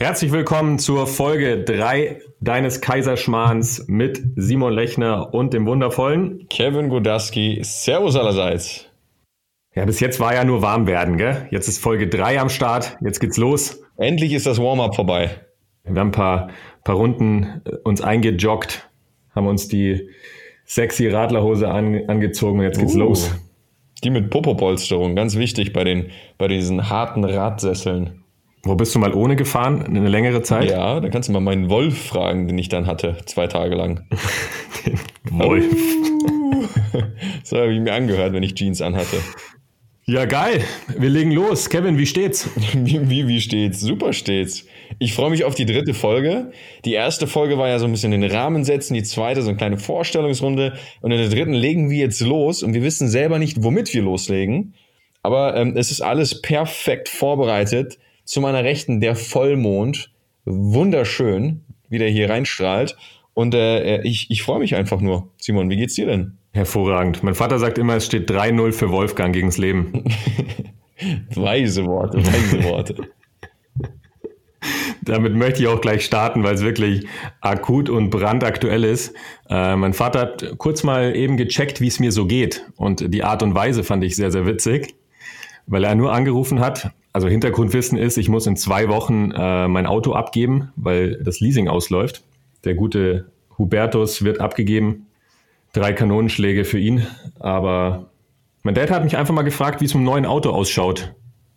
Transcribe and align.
Herzlich 0.00 0.30
willkommen 0.30 0.78
zur 0.78 1.08
Folge 1.08 1.64
3 1.64 2.20
deines 2.40 2.80
Kaiserschmarrns 2.80 3.86
mit 3.88 4.22
Simon 4.36 4.72
Lechner 4.72 5.34
und 5.34 5.52
dem 5.52 5.66
wundervollen 5.66 6.46
Kevin 6.48 6.88
Godaski. 6.88 7.58
Servus 7.64 8.14
allerseits. 8.14 8.86
Ja, 9.74 9.84
bis 9.86 9.98
jetzt 9.98 10.20
war 10.20 10.32
ja 10.32 10.44
nur 10.44 10.62
warm 10.62 10.86
werden, 10.86 11.16
gell? 11.16 11.48
Jetzt 11.50 11.66
ist 11.66 11.80
Folge 11.80 12.06
3 12.06 12.38
am 12.38 12.48
Start, 12.48 12.96
jetzt 13.00 13.18
geht's 13.18 13.38
los. 13.38 13.82
Endlich 13.96 14.34
ist 14.34 14.46
das 14.46 14.62
Warm-up 14.62 14.94
vorbei. 14.94 15.30
Wir 15.82 15.98
haben 15.98 16.10
ein 16.10 16.12
paar, 16.12 16.50
paar 16.84 16.94
Runden 16.94 17.60
äh, 17.64 17.74
uns 17.82 18.00
eingejoggt, 18.00 18.88
haben 19.34 19.48
uns 19.48 19.66
die 19.66 20.10
sexy 20.64 21.08
Radlerhose 21.08 21.68
an, 21.68 22.04
angezogen 22.06 22.60
und 22.60 22.66
jetzt 22.66 22.78
geht's 22.78 22.94
uh, 22.94 23.00
los. 23.00 23.34
Die 24.04 24.10
mit 24.10 24.30
Popopolsterung, 24.30 25.16
ganz 25.16 25.34
wichtig 25.34 25.72
bei, 25.72 25.82
den, 25.82 26.12
bei 26.38 26.46
diesen 26.46 26.88
harten 26.88 27.24
Radsesseln. 27.24 28.22
Wo 28.64 28.74
bist 28.74 28.94
du 28.94 28.98
mal 28.98 29.14
ohne 29.14 29.36
gefahren? 29.36 29.82
Eine 29.84 30.08
längere 30.08 30.42
Zeit? 30.42 30.70
Ja, 30.70 31.00
da 31.00 31.08
kannst 31.08 31.28
du 31.28 31.32
mal 31.32 31.40
meinen 31.40 31.70
Wolf 31.70 31.96
fragen, 31.96 32.48
den 32.48 32.58
ich 32.58 32.68
dann 32.68 32.86
hatte, 32.86 33.16
zwei 33.26 33.46
Tage 33.46 33.74
lang. 33.74 34.06
den 34.86 34.98
Wolf. 35.30 35.64
so 37.44 37.56
habe 37.58 37.72
ich 37.72 37.80
mir 37.80 37.92
angehört, 37.92 38.32
wenn 38.32 38.42
ich 38.42 38.54
Jeans 38.54 38.82
anhatte. 38.82 39.18
Ja, 40.10 40.24
geil. 40.24 40.64
Wir 40.96 41.10
legen 41.10 41.32
los. 41.32 41.68
Kevin, 41.68 41.98
wie 41.98 42.06
steht's? 42.06 42.48
wie, 42.72 43.10
wie, 43.10 43.28
wie 43.28 43.40
steht's? 43.42 43.80
Super 43.80 44.14
steht's. 44.14 44.64
Ich 44.98 45.12
freue 45.12 45.28
mich 45.28 45.44
auf 45.44 45.54
die 45.54 45.66
dritte 45.66 45.92
Folge. 45.92 46.50
Die 46.86 46.94
erste 46.94 47.26
Folge 47.26 47.58
war 47.58 47.68
ja 47.68 47.78
so 47.78 47.84
ein 47.84 47.92
bisschen 47.92 48.12
den 48.12 48.24
Rahmen 48.24 48.64
setzen, 48.64 48.94
die 48.94 49.02
zweite 49.02 49.42
so 49.42 49.50
eine 49.50 49.58
kleine 49.58 49.76
Vorstellungsrunde. 49.76 50.72
Und 51.02 51.10
in 51.12 51.18
der 51.18 51.28
dritten 51.28 51.52
legen 51.52 51.90
wir 51.90 51.98
jetzt 51.98 52.22
los 52.22 52.62
und 52.62 52.72
wir 52.72 52.82
wissen 52.82 53.08
selber 53.08 53.38
nicht, 53.38 53.62
womit 53.62 53.92
wir 53.92 54.00
loslegen. 54.00 54.72
Aber 55.22 55.54
ähm, 55.56 55.76
es 55.76 55.90
ist 55.90 56.00
alles 56.00 56.40
perfekt 56.40 57.10
vorbereitet. 57.10 57.98
Zu 58.28 58.42
meiner 58.42 58.62
Rechten 58.62 59.00
der 59.00 59.16
Vollmond. 59.16 60.12
Wunderschön, 60.44 61.62
wie 61.88 61.96
der 61.96 62.10
hier 62.10 62.28
reinstrahlt. 62.28 62.94
Und 63.32 63.54
äh, 63.54 64.02
ich, 64.02 64.30
ich 64.30 64.42
freue 64.42 64.58
mich 64.58 64.74
einfach 64.74 65.00
nur. 65.00 65.30
Simon, 65.38 65.70
wie 65.70 65.78
geht's 65.78 65.94
dir 65.94 66.04
denn? 66.04 66.36
Hervorragend. 66.52 67.22
Mein 67.22 67.34
Vater 67.34 67.58
sagt 67.58 67.78
immer, 67.78 67.96
es 67.96 68.04
steht 68.04 68.30
3-0 68.30 68.72
für 68.72 68.90
Wolfgang 68.90 69.34
gegens 69.34 69.56
Leben. 69.56 70.04
weise 71.34 71.86
Worte, 71.86 72.18
weise 72.18 72.64
Worte. 72.64 72.96
Damit 75.00 75.34
möchte 75.34 75.62
ich 75.62 75.68
auch 75.68 75.80
gleich 75.80 76.04
starten, 76.04 76.44
weil 76.44 76.54
es 76.54 76.62
wirklich 76.62 77.06
akut 77.40 77.88
und 77.88 78.10
brandaktuell 78.10 78.84
ist. 78.84 79.14
Äh, 79.48 79.74
mein 79.76 79.94
Vater 79.94 80.20
hat 80.20 80.58
kurz 80.58 80.82
mal 80.82 81.16
eben 81.16 81.38
gecheckt, 81.38 81.80
wie 81.80 81.88
es 81.88 81.98
mir 81.98 82.12
so 82.12 82.26
geht. 82.26 82.66
Und 82.76 83.14
die 83.14 83.24
Art 83.24 83.42
und 83.42 83.54
Weise 83.54 83.84
fand 83.84 84.04
ich 84.04 84.16
sehr, 84.16 84.30
sehr 84.30 84.44
witzig, 84.44 84.96
weil 85.66 85.84
er 85.84 85.94
nur 85.94 86.12
angerufen 86.12 86.60
hat. 86.60 86.92
Also 87.18 87.26
Hintergrundwissen 87.26 87.98
ist, 87.98 88.16
ich 88.16 88.28
muss 88.28 88.46
in 88.46 88.54
zwei 88.54 88.88
Wochen 88.88 89.32
äh, 89.32 89.66
mein 89.66 89.86
Auto 89.86 90.12
abgeben, 90.12 90.70
weil 90.76 91.20
das 91.24 91.40
Leasing 91.40 91.66
ausläuft. 91.66 92.22
Der 92.62 92.74
gute 92.74 93.26
Hubertus 93.58 94.22
wird 94.22 94.40
abgegeben 94.40 95.08
drei 95.72 95.92
Kanonenschläge 95.92 96.64
für 96.64 96.78
ihn. 96.78 97.04
Aber 97.40 98.10
mein 98.62 98.76
Dad 98.76 98.92
hat 98.92 99.02
mich 99.02 99.16
einfach 99.16 99.34
mal 99.34 99.42
gefragt, 99.42 99.80
wie 99.80 99.86
es 99.86 99.94
mit 99.94 100.02
dem 100.02 100.04
neuen 100.04 100.26
Auto 100.26 100.50
ausschaut. 100.50 101.12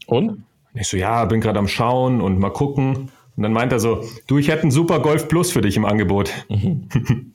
Und? 0.07 0.45
Ich 0.73 0.87
so, 0.87 0.97
ja, 0.97 1.25
bin 1.25 1.41
gerade 1.41 1.59
am 1.59 1.67
Schauen 1.67 2.21
und 2.21 2.39
mal 2.39 2.49
gucken. 2.49 3.11
Und 3.37 3.43
dann 3.43 3.53
meint 3.53 3.71
er 3.71 3.79
so, 3.79 4.03
du, 4.25 4.39
ich 4.39 4.47
hätte 4.47 4.63
einen 4.63 4.71
super 4.71 4.99
Golf 4.99 5.27
Plus 5.27 5.51
für 5.51 5.61
dich 5.61 5.77
im 5.77 5.85
Angebot. 5.85 6.31
Mhm. 6.49 6.87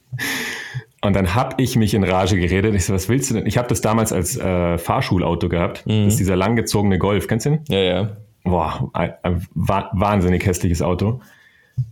und 1.06 1.14
dann 1.14 1.34
habe 1.34 1.62
ich 1.62 1.76
mich 1.76 1.94
in 1.94 2.04
Rage 2.04 2.36
geredet. 2.36 2.74
Ich 2.74 2.84
so, 2.84 2.94
was 2.94 3.08
willst 3.08 3.30
du 3.30 3.34
denn? 3.34 3.46
Ich 3.46 3.58
habe 3.58 3.68
das 3.68 3.80
damals 3.80 4.12
als 4.12 4.36
äh, 4.36 4.76
Fahrschulauto 4.78 5.48
gehabt. 5.48 5.86
Mhm. 5.86 6.04
Das 6.04 6.14
ist 6.14 6.20
dieser 6.20 6.36
langgezogene 6.36 6.98
Golf. 6.98 7.28
Kennst 7.28 7.46
du 7.46 7.50
den? 7.50 7.60
Ja, 7.68 7.78
ja. 7.78 8.16
Boah, 8.44 8.90
ein, 8.92 9.12
ein 9.22 9.46
wahnsinnig 9.54 10.44
hässliches 10.46 10.82
Auto. 10.82 11.20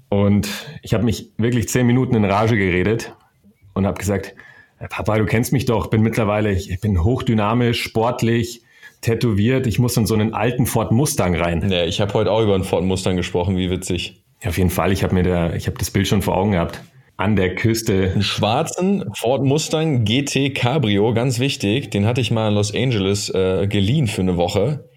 Und 0.08 0.48
ich 0.82 0.94
habe 0.94 1.04
mich 1.04 1.30
wirklich 1.36 1.68
zehn 1.68 1.86
Minuten 1.86 2.14
in 2.14 2.24
Rage 2.24 2.56
geredet 2.56 3.14
und 3.74 3.86
habe 3.86 3.98
gesagt, 3.98 4.34
Papa, 4.88 5.18
du 5.18 5.24
kennst 5.24 5.52
mich 5.52 5.64
doch, 5.64 5.88
bin 5.88 6.02
mittlerweile, 6.02 6.52
ich 6.52 6.80
bin 6.80 7.02
hochdynamisch, 7.02 7.82
sportlich, 7.82 8.62
tätowiert. 9.00 9.66
Ich 9.66 9.78
muss 9.78 9.96
in 9.96 10.06
so 10.06 10.14
einen 10.14 10.34
alten 10.34 10.66
Ford 10.66 10.92
Mustang 10.92 11.36
rein. 11.36 11.70
Ja, 11.70 11.84
ich 11.84 12.00
habe 12.00 12.12
heute 12.14 12.30
auch 12.30 12.42
über 12.42 12.54
einen 12.54 12.64
Ford 12.64 12.84
Mustang 12.84 13.16
gesprochen, 13.16 13.56
wie 13.56 13.70
witzig. 13.70 14.22
Ja, 14.42 14.50
auf 14.50 14.58
jeden 14.58 14.70
Fall, 14.70 14.92
ich 14.92 15.02
habe 15.02 15.14
mir 15.14 15.22
da, 15.22 15.54
ich 15.54 15.66
habe 15.66 15.78
das 15.78 15.90
Bild 15.90 16.06
schon 16.06 16.22
vor 16.22 16.36
Augen 16.36 16.52
gehabt. 16.52 16.82
An 17.16 17.36
der 17.36 17.54
Küste. 17.54 18.10
Einen 18.12 18.22
schwarzen 18.22 19.04
Ford 19.14 19.44
Mustang 19.44 20.04
GT 20.04 20.54
Cabrio, 20.54 21.14
ganz 21.14 21.38
wichtig. 21.38 21.90
Den 21.90 22.06
hatte 22.06 22.20
ich 22.20 22.30
mal 22.30 22.48
in 22.48 22.54
Los 22.54 22.74
Angeles 22.74 23.30
äh, 23.30 23.68
geliehen 23.68 24.08
für 24.08 24.22
eine 24.22 24.36
Woche. 24.36 24.88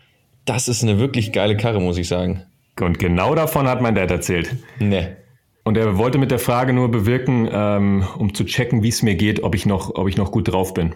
Das 0.45 0.67
ist 0.67 0.81
eine 0.81 0.97
wirklich 0.97 1.31
geile 1.31 1.57
Karre, 1.57 1.79
muss 1.79 1.97
ich 1.97 2.07
sagen. 2.07 2.43
Und 2.79 2.99
genau 2.99 3.35
davon 3.35 3.67
hat 3.67 3.81
mein 3.81 3.95
Dad 3.95 4.09
erzählt. 4.09 4.55
Ne. 4.79 5.17
Und 5.63 5.77
er 5.77 5.97
wollte 5.97 6.17
mit 6.17 6.31
der 6.31 6.39
Frage 6.39 6.73
nur 6.73 6.89
bewirken, 6.89 7.49
ähm, 7.51 8.07
um 8.17 8.33
zu 8.33 8.45
checken, 8.45 8.83
wie 8.83 8.89
es 8.89 9.03
mir 9.03 9.15
geht, 9.15 9.43
ob 9.43 9.53
ich 9.53 9.65
noch, 9.65 9.93
ob 9.95 10.07
ich 10.07 10.17
noch 10.17 10.31
gut 10.31 10.51
drauf 10.51 10.73
bin. 10.73 10.95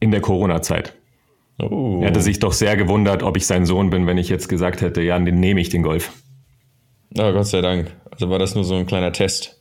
In 0.00 0.10
der 0.10 0.20
Corona-Zeit. 0.20 0.96
Oh. 1.58 2.00
Er 2.00 2.08
hatte 2.08 2.22
sich 2.22 2.38
doch 2.38 2.54
sehr 2.54 2.76
gewundert, 2.76 3.22
ob 3.22 3.36
ich 3.36 3.46
sein 3.46 3.66
Sohn 3.66 3.90
bin, 3.90 4.06
wenn 4.06 4.16
ich 4.16 4.30
jetzt 4.30 4.48
gesagt 4.48 4.80
hätte, 4.80 5.02
ja, 5.02 5.18
den 5.18 5.38
nehme 5.38 5.60
ich 5.60 5.68
den 5.68 5.82
Golf. 5.82 6.10
Oh, 7.18 7.32
Gott 7.32 7.46
sei 7.46 7.60
Dank. 7.60 7.94
Also 8.10 8.30
war 8.30 8.38
das 8.38 8.54
nur 8.54 8.64
so 8.64 8.74
ein 8.74 8.86
kleiner 8.86 9.12
Test. 9.12 9.59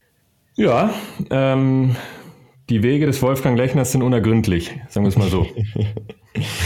Ja, 0.59 0.93
ähm, 1.29 1.95
die 2.69 2.83
Wege 2.83 3.05
des 3.05 3.21
Wolfgang 3.21 3.57
Lechners 3.57 3.93
sind 3.93 4.03
unergründlich, 4.03 4.71
sagen 4.89 5.05
wir 5.05 5.07
es 5.07 5.17
mal 5.17 5.29
so. 5.29 5.47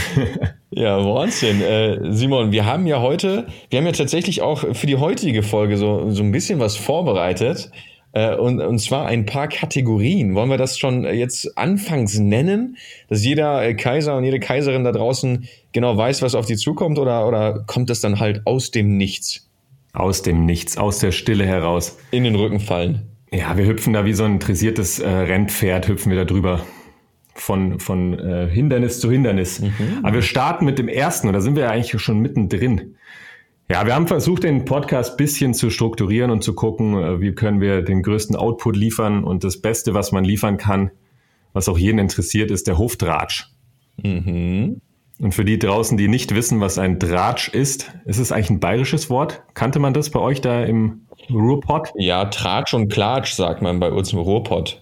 ja, 0.72 0.98
Wahnsinn. 0.98 1.62
Äh, 1.62 2.12
Simon, 2.12 2.50
wir 2.50 2.66
haben 2.66 2.88
ja 2.88 3.00
heute, 3.00 3.46
wir 3.70 3.78
haben 3.78 3.86
ja 3.86 3.92
tatsächlich 3.92 4.42
auch 4.42 4.64
für 4.74 4.88
die 4.88 4.96
heutige 4.96 5.44
Folge 5.44 5.76
so, 5.76 6.10
so 6.10 6.24
ein 6.24 6.32
bisschen 6.32 6.58
was 6.58 6.76
vorbereitet. 6.76 7.70
Äh, 8.10 8.34
und, 8.34 8.60
und 8.60 8.80
zwar 8.80 9.06
ein 9.06 9.26
paar 9.26 9.46
Kategorien. 9.46 10.34
Wollen 10.34 10.50
wir 10.50 10.58
das 10.58 10.76
schon 10.76 11.04
jetzt 11.04 11.56
anfangs 11.56 12.18
nennen, 12.18 12.76
dass 13.08 13.24
jeder 13.24 13.74
Kaiser 13.74 14.16
und 14.16 14.24
jede 14.24 14.40
Kaiserin 14.40 14.82
da 14.82 14.90
draußen 14.90 15.48
genau 15.70 15.96
weiß, 15.96 16.20
was 16.20 16.34
auf 16.34 16.46
die 16.46 16.56
zukommt, 16.56 16.98
oder, 16.98 17.28
oder 17.28 17.62
kommt 17.68 17.90
das 17.90 18.00
dann 18.00 18.18
halt 18.18 18.44
aus 18.44 18.72
dem 18.72 18.96
Nichts? 18.96 19.48
Aus 19.92 20.22
dem 20.22 20.46
Nichts, 20.46 20.78
aus 20.78 20.98
der 20.98 21.12
Stille 21.12 21.46
heraus. 21.46 21.96
In 22.10 22.24
den 22.24 22.34
Rücken 22.34 22.58
fallen. 22.58 23.13
Ja, 23.34 23.56
wir 23.56 23.66
hüpfen 23.66 23.92
da 23.92 24.04
wie 24.04 24.12
so 24.12 24.22
ein 24.24 24.38
dressiertes 24.38 25.00
äh, 25.00 25.08
Rennpferd, 25.08 25.88
hüpfen 25.88 26.10
wir 26.10 26.18
da 26.18 26.24
drüber. 26.24 26.64
Von, 27.36 27.80
von 27.80 28.16
äh, 28.16 28.48
Hindernis 28.48 29.00
zu 29.00 29.10
Hindernis. 29.10 29.58
Mhm. 29.58 30.04
Aber 30.04 30.14
wir 30.14 30.22
starten 30.22 30.64
mit 30.64 30.78
dem 30.78 30.86
ersten 30.86 31.26
und 31.26 31.34
da 31.34 31.40
sind 31.40 31.56
wir 31.56 31.64
ja 31.64 31.70
eigentlich 31.70 32.00
schon 32.00 32.20
mittendrin. 32.20 32.94
Ja, 33.68 33.84
wir 33.86 33.94
haben 33.96 34.06
versucht, 34.06 34.44
den 34.44 34.64
Podcast 34.64 35.16
bisschen 35.16 35.52
zu 35.52 35.68
strukturieren 35.68 36.30
und 36.30 36.44
zu 36.44 36.54
gucken, 36.54 36.94
äh, 36.94 37.20
wie 37.20 37.32
können 37.32 37.60
wir 37.60 37.82
den 37.82 38.04
größten 38.04 38.36
Output 38.36 38.76
liefern. 38.76 39.24
Und 39.24 39.42
das 39.42 39.60
Beste, 39.60 39.94
was 39.94 40.12
man 40.12 40.22
liefern 40.22 40.58
kann, 40.58 40.92
was 41.52 41.68
auch 41.68 41.76
jeden 41.76 41.98
interessiert, 41.98 42.52
ist 42.52 42.68
der 42.68 42.78
Hoftratsch. 42.78 43.48
Mhm. 44.00 44.80
Und 45.20 45.32
für 45.32 45.44
die 45.44 45.58
draußen, 45.58 45.96
die 45.96 46.08
nicht 46.08 46.34
wissen, 46.34 46.60
was 46.60 46.78
ein 46.78 46.98
Dratsch 46.98 47.48
ist, 47.48 47.92
ist 48.04 48.18
es 48.18 48.32
eigentlich 48.32 48.50
ein 48.50 48.60
bayerisches 48.60 49.10
Wort? 49.10 49.42
Kannte 49.54 49.78
man 49.78 49.94
das 49.94 50.10
bei 50.10 50.18
euch 50.18 50.40
da 50.40 50.64
im 50.64 51.02
Ruhrpott? 51.30 51.92
Ja, 51.96 52.24
Tratsch 52.26 52.74
und 52.74 52.92
Klatsch 52.92 53.32
sagt 53.32 53.62
man 53.62 53.78
bei 53.78 53.90
uns 53.90 54.12
im 54.12 54.18
Ruhrpott. 54.18 54.80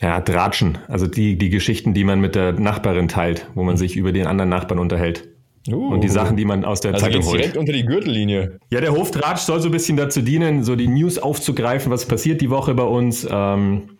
Ja, 0.00 0.20
Dratschen. 0.20 0.78
Also 0.88 1.06
die, 1.06 1.38
die 1.38 1.48
Geschichten, 1.48 1.94
die 1.94 2.04
man 2.04 2.20
mit 2.20 2.34
der 2.34 2.52
Nachbarin 2.52 3.08
teilt, 3.08 3.48
wo 3.54 3.62
man 3.62 3.76
sich 3.76 3.96
über 3.96 4.12
den 4.12 4.26
anderen 4.26 4.50
Nachbarn 4.50 4.78
unterhält. 4.78 5.28
Uh, 5.66 5.94
und 5.94 6.04
die 6.04 6.08
Sachen, 6.08 6.36
die 6.36 6.44
man 6.44 6.62
aus 6.66 6.82
der 6.82 6.92
also 6.92 7.06
Zeitung 7.06 7.24
holt. 7.24 7.40
direkt 7.40 7.56
unter 7.56 7.72
die 7.72 7.86
Gürtellinie. 7.86 8.58
Ja, 8.70 8.82
der 8.82 8.92
Hoftratsch 8.92 9.40
soll 9.40 9.62
so 9.62 9.68
ein 9.68 9.72
bisschen 9.72 9.96
dazu 9.96 10.20
dienen, 10.20 10.62
so 10.62 10.76
die 10.76 10.88
News 10.88 11.18
aufzugreifen, 11.18 11.90
was 11.90 12.04
passiert 12.04 12.42
die 12.42 12.50
Woche 12.50 12.74
bei 12.74 12.82
uns. 12.82 13.26
Ähm, 13.30 13.93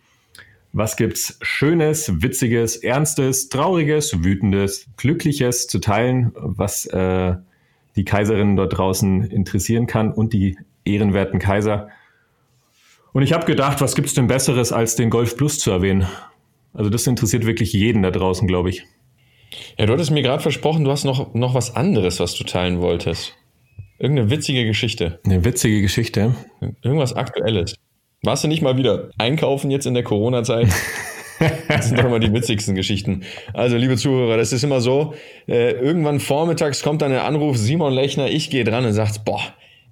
was 0.75 0.97
gibt's 0.97 1.37
Schönes, 1.41 2.21
Witziges, 2.21 2.75
Ernstes, 2.75 3.47
Trauriges, 3.47 4.25
Wütendes, 4.25 4.87
Glückliches 4.97 5.67
zu 5.67 5.79
teilen, 5.79 6.33
was 6.35 6.85
äh, 6.87 7.35
die 7.95 8.03
Kaiserin 8.03 8.57
dort 8.57 8.77
draußen 8.77 9.23
interessieren 9.23 9.87
kann 9.87 10.11
und 10.11 10.33
die 10.33 10.57
ehrenwerten 10.83 11.39
Kaiser. 11.39 11.87
Und 13.13 13.23
ich 13.23 13.31
habe 13.31 13.45
gedacht, 13.45 13.79
was 13.79 13.95
gibt's 13.95 14.15
denn 14.15 14.27
Besseres, 14.27 14.73
als 14.73 14.97
den 14.97 15.09
Golf 15.09 15.37
Plus 15.37 15.59
zu 15.59 15.71
erwähnen? 15.71 16.07
Also 16.73 16.89
das 16.89 17.07
interessiert 17.07 17.45
wirklich 17.45 17.71
jeden 17.71 18.03
da 18.03 18.11
draußen, 18.11 18.45
glaube 18.45 18.69
ich. 18.69 18.83
Ja, 19.77 19.85
du 19.85 19.93
hattest 19.93 20.11
mir 20.11 20.23
gerade 20.23 20.43
versprochen, 20.43 20.83
du 20.83 20.91
hast 20.91 21.05
noch, 21.05 21.33
noch 21.33 21.53
was 21.53 21.73
anderes, 21.73 22.19
was 22.19 22.35
du 22.35 22.43
teilen 22.43 22.81
wolltest. 22.81 23.33
Irgendeine 23.97 24.29
witzige 24.29 24.65
Geschichte. 24.65 25.21
Eine 25.23 25.45
witzige 25.45 25.81
Geschichte? 25.81 26.35
Irgendwas 26.81 27.13
Aktuelles. 27.13 27.75
Warst 28.25 28.43
du 28.43 28.47
nicht 28.47 28.61
mal 28.61 28.77
wieder 28.77 29.09
einkaufen 29.17 29.69
jetzt 29.71 29.85
in 29.85 29.93
der 29.93 30.03
Corona-Zeit? 30.03 30.67
Das 31.67 31.89
sind 31.89 31.99
doch 31.99 32.05
immer 32.05 32.19
die 32.19 32.31
witzigsten 32.31 32.75
Geschichten. 32.75 33.23
Also, 33.53 33.75
liebe 33.75 33.97
Zuhörer, 33.97 34.37
das 34.37 34.53
ist 34.53 34.63
immer 34.63 34.79
so, 34.79 35.15
äh, 35.49 35.71
irgendwann 35.71 36.21
vormittags 36.21 36.81
kommt 36.81 37.01
dann 37.01 37.11
der 37.11 37.25
Anruf, 37.25 37.57
Simon 37.57 37.91
Lechner, 37.91 38.29
ich 38.29 38.49
gehe 38.49 38.63
dran 38.63 38.85
und 38.85 38.93
sagt, 38.93 39.25
boah, 39.25 39.41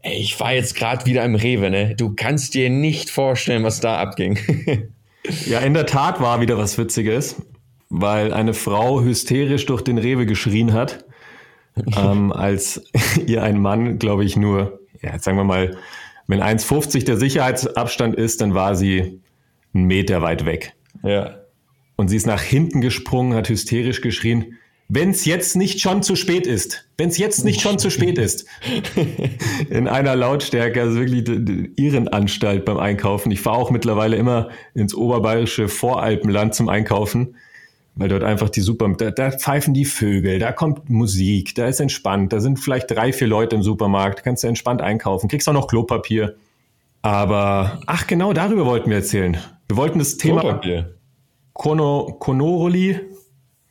ey, 0.04 0.14
ich 0.14 0.40
war 0.40 0.54
jetzt 0.54 0.74
gerade 0.74 1.06
wieder 1.06 1.26
im 1.26 1.36
Rewe, 1.36 1.70
ne? 1.70 1.96
Du 1.98 2.14
kannst 2.16 2.54
dir 2.54 2.70
nicht 2.70 3.10
vorstellen, 3.10 3.66
was 3.66 3.82
da 3.82 3.98
abging. 3.98 4.40
ja, 5.46 5.60
in 5.60 5.74
der 5.74 5.86
Tat 5.86 6.22
war 6.22 6.40
wieder 6.40 6.58
was 6.58 6.78
Witziges, 6.78 7.42
weil 7.90 8.32
eine 8.32 8.54
Frau 8.54 9.02
hysterisch 9.02 9.66
durch 9.66 9.82
den 9.82 9.98
Rewe 9.98 10.26
geschrien 10.26 10.72
hat, 10.72 11.04
ähm, 11.98 12.32
als 12.32 12.86
ihr 13.26 13.44
ein 13.44 13.60
Mann, 13.60 14.00
glaube 14.00 14.24
ich, 14.24 14.38
nur, 14.38 14.80
ja, 15.02 15.20
sagen 15.20 15.36
wir 15.36 15.44
mal, 15.44 15.76
Wenn 16.28 16.42
1,50 16.42 17.06
der 17.06 17.18
Sicherheitsabstand 17.18 18.16
ist, 18.16 18.42
dann 18.42 18.54
war 18.54 18.76
sie 18.76 19.22
einen 19.74 19.86
Meter 19.86 20.22
weit 20.22 20.46
weg. 20.46 20.74
Ja. 21.04 21.40
Und 21.96 22.08
sie 22.08 22.18
ist 22.18 22.28
nach 22.28 22.42
hinten 22.42 22.82
gesprungen, 22.82 23.36
hat 23.36 23.50
hysterisch 23.50 24.02
geschrien, 24.02 24.58
wenn 24.90 25.10
es 25.10 25.26
jetzt 25.26 25.56
nicht 25.56 25.80
schon 25.80 26.04
zu 26.04 26.16
spät 26.16 26.46
ist, 26.46 26.88
wenn 26.98 27.10
es 27.10 27.18
jetzt 27.18 27.46
nicht 27.46 27.62
schon 27.62 27.80
zu 27.80 27.90
spät 27.90 28.18
ist. 28.18 28.46
In 29.70 29.88
einer 29.88 30.16
Lautstärke, 30.16 30.82
also 30.82 31.00
wirklich 31.00 31.28
Irrenanstalt 31.78 32.66
beim 32.66 32.78
Einkaufen. 32.78 33.32
Ich 33.32 33.42
fahre 33.42 33.58
auch 33.58 33.72
mittlerweile 33.72 34.18
immer 34.18 34.50
ins 34.76 34.94
oberbayerische 34.94 35.68
Voralpenland 35.68 36.54
zum 36.54 36.70
Einkaufen, 36.70 37.36
weil 37.96 38.10
dort 38.10 38.24
einfach 38.24 38.50
die 38.50 38.62
super, 38.62 38.90
da, 38.98 39.12
da 39.12 39.32
pfeifen 39.32 39.74
die 39.74 39.86
Vögel, 39.86 40.40
da 40.40 40.52
kommt 40.52 40.90
Musik, 40.90 41.56
da 41.56 41.68
ist 41.68 41.80
entspannt, 41.80 42.34
da 42.34 42.40
sind 42.40 42.60
vielleicht 42.60 42.90
drei, 42.90 43.14
vier 43.14 43.28
Leute 43.28 43.56
im 43.56 43.64
Supermarkt, 43.64 44.24
kannst 44.24 44.44
du 44.44 44.48
entspannt 44.48 44.82
einkaufen, 44.82 45.30
kriegst 45.30 45.48
auch 45.48 45.54
noch 45.54 45.68
Klopapier. 45.68 46.36
Aber, 47.02 47.82
ach 47.86 48.08
genau, 48.08 48.34
darüber 48.34 48.66
wollten 48.66 48.90
wir 48.90 48.98
erzählen. 48.98 49.38
Wir 49.68 49.78
wollten 49.78 50.00
das 50.00 50.18
Thema 50.18 50.42
Klopapier. 50.42 50.96
Kono, 51.54 52.16
Konoroli, 52.20 53.00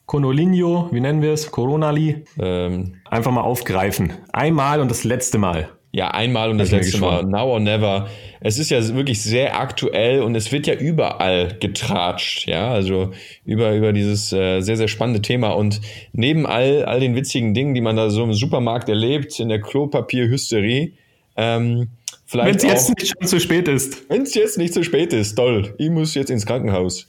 Konolinho, 0.07 0.89
wie 0.93 1.01
nennen 1.01 1.23
wir 1.23 1.33
es? 1.33 1.51
Coronali? 1.51 2.25
Ähm, 2.39 2.97
Einfach 3.11 3.33
mal 3.33 3.41
aufgreifen. 3.41 4.13
Einmal 4.33 4.81
und 4.81 4.91
das 4.91 5.05
letzte 5.05 5.39
Mal. 5.39 5.71
Ja, 5.95 6.09
einmal 6.09 6.51
und 6.51 6.57
das 6.57 6.71
letzte 6.71 6.99
Mal. 6.99 7.23
Now 7.25 7.53
or 7.53 7.61
never. 7.61 8.09
Es 8.41 8.59
ist 8.59 8.71
ja 8.71 8.83
wirklich 8.95 9.23
sehr 9.23 9.61
aktuell 9.61 10.23
und 10.23 10.35
es 10.35 10.51
wird 10.51 10.67
ja 10.67 10.73
überall 10.73 11.59
getratscht, 11.61 12.47
ja, 12.49 12.71
also 12.71 13.11
über, 13.45 13.75
über 13.75 13.93
dieses 13.93 14.33
äh, 14.33 14.63
sehr, 14.63 14.79
sehr 14.79 14.89
spannende 14.89 15.21
Thema. 15.21 15.51
Und 15.51 15.83
neben 16.15 16.47
all, 16.47 16.87
all 16.87 16.99
den 16.99 17.15
witzigen 17.15 17.53
Dingen, 17.53 17.75
die 17.75 17.83
man 17.83 17.97
da 17.97 18.09
so 18.09 18.25
im 18.25 18.33
Supermarkt 18.33 18.89
erlebt, 18.89 19.39
in 19.39 19.51
der 19.51 19.61
Klopapierhysterie, 19.61 20.95
ähm, 21.37 21.89
vielleicht. 22.25 22.49
Wenn 22.49 22.57
es 22.57 22.63
jetzt 22.63 22.99
nicht 22.99 23.13
schon 23.19 23.29
zu 23.29 23.39
spät 23.39 23.69
ist. 23.69 24.09
Wenn 24.09 24.23
es 24.23 24.35
jetzt 24.35 24.57
nicht 24.57 24.73
zu 24.73 24.83
spät 24.85 25.13
ist, 25.13 25.35
toll. 25.35 25.75
Ich 25.77 25.91
muss 25.91 26.15
jetzt 26.15 26.31
ins 26.31 26.47
Krankenhaus 26.47 27.07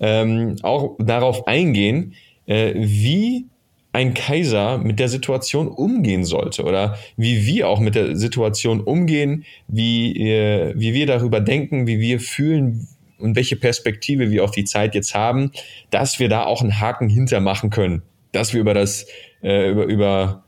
ähm, 0.00 0.56
auch 0.62 0.96
darauf 0.98 1.46
eingehen, 1.46 2.14
äh, 2.46 2.72
wie 2.74 3.46
ein 3.96 4.12
Kaiser 4.12 4.76
mit 4.76 5.00
der 5.00 5.08
Situation 5.08 5.68
umgehen 5.68 6.26
sollte 6.26 6.64
oder 6.64 6.98
wie 7.16 7.46
wir 7.46 7.66
auch 7.66 7.80
mit 7.80 7.94
der 7.94 8.14
Situation 8.14 8.82
umgehen, 8.82 9.46
wie, 9.68 10.30
äh, 10.30 10.74
wie 10.76 10.92
wir 10.92 11.06
darüber 11.06 11.40
denken, 11.40 11.86
wie 11.86 11.98
wir 11.98 12.20
fühlen 12.20 12.88
und 13.18 13.36
welche 13.36 13.56
Perspektive 13.56 14.30
wir 14.30 14.44
auf 14.44 14.50
die 14.50 14.64
Zeit 14.64 14.94
jetzt 14.94 15.14
haben, 15.14 15.50
dass 15.88 16.18
wir 16.18 16.28
da 16.28 16.44
auch 16.44 16.60
einen 16.60 16.78
Haken 16.78 17.08
hintermachen 17.08 17.70
können, 17.70 18.02
dass 18.32 18.52
wir 18.52 18.60
über 18.60 18.74
das 18.74 19.06
äh, 19.42 19.70
über, 19.70 19.84
über 19.84 20.44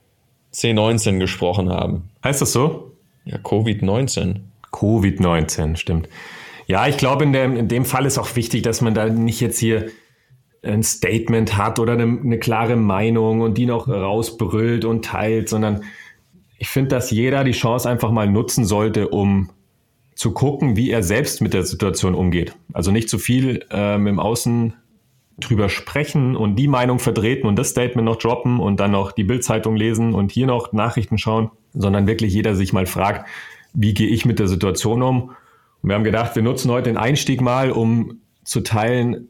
C19 0.53 1.19
gesprochen 1.19 1.71
haben. 1.71 2.11
Heißt 2.23 2.43
das 2.43 2.53
so? 2.53 2.93
Ja, 3.25 3.39
Covid-19. 3.39 4.41
Covid-19, 4.73 5.77
stimmt. 5.77 6.11
Ja, 6.67 6.87
ich 6.87 6.99
glaube, 6.99 7.25
in, 7.25 7.33
dem, 7.33 7.57
in 7.57 7.69
dem 7.69 7.87
Fall 7.87 8.05
ist 8.05 8.19
auch 8.19 8.37
wichtig, 8.37 8.61
dass 8.61 8.83
man 8.83 8.93
da 8.93 9.09
nicht 9.09 9.41
jetzt 9.41 9.59
hier 9.59 9.87
ein 10.63 10.83
Statement 10.83 11.57
hat 11.57 11.79
oder 11.79 11.93
eine, 11.93 12.05
eine 12.05 12.39
klare 12.39 12.77
Meinung 12.77 13.41
und 13.41 13.59
die 13.59 13.67
noch 13.67 13.89
rausbrüllt 13.89 14.85
und 14.85 15.05
teilt, 15.05 15.49
sondern 15.49 15.83
ich 16.59 16.69
finde, 16.69 16.91
dass 16.91 17.11
jeder 17.11 17.45
die 17.45 17.53
Chance 17.53 17.89
einfach 17.89 18.11
mal 18.11 18.29
nutzen 18.29 18.65
sollte, 18.65 19.09
um 19.09 19.51
zu 20.15 20.33
gucken, 20.33 20.77
wie 20.77 20.91
er 20.91 21.05
selbst 21.05 21.41
mit 21.41 21.55
der 21.55 21.63
Situation 21.63 22.15
umgeht. 22.15 22.57
Also 22.73 22.91
nicht 22.91 23.09
zu 23.09 23.19
viel 23.19 23.65
ähm, 23.71 24.09
im 24.09 24.19
Außen 24.19 24.75
drüber 25.39 25.69
sprechen 25.69 26.35
und 26.35 26.57
die 26.57 26.67
Meinung 26.67 26.99
vertreten 26.99 27.47
und 27.47 27.57
das 27.57 27.71
Statement 27.71 28.05
noch 28.05 28.17
droppen 28.17 28.59
und 28.59 28.81
dann 28.81 28.91
noch 28.91 29.13
die 29.13 29.23
Bildzeitung 29.23 29.77
lesen 29.77 30.15
und 30.15 30.33
hier 30.33 30.49
noch 30.49 30.73
Nachrichten 30.73 31.19
schauen, 31.19 31.53
sondern 31.73 32.09
wirklich 32.09 32.35
jeder 32.35 32.57
sich 32.57 32.73
mal 32.73 32.87
fragt, 32.87 33.29
wie 33.73 33.95
gehe 33.95 34.09
ich 34.09 34.25
mit 34.25 34.41
der 34.41 34.49
Situation 34.49 35.03
um 35.03 35.31
und 35.83 35.91
wir 35.91 35.95
haben 35.95 36.05
gedacht, 36.05 36.35
wir 36.35 36.43
nutzen 36.43 36.71
heute 36.71 36.91
den 36.91 36.97
Einstieg 36.97 37.41
mal, 37.41 37.71
um 37.71 38.21
zu 38.45 38.61
teilen, 38.61 39.29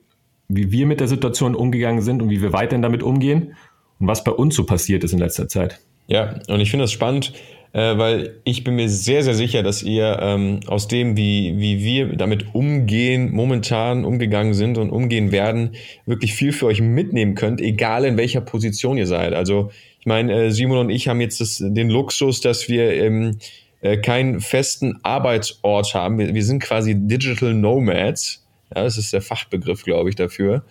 wie 0.48 0.72
wir 0.72 0.86
mit 0.86 1.00
der 1.00 1.08
Situation 1.08 1.54
umgegangen 1.54 2.02
sind 2.02 2.22
und 2.22 2.30
wie 2.30 2.42
wir 2.42 2.52
weiterhin 2.52 2.82
damit 2.82 3.02
umgehen 3.02 3.54
und 4.00 4.08
was 4.08 4.24
bei 4.24 4.32
uns 4.32 4.54
so 4.54 4.64
passiert 4.64 5.04
ist 5.04 5.12
in 5.12 5.18
letzter 5.18 5.48
Zeit. 5.48 5.80
Ja, 6.06 6.40
und 6.48 6.60
ich 6.60 6.70
finde 6.70 6.84
das 6.84 6.92
spannend, 6.92 7.34
äh, 7.72 7.98
weil 7.98 8.36
ich 8.44 8.64
bin 8.64 8.76
mir 8.76 8.88
sehr, 8.88 9.22
sehr 9.22 9.34
sicher, 9.34 9.62
dass 9.62 9.82
ihr 9.82 10.18
ähm, 10.22 10.60
aus 10.66 10.88
dem, 10.88 11.16
wie, 11.16 11.54
wie 11.58 11.84
wir 11.84 12.16
damit 12.16 12.54
umgehen, 12.54 13.30
momentan 13.30 14.06
umgegangen 14.06 14.54
sind 14.54 14.78
und 14.78 14.90
umgehen 14.90 15.32
werden, 15.32 15.72
wirklich 16.06 16.32
viel 16.32 16.52
für 16.52 16.66
euch 16.66 16.80
mitnehmen 16.80 17.34
könnt, 17.34 17.60
egal 17.60 18.06
in 18.06 18.16
welcher 18.16 18.40
Position 18.40 18.96
ihr 18.96 19.06
seid. 19.06 19.34
Also 19.34 19.70
ich 20.00 20.06
meine, 20.06 20.32
äh, 20.32 20.50
Simon 20.50 20.78
und 20.78 20.90
ich 20.90 21.08
haben 21.08 21.20
jetzt 21.20 21.40
das, 21.42 21.58
den 21.62 21.90
Luxus, 21.90 22.40
dass 22.40 22.70
wir 22.70 22.94
ähm, 22.94 23.36
äh, 23.82 23.98
keinen 23.98 24.40
festen 24.40 24.98
Arbeitsort 25.02 25.94
haben. 25.94 26.18
Wir, 26.18 26.34
wir 26.34 26.44
sind 26.44 26.62
quasi 26.62 26.94
Digital 26.96 27.52
Nomads. 27.52 28.44
Ja, 28.74 28.84
das 28.84 28.98
ist 28.98 29.14
der 29.14 29.22
Fachbegriff, 29.22 29.82
glaube 29.82 30.10
ich, 30.10 30.16
dafür. 30.16 30.62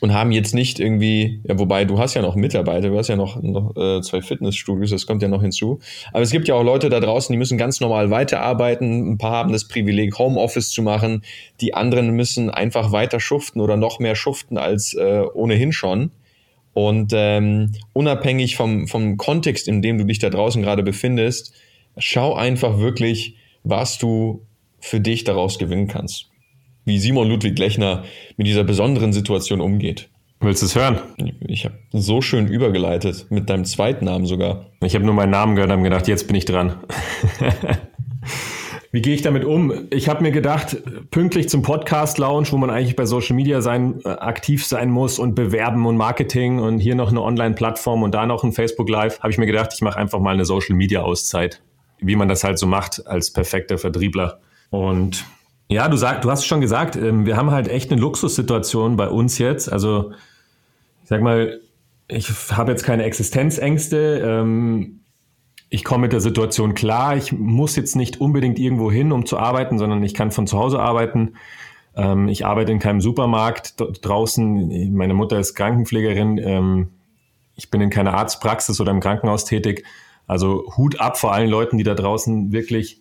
Und 0.00 0.12
haben 0.12 0.32
jetzt 0.32 0.54
nicht 0.54 0.80
irgendwie, 0.80 1.40
ja, 1.44 1.56
wobei 1.58 1.84
du 1.84 1.98
hast 1.98 2.14
ja 2.14 2.22
noch 2.22 2.34
Mitarbeiter, 2.34 2.88
du 2.88 2.98
hast 2.98 3.08
ja 3.08 3.14
noch, 3.14 3.40
noch 3.40 3.76
äh, 3.76 4.02
zwei 4.02 4.22
Fitnessstudios, 4.22 4.90
das 4.90 5.06
kommt 5.06 5.22
ja 5.22 5.28
noch 5.28 5.40
hinzu. 5.40 5.78
Aber 6.12 6.22
es 6.22 6.32
gibt 6.32 6.48
ja 6.48 6.56
auch 6.56 6.64
Leute 6.64 6.88
da 6.88 6.98
draußen, 6.98 7.32
die 7.32 7.38
müssen 7.38 7.56
ganz 7.56 7.80
normal 7.80 8.10
weiterarbeiten. 8.10 9.12
Ein 9.12 9.18
paar 9.18 9.32
haben 9.32 9.52
das 9.52 9.68
Privileg, 9.68 10.18
Homeoffice 10.18 10.70
zu 10.70 10.82
machen. 10.82 11.22
Die 11.60 11.74
anderen 11.74 12.10
müssen 12.10 12.50
einfach 12.50 12.90
weiter 12.90 13.20
schuften 13.20 13.60
oder 13.60 13.76
noch 13.76 14.00
mehr 14.00 14.16
schuften 14.16 14.58
als 14.58 14.94
äh, 14.94 15.22
ohnehin 15.32 15.72
schon. 15.72 16.10
Und 16.72 17.12
ähm, 17.14 17.72
unabhängig 17.92 18.56
vom, 18.56 18.88
vom 18.88 19.16
Kontext, 19.16 19.68
in 19.68 19.80
dem 19.80 19.96
du 19.96 20.04
dich 20.04 20.18
da 20.18 20.28
draußen 20.28 20.60
gerade 20.60 20.82
befindest, 20.82 21.54
schau 21.96 22.34
einfach 22.34 22.78
wirklich, 22.78 23.36
was 23.62 23.96
du 23.98 24.44
für 24.80 25.00
dich 25.00 25.22
daraus 25.22 25.60
gewinnen 25.60 25.86
kannst. 25.86 26.33
Wie 26.84 26.98
Simon 26.98 27.28
Ludwig 27.28 27.58
Lechner 27.58 28.04
mit 28.36 28.46
dieser 28.46 28.64
besonderen 28.64 29.12
Situation 29.12 29.60
umgeht. 29.60 30.08
Willst 30.40 30.62
du 30.62 30.66
es 30.66 30.74
hören? 30.74 30.98
Ich 31.46 31.64
habe 31.64 31.76
so 31.92 32.20
schön 32.20 32.46
übergeleitet, 32.48 33.26
mit 33.30 33.48
deinem 33.48 33.64
zweiten 33.64 34.04
Namen 34.04 34.26
sogar. 34.26 34.66
Ich 34.82 34.94
habe 34.94 35.04
nur 35.04 35.14
meinen 35.14 35.30
Namen 35.30 35.54
gehört 35.54 35.70
und 35.70 35.78
habe 35.78 35.82
gedacht, 35.82 36.08
jetzt 36.08 36.26
bin 36.26 36.36
ich 36.36 36.44
dran. 36.44 36.76
Wie 38.92 39.02
gehe 39.02 39.14
ich 39.14 39.22
damit 39.22 39.44
um? 39.44 39.88
Ich 39.90 40.08
habe 40.08 40.22
mir 40.22 40.30
gedacht, 40.30 40.76
pünktlich 41.10 41.48
zum 41.48 41.62
Podcast 41.62 42.18
Lounge, 42.18 42.48
wo 42.50 42.58
man 42.58 42.70
eigentlich 42.70 42.94
bei 42.94 43.06
Social 43.06 43.34
Media 43.34 43.60
sein, 43.60 44.00
äh, 44.04 44.08
aktiv 44.08 44.64
sein 44.64 44.90
muss 44.90 45.18
und 45.18 45.34
bewerben 45.34 45.86
und 45.86 45.96
Marketing 45.96 46.60
und 46.60 46.78
hier 46.78 46.94
noch 46.94 47.10
eine 47.10 47.22
Online-Plattform 47.22 48.02
und 48.02 48.14
da 48.14 48.26
noch 48.26 48.44
ein 48.44 48.52
Facebook 48.52 48.88
Live, 48.88 49.18
habe 49.20 49.30
ich 49.30 49.38
mir 49.38 49.46
gedacht, 49.46 49.70
ich 49.74 49.80
mache 49.80 49.98
einfach 49.98 50.20
mal 50.20 50.34
eine 50.34 50.44
Social 50.44 50.76
Media 50.76 51.02
Auszeit 51.02 51.60
wie 52.00 52.16
man 52.16 52.28
das 52.28 52.44
halt 52.44 52.58
so 52.58 52.66
macht 52.66 53.06
als 53.06 53.32
perfekter 53.32 53.78
Vertriebler. 53.78 54.40
Und 54.70 55.24
ja, 55.74 55.88
du 55.88 55.96
sag, 55.96 56.22
du 56.22 56.30
hast 56.30 56.46
schon 56.46 56.60
gesagt, 56.60 56.94
ähm, 56.94 57.26
wir 57.26 57.36
haben 57.36 57.50
halt 57.50 57.66
echt 57.66 57.90
eine 57.90 58.00
Luxussituation 58.00 58.96
bei 58.96 59.08
uns 59.08 59.38
jetzt. 59.38 59.70
Also 59.70 60.12
ich 61.02 61.08
sag 61.08 61.20
mal, 61.20 61.60
ich 62.06 62.30
habe 62.52 62.70
jetzt 62.70 62.84
keine 62.84 63.02
Existenzängste. 63.02 64.22
Ähm, 64.24 65.00
ich 65.70 65.82
komme 65.82 66.02
mit 66.02 66.12
der 66.12 66.20
Situation 66.20 66.74
klar. 66.74 67.16
Ich 67.16 67.32
muss 67.32 67.74
jetzt 67.74 67.96
nicht 67.96 68.20
unbedingt 68.20 68.60
irgendwo 68.60 68.92
hin, 68.92 69.10
um 69.10 69.26
zu 69.26 69.36
arbeiten, 69.36 69.76
sondern 69.76 70.04
ich 70.04 70.14
kann 70.14 70.30
von 70.30 70.46
zu 70.46 70.56
Hause 70.56 70.78
arbeiten. 70.78 71.34
Ähm, 71.96 72.28
ich 72.28 72.46
arbeite 72.46 72.70
in 72.70 72.78
keinem 72.78 73.00
Supermarkt 73.00 73.74
draußen. 74.02 74.94
Meine 74.94 75.14
Mutter 75.14 75.40
ist 75.40 75.56
Krankenpflegerin. 75.56 76.88
Ich 77.56 77.70
bin 77.70 77.80
in 77.80 77.90
keiner 77.90 78.14
Arztpraxis 78.14 78.80
oder 78.80 78.92
im 78.92 79.00
Krankenhaus 79.00 79.44
tätig. 79.44 79.84
Also 80.28 80.72
Hut 80.76 81.00
ab 81.00 81.18
vor 81.18 81.32
allen 81.32 81.50
Leuten, 81.50 81.78
die 81.78 81.84
da 81.84 81.94
draußen 81.94 82.52
wirklich 82.52 83.00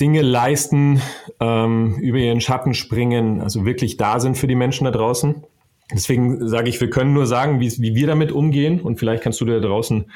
Dinge 0.00 0.22
leisten, 0.22 1.02
ähm, 1.40 1.96
über 1.96 2.18
ihren 2.18 2.40
Schatten 2.40 2.74
springen, 2.74 3.40
also 3.40 3.64
wirklich 3.66 3.96
da 3.96 4.20
sind 4.20 4.38
für 4.38 4.46
die 4.46 4.54
Menschen 4.54 4.84
da 4.84 4.90
draußen. 4.90 5.44
Deswegen 5.92 6.48
sage 6.48 6.68
ich, 6.68 6.80
wir 6.80 6.90
können 6.90 7.12
nur 7.12 7.26
sagen, 7.26 7.60
wie, 7.60 7.70
wie 7.78 7.94
wir 7.94 8.06
damit 8.06 8.32
umgehen 8.32 8.80
und 8.80 8.98
vielleicht 8.98 9.22
kannst 9.22 9.40
du 9.40 9.44
da 9.44 9.58
draußen 9.58 10.10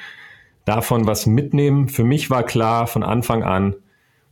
davon 0.64 1.06
was 1.06 1.26
mitnehmen. 1.26 1.88
Für 1.88 2.04
mich 2.04 2.30
war 2.30 2.44
klar 2.44 2.86
von 2.86 3.02
Anfang 3.02 3.42
an, 3.42 3.74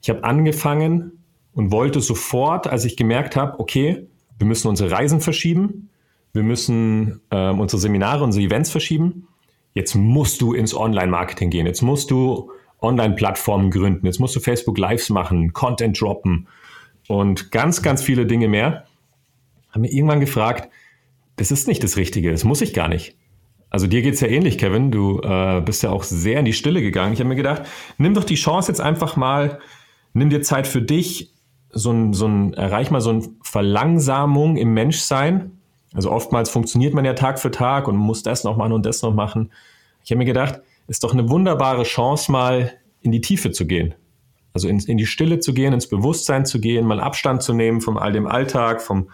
ich 0.01 0.11
habe 0.11 0.25
angefangen 0.25 1.13
und 1.55 1.71
wollte 1.71 2.01
sofort, 2.01 2.67
als 2.67 2.85
ich 2.85 2.97
gemerkt 2.97 3.37
habe, 3.37 3.61
okay, 3.61 4.07
wir 4.39 4.47
müssen 4.47 4.69
unsere 4.69 4.91
Reisen 4.91 5.21
verschieben, 5.21 5.91
wir 6.33 6.43
müssen 6.43 7.21
ähm, 7.31 7.61
unsere 7.61 7.81
Seminare, 7.81 8.25
unsere 8.25 8.45
Events 8.45 8.71
verschieben, 8.71 9.29
jetzt 9.75 9.95
musst 9.95 10.41
du 10.41 10.55
ins 10.55 10.75
Online-Marketing 10.75 11.51
gehen, 11.51 11.67
jetzt 11.67 11.83
musst 11.83 12.11
du 12.11 12.51
Online-Plattformen 12.83 13.71
gründen, 13.71 14.07
jetzt 14.07 14.21
musst 14.21 14.37
du 14.37 14.41
Facebook 14.41 14.79
Lives 14.79 15.11
machen, 15.11 15.53
Content 15.53 16.01
droppen 16.01 16.49
und 17.09 17.51
ganz, 17.51 17.83
ganz 17.83 18.03
viele 18.03 18.27
Dinge 18.27 18.49
mehr. 18.49 18.85
Haben 19.71 19.83
mir 19.83 19.93
irgendwann 19.93 20.21
gefragt, 20.21 20.69
das 21.37 21.51
ist 21.51 21.67
nicht 21.69 21.83
das 21.83 21.97
Richtige, 21.97 22.31
das 22.31 22.45
muss 22.45 22.61
ich 22.61 22.75
gar 22.75 22.89
nicht. 22.89 23.17
Also 23.71 23.87
dir 23.87 24.03
geht's 24.03 24.21
ja 24.21 24.29
ähnlich, 24.29 24.59
Kevin. 24.59 24.91
Du 24.91 25.21
äh, 25.21 25.63
bist 25.63 25.83
ja 25.83 25.91
auch 25.91 26.03
sehr 26.03 26.39
in 26.39 26.45
die 26.45 26.53
Stille 26.53 26.83
gegangen. 26.83 27.15
Ich 27.15 27.21
habe 27.21 27.29
mir 27.31 27.37
gedacht, 27.37 27.63
nimm 27.97 28.13
doch 28.13 28.25
die 28.25 28.35
Chance 28.35 28.71
jetzt 28.71 28.83
einfach 28.83 29.17
mal, 29.17 29.61
nimm 30.13 30.29
dir 30.29 30.43
Zeit 30.43 30.67
für 30.67 30.83
dich, 30.83 31.33
so 31.71 31.91
ein, 31.91 32.13
so 32.13 32.27
ein, 32.27 32.53
erreich 32.53 32.91
mal 32.91 33.01
so 33.01 33.09
eine 33.09 33.23
Verlangsamung 33.43 34.59
im 34.59 34.75
Menschsein, 34.75 35.53
also 35.95 36.11
oftmals 36.11 36.51
funktioniert 36.51 36.95
man 36.95 37.05
ja 37.05 37.15
Tag 37.15 37.39
für 37.39 37.51
Tag 37.51 37.89
und 37.89 37.97
muss 37.97 38.23
das 38.23 38.45
noch 38.45 38.57
machen 38.57 38.73
und 38.73 38.87
das 38.87 39.03
noch 39.03 39.15
machen. 39.15 39.51
Ich 40.05 40.11
habe 40.11 40.19
mir 40.19 40.25
gedacht, 40.25 40.61
ist 40.89 41.05
doch 41.05 41.13
eine 41.13 41.29
wunderbare 41.29 41.85
Chance, 41.85 42.31
mal 42.31 42.73
in 43.01 43.13
die 43.13 43.21
Tiefe 43.21 43.51
zu 43.51 43.67
gehen. 43.67 43.95
Also 44.55 44.69
in, 44.69 44.79
in 44.81 44.99
die 44.99 45.07
Stille 45.07 45.41
zu 45.41 45.55
gehen, 45.55 45.73
ins 45.73 45.89
Bewusstsein 45.89 46.45
zu 46.45 46.61
gehen, 46.61 46.87
mal 46.87 47.01
Abstand 47.01 47.43
zu 47.43 47.55
nehmen 47.55 47.81
von 47.81 47.97
all 47.97 48.13
dem 48.13 48.27
Alltag, 48.27 48.83
vom 48.83 49.09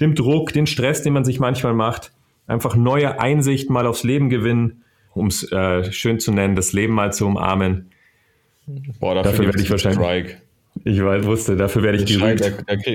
dem 0.00 0.14
Druck, 0.14 0.52
den 0.52 0.66
Stress, 0.66 1.02
den 1.02 1.12
man 1.12 1.24
sich 1.24 1.40
manchmal 1.40 1.74
macht. 1.74 2.12
Einfach 2.46 2.76
neue 2.76 3.20
Einsicht 3.20 3.68
mal 3.70 3.86
aufs 3.86 4.04
Leben 4.04 4.30
gewinnen, 4.30 4.84
um 5.14 5.26
es 5.26 5.50
äh, 5.50 5.90
schön 5.92 6.20
zu 6.20 6.32
nennen, 6.32 6.54
das 6.54 6.72
Leben 6.72 6.94
mal 6.94 7.12
zu 7.12 7.26
umarmen. 7.26 7.90
Boah, 9.00 9.14
dafür, 9.16 9.32
dafür 9.32 9.46
werde 9.46 9.62
ich 9.62 9.70
wahrscheinlich. 9.70 9.98
Strike. 9.98 10.42
Ich 10.84 11.02
weiß, 11.02 11.24
wusste, 11.24 11.56
dafür 11.56 11.82
werde 11.82 11.98
ich 11.98 12.04
die 12.04 12.14
schreib, 12.14 12.40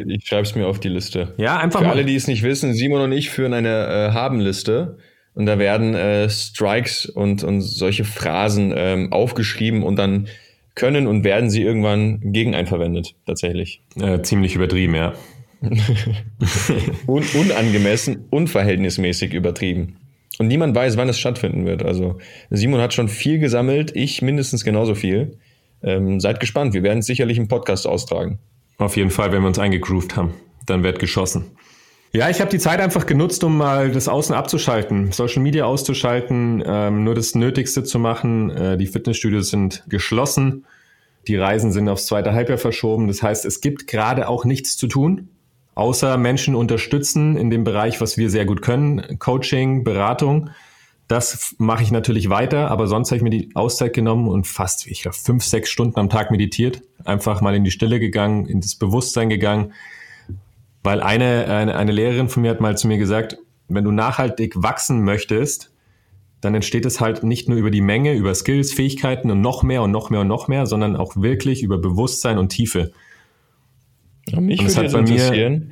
Ich 0.07 0.25
schreibe 0.25 0.43
es 0.43 0.55
mir 0.55 0.67
auf 0.67 0.79
die 0.79 0.89
Liste. 0.89 1.33
Ja, 1.37 1.57
einfach 1.57 1.79
Für 1.79 1.87
mal. 1.87 1.91
alle, 1.91 2.05
die 2.05 2.15
es 2.15 2.27
nicht 2.27 2.43
wissen, 2.43 2.73
Simon 2.73 3.01
und 3.01 3.11
ich 3.11 3.29
führen 3.29 3.53
eine 3.53 3.69
äh, 3.69 4.11
Haben-Liste. 4.11 4.97
Und 5.35 5.45
da 5.45 5.57
werden 5.57 5.95
äh, 5.95 6.29
Strikes 6.29 7.05
und, 7.07 7.43
und 7.43 7.61
solche 7.61 8.05
Phrasen 8.05 8.73
ähm, 8.75 9.11
aufgeschrieben 9.11 9.83
und 9.83 9.97
dann 9.97 10.27
können 10.75 11.07
und 11.07 11.23
werden 11.23 11.49
sie 11.49 11.61
irgendwann 11.61 12.19
gegen 12.31 12.55
einen 12.55 12.67
verwendet, 12.67 13.15
tatsächlich. 13.25 13.81
Äh, 13.99 14.21
ziemlich 14.21 14.55
übertrieben, 14.55 14.95
ja. 14.95 15.13
Un 17.07 17.23
unangemessen, 17.35 18.25
unverhältnismäßig 18.29 19.33
übertrieben. 19.33 19.97
Und 20.39 20.47
niemand 20.47 20.75
weiß, 20.75 20.97
wann 20.97 21.09
es 21.09 21.19
stattfinden 21.19 21.65
wird. 21.65 21.83
Also 21.83 22.17
Simon 22.49 22.81
hat 22.81 22.93
schon 22.93 23.07
viel 23.07 23.39
gesammelt, 23.39 23.95
ich 23.95 24.21
mindestens 24.21 24.63
genauso 24.63 24.95
viel. 24.95 25.37
Ähm, 25.83 26.19
seid 26.19 26.39
gespannt, 26.39 26.73
wir 26.73 26.83
werden 26.83 26.99
es 26.99 27.05
sicherlich 27.05 27.37
im 27.37 27.47
Podcast 27.47 27.87
austragen. 27.87 28.39
Auf 28.77 28.97
jeden 28.97 29.11
Fall, 29.11 29.31
wenn 29.31 29.41
wir 29.41 29.47
uns 29.47 29.59
eingegroovt 29.59 30.15
haben, 30.15 30.33
dann 30.65 30.83
wird 30.83 30.99
geschossen. 30.99 31.45
Ja, 32.15 32.29
ich 32.29 32.39
habe 32.41 32.51
die 32.51 32.59
Zeit 32.59 32.79
einfach 32.79 33.07
genutzt, 33.07 33.43
um 33.43 33.57
mal 33.57 33.89
das 33.89 34.07
Außen 34.07 34.35
abzuschalten, 34.35 35.11
Social 35.11 35.41
Media 35.41 35.65
auszuschalten, 35.65 36.63
ähm, 36.63 37.03
nur 37.03 37.15
das 37.15 37.33
Nötigste 37.33 37.83
zu 37.83 37.97
machen. 37.97 38.51
Äh, 38.51 38.77
die 38.77 38.85
Fitnessstudios 38.85 39.49
sind 39.49 39.83
geschlossen, 39.87 40.67
die 41.27 41.35
Reisen 41.35 41.71
sind 41.71 41.89
aufs 41.89 42.05
zweite 42.05 42.33
Halbjahr 42.33 42.59
verschoben. 42.59 43.07
Das 43.07 43.23
heißt, 43.23 43.45
es 43.45 43.61
gibt 43.61 43.87
gerade 43.87 44.27
auch 44.27 44.45
nichts 44.45 44.77
zu 44.77 44.85
tun, 44.85 45.29
außer 45.73 46.17
Menschen 46.17 46.53
unterstützen 46.53 47.35
in 47.35 47.49
dem 47.49 47.63
Bereich, 47.63 47.99
was 47.99 48.15
wir 48.15 48.29
sehr 48.29 48.45
gut 48.45 48.61
können, 48.61 49.17
Coaching, 49.17 49.83
Beratung. 49.83 50.51
Das 51.07 51.55
mache 51.57 51.81
ich 51.81 51.89
natürlich 51.89 52.29
weiter, 52.29 52.69
aber 52.69 52.85
sonst 52.85 53.09
habe 53.09 53.17
ich 53.17 53.23
mir 53.23 53.31
die 53.31 53.49
Auszeit 53.55 53.93
genommen 53.93 54.27
und 54.27 54.45
fast, 54.45 54.85
ich 54.85 55.01
glaube, 55.01 55.17
fünf, 55.17 55.43
sechs 55.43 55.71
Stunden 55.71 55.99
am 55.99 56.11
Tag 56.11 56.29
meditiert. 56.29 56.83
Einfach 57.05 57.41
mal 57.41 57.55
in 57.55 57.63
die 57.63 57.71
Stille 57.71 57.99
gegangen, 57.99 58.45
in 58.45 58.61
das 58.61 58.75
Bewusstsein 58.75 59.29
gegangen. 59.29 59.73
Weil 60.83 61.01
eine, 61.01 61.45
eine, 61.47 61.75
eine 61.75 61.91
Lehrerin 61.91 62.29
von 62.29 62.41
mir 62.41 62.51
hat 62.51 62.61
mal 62.61 62.77
zu 62.77 62.87
mir 62.87 62.97
gesagt, 62.97 63.37
wenn 63.69 63.83
du 63.83 63.91
nachhaltig 63.91 64.61
wachsen 64.61 65.03
möchtest, 65.03 65.71
dann 66.41 66.55
entsteht 66.55 66.85
es 66.85 66.99
halt 66.99 67.23
nicht 67.23 67.47
nur 67.47 67.57
über 67.57 67.71
die 67.71 67.81
Menge, 67.81 68.13
über 68.13 68.35
Skills, 68.35 68.73
Fähigkeiten 68.73 69.31
und 69.31 69.39
noch 69.39 69.63
mehr 69.63 69.81
und 69.81 69.91
noch 69.91 70.09
mehr 70.09 70.21
und 70.21 70.27
noch 70.27 70.49
mehr, 70.49 70.65
sondern 70.65 70.97
auch 70.97 71.15
wirklich 71.15 71.63
über 71.63 71.77
Bewusstsein 71.77 72.37
und 72.37 72.49
Tiefe. 72.49 72.91
Und 74.33 74.45
mich 74.45 74.61
würde 74.61 74.81
jetzt 74.81 74.93
interessieren, 74.93 75.71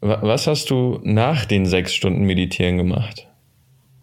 was 0.00 0.46
hast 0.46 0.70
du 0.70 1.00
nach 1.02 1.44
den 1.44 1.66
sechs 1.66 1.94
Stunden 1.94 2.24
Meditieren 2.24 2.78
gemacht? 2.78 3.28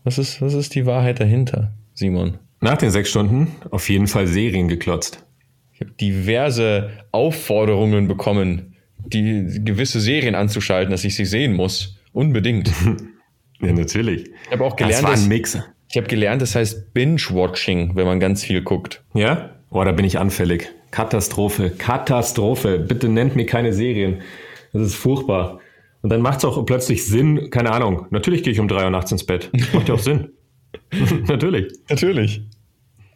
Was 0.04 0.20
ist, 0.20 0.42
was 0.42 0.54
ist 0.54 0.76
die 0.76 0.86
Wahrheit 0.86 1.20
dahinter, 1.20 1.74
Simon? 1.94 2.38
Nach 2.62 2.78
den 2.78 2.92
sechs 2.92 3.10
Stunden 3.10 3.56
auf 3.72 3.90
jeden 3.90 4.08
Fall 4.08 4.28
Serien 4.28 4.68
geklotzt. 4.68 5.26
Ich 5.74 5.82
habe 5.82 5.92
diverse 5.92 6.92
Aufforderungen 7.12 8.08
bekommen, 8.08 8.75
die 9.08 9.62
gewisse 9.64 10.00
Serien 10.00 10.36
anzuschalten, 10.36 10.92
dass 10.92 11.04
ich 11.04 11.16
sie 11.16 11.26
sehen 11.26 11.54
muss. 11.54 11.98
Unbedingt. 12.14 12.72
ja, 13.62 13.74
natürlich. 13.74 14.30
Ich 14.46 14.52
habe 14.52 14.64
auch 14.64 14.76
gelernt, 14.76 15.04
das 15.04 15.12
war 15.12 15.18
ein 15.18 15.28
Mix. 15.28 15.58
Ich 15.90 15.98
habe 15.98 16.08
gelernt, 16.08 16.42
das 16.42 16.56
heißt 16.56 16.94
Binge-Watching, 16.94 17.96
wenn 17.96 18.06
man 18.06 18.20
ganz 18.20 18.44
viel 18.44 18.62
guckt. 18.62 19.04
Ja? 19.14 19.52
Boah, 19.70 19.86
da 19.86 19.92
bin 19.92 20.06
ich 20.06 20.18
anfällig. 20.20 20.70
Katastrophe, 20.92 21.72
Katastrophe. 21.72 22.80
Bitte 22.80 23.10
nennt 23.10 23.36
mir 23.36 23.46
keine 23.46 23.74
Serien. 23.74 24.22
Das 24.74 24.82
ist 24.82 24.96
furchtbar. 24.96 25.60
Und 26.02 26.10
dann 26.10 26.22
macht 26.22 26.40
es 26.40 26.46
auch 26.46 26.64
plötzlich 26.66 27.06
Sinn, 27.06 27.50
keine 27.50 27.72
Ahnung. 27.72 28.08
Natürlich 28.12 28.44
gehe 28.44 28.54
ich 28.54 28.60
um 28.60 28.68
drei 28.68 28.86
Uhr 28.86 28.90
nachts 28.92 29.12
ins 29.12 29.26
Bett. 29.26 29.50
Macht 29.74 29.90
ja 29.90 29.96
auch 29.96 30.00
Sinn. 30.00 30.30
Natürlich. 31.28 31.74
Natürlich. 31.90 32.42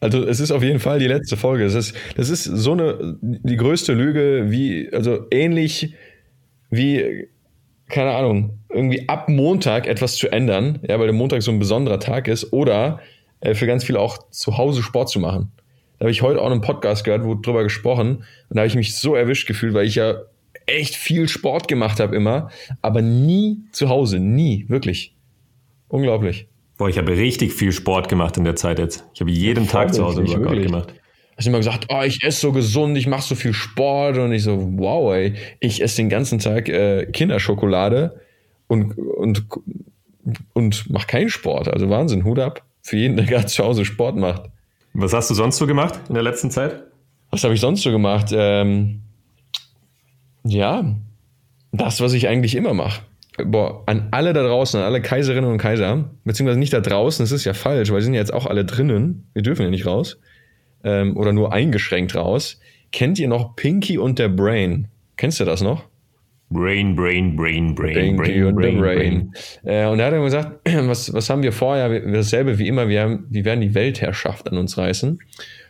Also 0.01 0.25
es 0.25 0.39
ist 0.39 0.51
auf 0.51 0.63
jeden 0.63 0.79
Fall 0.79 0.99
die 0.99 1.07
letzte 1.07 1.35
Folge. 1.35 1.65
Das 1.65 1.75
ist, 1.75 1.95
das 2.15 2.29
ist 2.29 2.45
so 2.45 2.71
eine 2.71 3.17
die 3.21 3.57
größte 3.57 3.93
Lüge, 3.93 4.45
wie, 4.47 4.89
also 4.93 5.25
ähnlich 5.31 5.93
wie, 6.69 7.27
keine 7.89 8.11
Ahnung, 8.11 8.59
irgendwie 8.69 9.09
ab 9.09 9.29
Montag 9.29 9.87
etwas 9.87 10.15
zu 10.15 10.31
ändern, 10.31 10.79
ja, 10.87 10.99
weil 10.99 11.07
der 11.07 11.15
Montag 11.15 11.41
so 11.41 11.51
ein 11.51 11.59
besonderer 11.59 11.99
Tag 11.99 12.27
ist, 12.27 12.53
oder 12.53 12.99
äh, 13.41 13.55
für 13.55 13.65
ganz 13.65 13.83
viele 13.83 13.99
auch 13.99 14.29
zu 14.29 14.57
Hause 14.57 14.83
Sport 14.83 15.09
zu 15.09 15.19
machen. 15.19 15.51
Da 15.97 16.03
habe 16.03 16.11
ich 16.11 16.21
heute 16.21 16.41
auch 16.41 16.49
einen 16.49 16.61
Podcast 16.61 17.03
gehört, 17.03 17.25
wo 17.25 17.35
drüber 17.35 17.63
gesprochen, 17.63 18.17
und 18.17 18.55
da 18.55 18.61
habe 18.61 18.67
ich 18.67 18.75
mich 18.75 18.95
so 18.95 19.15
erwischt 19.15 19.47
gefühlt, 19.47 19.73
weil 19.73 19.85
ich 19.85 19.95
ja 19.95 20.21
echt 20.65 20.95
viel 20.95 21.27
Sport 21.27 21.67
gemacht 21.67 21.99
habe 21.99 22.15
immer, 22.15 22.51
aber 22.81 23.01
nie 23.01 23.57
zu 23.71 23.89
Hause, 23.89 24.19
nie, 24.19 24.65
wirklich. 24.69 25.15
Unglaublich. 25.87 26.47
Boah, 26.79 26.87
ich 26.87 26.97
habe 26.97 27.11
richtig 27.11 27.51
viel 27.51 27.73
Sport 27.73 28.07
gemacht 28.07 28.37
in 28.37 28.45
der 28.45 28.55
Zeit 28.55 28.79
jetzt. 28.79 29.03
Ich 29.13 29.19
habe 29.19 29.29
jeden 29.29 29.65
ja, 29.65 29.69
Tag 29.69 29.93
zu 29.93 30.01
Hause 30.01 30.25
Workout 30.25 30.43
wirklich. 30.43 30.67
gemacht. 30.67 30.93
Hast 31.35 31.45
immer 31.45 31.57
gesagt, 31.57 31.87
oh, 31.89 32.01
ich 32.03 32.23
esse 32.23 32.39
so 32.39 32.53
gesund, 32.53 32.97
ich 32.97 33.05
mache 33.05 33.21
so 33.21 33.35
viel 33.35 33.51
Sport 33.51 34.17
und 34.17 34.31
ich 34.31 34.43
so, 34.43 34.57
wow, 34.77 35.13
ey, 35.13 35.33
ich 35.59 35.83
esse 35.83 35.97
den 35.97 36.07
ganzen 36.07 36.39
Tag 36.39 36.69
äh, 36.69 37.05
Kinderschokolade 37.07 38.21
und, 38.67 38.97
und, 38.97 39.43
und 40.53 40.89
mach 40.89 41.05
keinen 41.05 41.29
Sport. 41.29 41.67
Also 41.67 41.89
Wahnsinn, 41.89 42.23
Hut 42.23 42.39
ab 42.39 42.63
für 42.81 42.95
jeden, 42.95 43.17
der 43.17 43.25
gerade 43.27 43.47
zu 43.47 43.61
Hause 43.61 43.83
Sport 43.83 44.15
macht. 44.15 44.43
Was 44.93 45.11
hast 45.11 45.29
du 45.29 45.33
sonst 45.33 45.57
so 45.57 45.67
gemacht 45.67 45.99
in 46.07 46.13
der 46.13 46.23
letzten 46.23 46.49
Zeit? 46.49 46.83
Was 47.29 47.43
habe 47.43 47.53
ich 47.53 47.59
sonst 47.59 47.81
so 47.81 47.91
gemacht? 47.91 48.27
Ähm, 48.31 49.01
ja, 50.45 50.95
das, 51.73 51.99
was 51.99 52.13
ich 52.13 52.29
eigentlich 52.29 52.55
immer 52.55 52.73
mache. 52.73 53.01
Boah, 53.45 53.83
an 53.85 54.07
alle 54.11 54.33
da 54.33 54.43
draußen, 54.43 54.79
an 54.79 54.85
alle 54.85 55.01
Kaiserinnen 55.01 55.49
und 55.49 55.57
Kaiser, 55.57 56.09
beziehungsweise 56.23 56.59
nicht 56.59 56.73
da 56.73 56.79
draußen, 56.79 57.23
das 57.23 57.31
ist 57.31 57.45
ja 57.45 57.53
falsch, 57.53 57.91
weil 57.91 58.01
sie 58.01 58.05
sind 58.05 58.13
ja 58.13 58.19
jetzt 58.19 58.33
auch 58.33 58.45
alle 58.45 58.65
drinnen. 58.65 59.27
Wir 59.33 59.41
dürfen 59.41 59.63
ja 59.63 59.69
nicht 59.69 59.85
raus. 59.85 60.19
Ähm, 60.83 61.17
oder 61.17 61.33
nur 61.33 61.53
eingeschränkt 61.53 62.15
raus. 62.15 62.59
Kennt 62.91 63.19
ihr 63.19 63.27
noch 63.27 63.55
Pinky 63.55 63.97
und 63.97 64.17
der 64.17 64.29
Brain? 64.29 64.87
Kennst 65.17 65.39
du 65.39 65.45
das 65.45 65.61
noch? 65.61 65.85
Brain, 66.49 66.95
Brain, 66.95 67.35
Brain, 67.35 67.75
Brain, 67.75 67.93
Pinky 67.93 68.15
Brain, 68.15 68.45
und 68.45 68.55
Brain, 68.55 68.79
Brain. 68.79 69.31
Brain. 69.31 69.33
Äh, 69.63 69.87
und 69.87 69.99
er 69.99 70.07
hat 70.07 70.13
dann 70.13 70.23
gesagt, 70.23 70.59
was, 70.87 71.13
was 71.13 71.29
haben 71.29 71.43
wir 71.43 71.51
vorher? 71.51 71.99
Dasselbe 72.11 72.57
wie 72.57 72.67
immer, 72.67 72.87
wir, 72.87 73.01
haben, 73.01 73.27
wir 73.29 73.45
werden 73.45 73.61
die 73.61 73.75
Weltherrschaft 73.75 74.49
an 74.49 74.57
uns 74.57 74.77
reißen. 74.77 75.19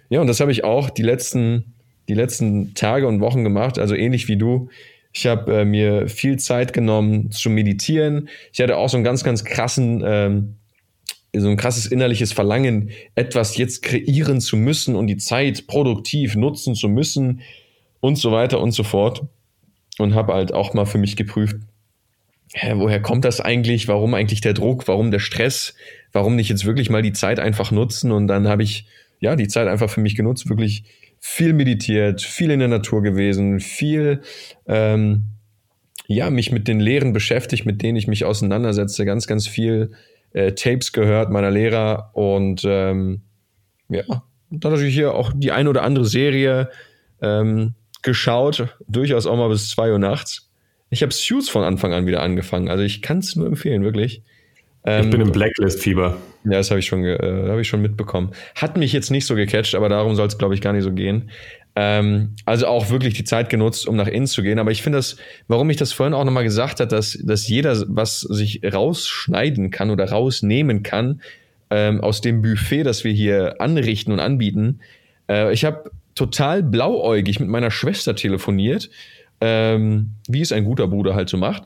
Ja, 0.09 0.21
und 0.21 0.27
das 0.27 0.39
habe 0.39 0.51
ich 0.51 0.63
auch 0.63 0.89
die 0.89 1.03
letzten 1.03 1.73
die 2.09 2.15
letzten 2.15 2.73
Tage 2.73 3.07
und 3.07 3.21
Wochen 3.21 3.43
gemacht, 3.43 3.77
also 3.77 3.95
ähnlich 3.95 4.27
wie 4.27 4.35
du. 4.35 4.69
Ich 5.11 5.25
habe 5.25 5.61
äh, 5.61 5.65
mir 5.65 6.07
viel 6.07 6.37
Zeit 6.37 6.73
genommen 6.73 7.31
zu 7.31 7.49
meditieren. 7.49 8.29
Ich 8.53 8.61
hatte 8.61 8.77
auch 8.77 8.89
so 8.89 8.97
einen 8.97 9.03
ganz, 9.03 9.23
ganz 9.23 9.43
krassen, 9.43 10.03
ähm, 10.05 10.55
so 11.35 11.49
ein 11.49 11.57
krasses 11.57 11.87
innerliches 11.87 12.31
Verlangen, 12.31 12.91
etwas 13.15 13.57
jetzt 13.57 13.81
kreieren 13.81 14.41
zu 14.41 14.57
müssen 14.57 14.95
und 14.95 15.07
die 15.07 15.17
Zeit 15.17 15.67
produktiv 15.67 16.35
nutzen 16.35 16.75
zu 16.75 16.89
müssen 16.89 17.41
und 17.99 18.17
so 18.17 18.31
weiter 18.31 18.59
und 18.61 18.71
so 18.71 18.83
fort. 18.83 19.23
Und 19.97 20.15
habe 20.15 20.33
halt 20.33 20.53
auch 20.53 20.73
mal 20.73 20.85
für 20.85 20.97
mich 20.97 21.17
geprüft, 21.17 21.57
hä, 22.53 22.73
woher 22.77 23.01
kommt 23.01 23.25
das 23.25 23.41
eigentlich? 23.41 23.87
Warum 23.87 24.13
eigentlich 24.13 24.41
der 24.41 24.53
Druck? 24.53 24.87
Warum 24.87 25.11
der 25.11 25.19
Stress? 25.19 25.75
Warum 26.11 26.35
nicht 26.35 26.49
jetzt 26.49 26.65
wirklich 26.65 26.89
mal 26.89 27.01
die 27.01 27.13
Zeit 27.13 27.39
einfach 27.39 27.71
nutzen? 27.71 28.11
Und 28.11 28.27
dann 28.27 28.47
habe 28.47 28.63
ich 28.63 28.85
ja 29.19 29.35
die 29.35 29.47
Zeit 29.47 29.67
einfach 29.67 29.89
für 29.89 30.01
mich 30.01 30.15
genutzt, 30.15 30.49
wirklich 30.49 30.83
viel 31.19 31.53
meditiert, 31.53 32.21
viel 32.21 32.51
in 32.51 32.59
der 32.59 32.67
Natur 32.67 33.01
gewesen, 33.01 33.59
viel 33.59 34.21
ähm, 34.67 35.25
ja, 36.07 36.29
mich 36.31 36.51
mit 36.51 36.67
den 36.67 36.79
Lehren 36.79 37.13
beschäftigt, 37.13 37.65
mit 37.67 37.83
denen 37.83 37.95
ich 37.95 38.07
mich 38.07 38.25
auseinandersetze, 38.25 39.05
ganz, 39.05 39.27
ganz 39.27 39.47
viel 39.47 39.91
äh, 40.33 40.53
Tapes 40.53 40.91
gehört 40.91 41.29
meiner 41.29 41.51
Lehrer 41.51 42.09
und 42.13 42.63
ähm, 42.65 43.21
ja, 43.89 44.03
dann 44.49 44.71
natürlich 44.71 44.95
hier 44.95 45.13
auch 45.13 45.31
die 45.35 45.51
eine 45.51 45.69
oder 45.69 45.83
andere 45.83 46.05
Serie 46.05 46.69
ähm, 47.21 47.75
geschaut, 48.01 48.75
durchaus 48.87 49.27
auch 49.27 49.37
mal 49.37 49.49
bis 49.49 49.69
zwei 49.69 49.91
Uhr 49.91 49.99
nachts. 49.99 50.49
Ich 50.89 51.03
habe 51.03 51.13
Suits 51.13 51.49
von 51.49 51.63
Anfang 51.63 51.93
an 51.93 52.07
wieder 52.07 52.23
angefangen, 52.23 52.69
also 52.69 52.83
ich 52.83 53.03
kann 53.03 53.19
es 53.19 53.35
nur 53.35 53.45
empfehlen, 53.45 53.83
wirklich. 53.83 54.23
Ähm, 54.85 55.05
ich 55.05 55.09
bin 55.11 55.21
im 55.21 55.31
Blacklist-Fieber. 55.31 56.17
Ja, 56.45 56.51
das 56.51 56.69
habe 56.71 56.79
ich, 56.79 56.85
schon, 56.85 57.03
äh, 57.03 57.17
hab 57.49 57.59
ich 57.59 57.67
schon 57.67 57.81
mitbekommen. 57.81 58.31
Hat 58.55 58.77
mich 58.77 58.93
jetzt 58.93 59.11
nicht 59.11 59.25
so 59.25 59.35
gecatcht, 59.35 59.75
aber 59.75 59.89
darum 59.89 60.15
soll 60.15 60.27
es, 60.27 60.37
glaube 60.37 60.53
ich, 60.53 60.61
gar 60.61 60.73
nicht 60.73 60.83
so 60.83 60.93
gehen. 60.93 61.29
Ähm, 61.75 62.35
also 62.45 62.67
auch 62.67 62.89
wirklich 62.89 63.13
die 63.13 63.23
Zeit 63.23 63.49
genutzt, 63.49 63.87
um 63.87 63.95
nach 63.95 64.07
innen 64.07 64.27
zu 64.27 64.41
gehen. 64.41 64.59
Aber 64.59 64.71
ich 64.71 64.81
finde 64.81 64.97
das, 64.97 65.17
warum 65.47 65.69
ich 65.69 65.77
das 65.77 65.91
vorhin 65.91 66.13
auch 66.13 66.23
nochmal 66.23 66.43
gesagt 66.43 66.79
habe, 66.79 66.89
dass, 66.89 67.17
dass 67.23 67.47
jeder 67.47 67.83
was 67.87 68.21
sich 68.21 68.61
rausschneiden 68.63 69.69
kann 69.69 69.89
oder 69.89 70.09
rausnehmen 70.09 70.81
kann 70.81 71.21
ähm, 71.69 72.01
aus 72.01 72.21
dem 72.21 72.41
Buffet, 72.41 72.83
das 72.83 73.03
wir 73.03 73.11
hier 73.11 73.61
anrichten 73.61 74.11
und 74.13 74.19
anbieten. 74.19 74.79
Äh, 75.29 75.53
ich 75.53 75.65
habe 75.65 75.91
total 76.15 76.63
blauäugig 76.63 77.39
mit 77.39 77.49
meiner 77.49 77.71
Schwester 77.71 78.15
telefoniert, 78.15 78.89
ähm, 79.39 80.11
wie 80.27 80.41
es 80.41 80.51
ein 80.51 80.65
guter 80.65 80.87
Bruder 80.87 81.15
halt 81.15 81.29
so 81.29 81.37
macht. 81.37 81.63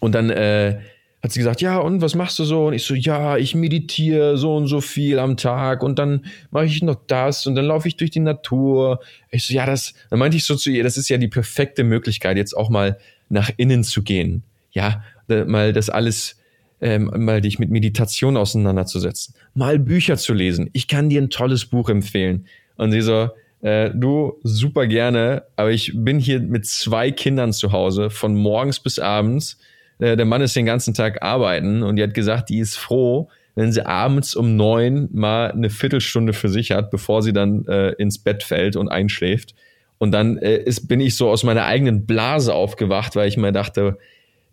Und 0.00 0.14
dann 0.14 0.30
äh, 0.30 0.80
hat 1.26 1.32
sie 1.32 1.40
gesagt, 1.40 1.60
ja, 1.60 1.78
und 1.78 2.02
was 2.02 2.14
machst 2.14 2.38
du 2.38 2.44
so? 2.44 2.68
Und 2.68 2.74
ich 2.74 2.84
so, 2.84 2.94
ja, 2.94 3.36
ich 3.36 3.56
meditiere 3.56 4.38
so 4.38 4.54
und 4.54 4.68
so 4.68 4.80
viel 4.80 5.18
am 5.18 5.36
Tag 5.36 5.82
und 5.82 5.98
dann 5.98 6.24
mache 6.52 6.66
ich 6.66 6.82
noch 6.82 7.00
das 7.08 7.48
und 7.48 7.56
dann 7.56 7.64
laufe 7.64 7.88
ich 7.88 7.96
durch 7.96 8.12
die 8.12 8.20
Natur. 8.20 9.00
Ich 9.32 9.44
so, 9.44 9.52
ja, 9.52 9.66
das, 9.66 9.92
dann 10.08 10.20
meinte 10.20 10.36
ich 10.36 10.44
so 10.44 10.54
zu 10.54 10.70
ihr, 10.70 10.84
das 10.84 10.96
ist 10.96 11.08
ja 11.08 11.18
die 11.18 11.26
perfekte 11.26 11.82
Möglichkeit, 11.82 12.36
jetzt 12.36 12.56
auch 12.56 12.70
mal 12.70 12.96
nach 13.28 13.50
innen 13.56 13.82
zu 13.82 14.04
gehen. 14.04 14.44
Ja, 14.70 15.02
mal 15.28 15.72
das 15.72 15.90
alles, 15.90 16.36
ähm, 16.80 17.10
mal 17.16 17.40
dich 17.40 17.58
mit 17.58 17.70
Meditation 17.70 18.36
auseinanderzusetzen, 18.36 19.34
mal 19.54 19.80
Bücher 19.80 20.16
zu 20.18 20.32
lesen. 20.32 20.70
Ich 20.74 20.86
kann 20.86 21.08
dir 21.08 21.20
ein 21.20 21.30
tolles 21.30 21.66
Buch 21.66 21.88
empfehlen. 21.88 22.46
Und 22.76 22.92
sie 22.92 23.00
so, 23.00 23.30
äh, 23.62 23.90
du, 23.92 24.38
super 24.44 24.86
gerne, 24.86 25.42
aber 25.56 25.72
ich 25.72 25.90
bin 25.92 26.20
hier 26.20 26.38
mit 26.38 26.66
zwei 26.66 27.10
Kindern 27.10 27.52
zu 27.52 27.72
Hause, 27.72 28.10
von 28.10 28.36
morgens 28.36 28.78
bis 28.78 29.00
abends. 29.00 29.58
Äh, 29.98 30.16
der 30.16 30.26
Mann 30.26 30.42
ist 30.42 30.56
den 30.56 30.66
ganzen 30.66 30.94
Tag 30.94 31.22
arbeiten 31.22 31.82
und 31.82 31.96
die 31.96 32.02
hat 32.02 32.14
gesagt, 32.14 32.48
die 32.48 32.58
ist 32.58 32.76
froh, 32.76 33.28
wenn 33.54 33.72
sie 33.72 33.86
abends 33.86 34.34
um 34.34 34.56
neun 34.56 35.08
mal 35.12 35.50
eine 35.50 35.70
Viertelstunde 35.70 36.32
für 36.32 36.48
sich 36.48 36.72
hat, 36.72 36.90
bevor 36.90 37.22
sie 37.22 37.32
dann 37.32 37.66
äh, 37.66 37.90
ins 37.92 38.18
Bett 38.18 38.42
fällt 38.42 38.76
und 38.76 38.88
einschläft. 38.88 39.54
Und 39.98 40.12
dann 40.12 40.36
äh, 40.38 40.56
ist, 40.58 40.88
bin 40.88 41.00
ich 41.00 41.16
so 41.16 41.30
aus 41.30 41.42
meiner 41.42 41.64
eigenen 41.64 42.04
Blase 42.06 42.54
aufgewacht, 42.54 43.16
weil 43.16 43.28
ich 43.28 43.38
mir 43.38 43.52
dachte, 43.52 43.96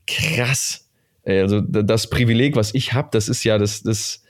krass, 0.07 0.89
also 1.25 1.61
das 1.61 2.09
Privileg, 2.09 2.55
was 2.55 2.73
ich 2.73 2.93
habe, 2.93 3.09
das 3.11 3.29
ist 3.29 3.43
ja 3.43 3.57
das, 3.57 3.83
das, 3.83 4.23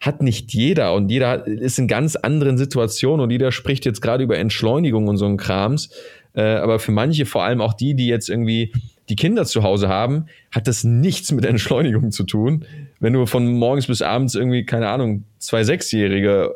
hat 0.00 0.22
nicht 0.22 0.52
jeder 0.54 0.94
und 0.94 1.10
jeder 1.10 1.46
ist 1.46 1.78
in 1.78 1.86
ganz 1.86 2.16
anderen 2.16 2.56
Situationen 2.56 3.22
und 3.22 3.30
jeder 3.30 3.52
spricht 3.52 3.84
jetzt 3.84 4.00
gerade 4.00 4.24
über 4.24 4.38
Entschleunigung 4.38 5.08
und 5.08 5.18
so 5.18 5.26
ein 5.26 5.36
Krams. 5.36 5.90
Äh, 6.34 6.42
aber 6.42 6.78
für 6.78 6.92
manche, 6.92 7.26
vor 7.26 7.44
allem 7.44 7.60
auch 7.60 7.74
die, 7.74 7.94
die 7.94 8.06
jetzt 8.06 8.28
irgendwie 8.28 8.72
die 9.08 9.16
Kinder 9.16 9.44
zu 9.44 9.62
Hause 9.62 9.88
haben, 9.88 10.26
hat 10.52 10.68
das 10.68 10.84
nichts 10.84 11.32
mit 11.32 11.44
Entschleunigung 11.44 12.12
zu 12.12 12.24
tun. 12.24 12.64
Wenn 13.00 13.12
du 13.12 13.26
von 13.26 13.52
morgens 13.54 13.88
bis 13.88 14.02
abends 14.02 14.34
irgendwie, 14.34 14.64
keine 14.64 14.88
Ahnung, 14.88 15.24
zwei 15.38 15.64
Sechsjährige 15.64 16.54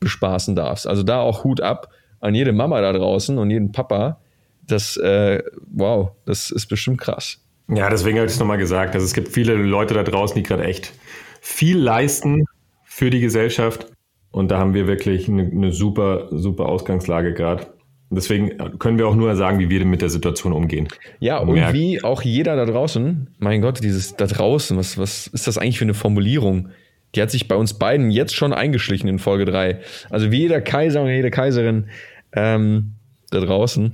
bespaßen 0.00 0.54
darfst. 0.54 0.86
Also 0.86 1.02
da 1.02 1.20
auch 1.20 1.44
Hut 1.44 1.60
ab 1.60 1.88
an 2.20 2.34
jede 2.34 2.52
Mama 2.52 2.80
da 2.80 2.92
draußen 2.92 3.38
und 3.38 3.50
jeden 3.50 3.72
Papa. 3.72 4.20
Das, 4.66 4.96
äh, 4.96 5.42
wow, 5.72 6.10
das 6.24 6.50
ist 6.50 6.66
bestimmt 6.66 7.00
krass. 7.00 7.38
Ja, 7.68 7.90
deswegen 7.90 8.18
habe 8.18 8.26
ich 8.26 8.32
es 8.32 8.38
nochmal 8.38 8.58
gesagt. 8.58 8.94
Also 8.94 9.04
es 9.04 9.14
gibt 9.14 9.28
viele 9.28 9.54
Leute 9.54 9.94
da 9.94 10.02
draußen, 10.02 10.36
die 10.36 10.42
gerade 10.42 10.64
echt 10.64 10.92
viel 11.40 11.78
leisten 11.78 12.44
für 12.84 13.10
die 13.10 13.20
Gesellschaft. 13.20 13.86
Und 14.30 14.50
da 14.50 14.58
haben 14.58 14.74
wir 14.74 14.86
wirklich 14.86 15.28
eine, 15.28 15.42
eine 15.42 15.72
super, 15.72 16.28
super 16.30 16.66
Ausgangslage 16.66 17.32
gerade. 17.32 17.66
Deswegen 18.08 18.56
können 18.78 18.98
wir 18.98 19.08
auch 19.08 19.16
nur 19.16 19.34
sagen, 19.34 19.58
wie 19.58 19.68
wir 19.68 19.84
mit 19.84 20.00
der 20.00 20.10
Situation 20.10 20.52
umgehen. 20.52 20.86
Ja, 21.18 21.38
und, 21.38 21.48
und 21.48 21.72
wie 21.72 22.04
auch 22.04 22.22
jeder 22.22 22.54
da 22.54 22.64
draußen, 22.64 23.28
mein 23.38 23.60
Gott, 23.62 23.82
dieses 23.82 24.14
da 24.14 24.26
draußen, 24.26 24.76
was, 24.76 24.96
was 24.96 25.26
ist 25.26 25.46
das 25.48 25.58
eigentlich 25.58 25.78
für 25.78 25.84
eine 25.84 25.94
Formulierung? 25.94 26.68
Die 27.14 27.22
hat 27.22 27.30
sich 27.30 27.48
bei 27.48 27.56
uns 27.56 27.74
beiden 27.74 28.10
jetzt 28.10 28.36
schon 28.36 28.52
eingeschlichen 28.52 29.08
in 29.08 29.18
Folge 29.18 29.44
3. 29.44 29.80
Also 30.10 30.30
wie 30.30 30.38
jeder 30.38 30.60
Kaiser 30.60 31.02
und 31.02 31.08
jede 31.08 31.30
Kaiserin 31.30 31.88
ähm, 32.32 32.92
da 33.30 33.40
draußen, 33.40 33.92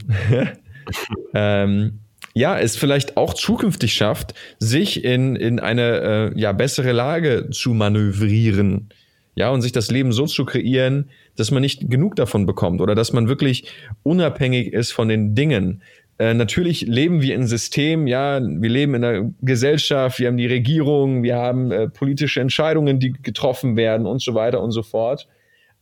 ähm, 1.34 2.00
ja, 2.34 2.58
es 2.58 2.76
vielleicht 2.76 3.16
auch 3.16 3.34
zukünftig 3.34 3.94
schafft, 3.94 4.34
sich 4.58 5.04
in, 5.04 5.36
in 5.36 5.58
eine 5.60 6.32
äh, 6.34 6.38
ja, 6.40 6.52
bessere 6.52 6.92
Lage 6.92 7.48
zu 7.50 7.74
manövrieren. 7.74 8.88
Ja, 9.34 9.50
und 9.50 9.62
sich 9.62 9.72
das 9.72 9.90
Leben 9.90 10.12
so 10.12 10.26
zu 10.26 10.44
kreieren, 10.44 11.08
dass 11.36 11.50
man 11.50 11.62
nicht 11.62 11.90
genug 11.90 12.16
davon 12.16 12.46
bekommt 12.46 12.80
oder 12.80 12.94
dass 12.94 13.12
man 13.12 13.28
wirklich 13.28 13.64
unabhängig 14.02 14.72
ist 14.72 14.92
von 14.92 15.08
den 15.08 15.34
Dingen. 15.34 15.82
Äh, 16.18 16.34
natürlich 16.34 16.82
leben 16.82 17.22
wir 17.22 17.34
in 17.34 17.46
System, 17.46 18.06
ja, 18.06 18.40
wir 18.40 18.70
leben 18.70 18.94
in 18.94 19.04
einer 19.04 19.30
Gesellschaft, 19.40 20.18
wir 20.18 20.28
haben 20.28 20.36
die 20.36 20.46
Regierung, 20.46 21.22
wir 21.22 21.36
haben 21.36 21.70
äh, 21.70 21.88
politische 21.88 22.40
Entscheidungen, 22.40 23.00
die 23.00 23.12
getroffen 23.12 23.76
werden 23.76 24.06
und 24.06 24.20
so 24.20 24.34
weiter 24.34 24.60
und 24.60 24.72
so 24.72 24.82
fort. 24.82 25.26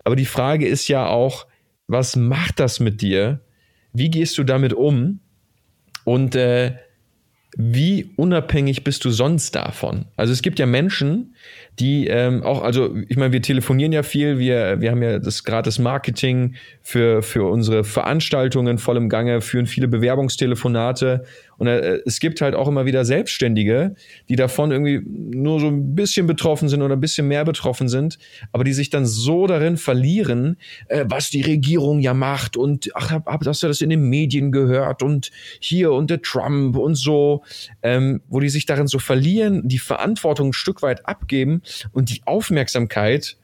Aber 0.05 0.17
die 0.17 0.25
Frage 0.25 0.67
ist 0.67 0.89
ja 0.89 1.07
auch, 1.07 1.47
was 1.89 2.17
macht 2.17 2.61
das 2.61 2.81
mit 2.81 3.03
dir? 3.03 3.41
Wie 3.93 4.11
gehst 4.11 4.39
du 4.39 4.45
damit 4.45 4.73
um? 4.73 5.21
Und 6.05 6.37
äh, 6.37 6.77
wie 7.57 8.11
unabhängig 8.17 8.85
bist 8.85 9.05
du 9.05 9.11
sonst 9.11 9.55
davon? 9.57 10.07
Also 10.17 10.33
es 10.33 10.43
gibt 10.43 10.59
ja 10.59 10.67
Menschen, 10.67 11.35
die 11.79 12.09
ähm, 12.09 12.43
auch, 12.43 12.63
also 12.63 12.95
ich 13.09 13.17
meine, 13.17 13.33
wir 13.33 13.43
telefonieren 13.43 13.93
ja 13.93 14.03
viel, 14.03 14.39
wir, 14.39 14.81
wir 14.81 14.91
haben 14.91 15.03
ja 15.03 15.19
das 15.19 15.45
gratis 15.45 15.79
Marketing 15.79 16.55
für, 16.83 17.23
für 17.23 17.45
unsere 17.45 17.85
Veranstaltungen 17.85 18.79
voll 18.79 18.97
im 18.97 19.09
Gange, 19.09 19.41
führen 19.41 19.67
viele 19.67 19.89
Bewerbungstelefonate. 19.89 21.25
Und 21.57 21.67
äh, 21.67 22.01
es 22.07 22.21
gibt 22.21 22.41
halt 22.41 22.55
auch 22.55 22.69
immer 22.69 22.87
wieder 22.87 23.05
Selbstständige, 23.05 23.95
die 24.29 24.37
davon 24.37 24.73
irgendwie 24.73 25.03
nur 25.07 25.61
so 25.61 25.69
ein 25.69 25.95
bisschen 25.95 26.27
betroffen 26.27 26.69
sind 26.69 26.83
oder 26.83 26.97
ein 26.97 27.01
bisschen 27.01 27.29
mehr 27.29 27.45
betroffen 27.45 27.89
sind, 27.89 28.19
aber 28.53 28.65
die 28.65 28.73
sich 28.73 28.91
dann 28.91 29.07
so 29.07 29.47
darin 29.47 29.77
verlieren, 29.77 30.57
äh, 30.89 31.05
was 31.07 31.31
die 31.31 31.43
Regierung 31.43 32.01
ja 32.01 32.15
macht 32.15 32.57
und 32.57 32.91
ach, 32.95 33.11
hab, 33.11 33.27
hab, 33.27 33.47
hast 33.47 33.63
du 33.63 33.69
das 33.69 33.81
in 33.81 33.91
den 33.91 34.03
Medien 34.03 34.53
gehört 34.53 35.03
und 35.03 35.31
hier 35.61 35.93
und 35.93 36.11
der 36.11 36.23
Trump 36.23 36.77
und 36.77 36.95
so, 36.95 37.43
ähm, 37.83 38.21
wo 38.29 38.41
die 38.41 38.49
sich 38.49 38.67
darin 38.67 38.87
so 38.87 38.99
verlieren, 38.99 39.67
die 39.67 39.79
Verantwortung 39.79 40.49
ein 40.49 40.53
Stück 40.53 40.83
weit 40.83 41.07
abgeben 41.07 41.30
und 41.93 42.11
die 42.11 42.23
Aufmerksamkeit 42.27 43.37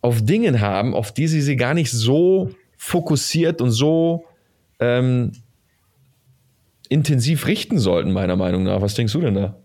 auf 0.00 0.22
Dingen 0.22 0.60
haben, 0.60 0.94
auf 0.94 1.12
die 1.12 1.28
sie 1.28 1.40
sie 1.40 1.56
gar 1.56 1.74
nicht 1.74 1.90
so 1.90 2.50
fokussiert 2.76 3.60
und 3.60 3.70
so 3.70 4.24
ähm, 4.80 5.32
intensiv 6.88 7.46
richten 7.46 7.78
sollten, 7.78 8.12
meiner 8.12 8.36
Meinung 8.36 8.64
nach. 8.64 8.80
Was 8.82 8.94
denkst 8.94 9.12
du 9.12 9.20
denn 9.20 9.34
da? 9.34 9.56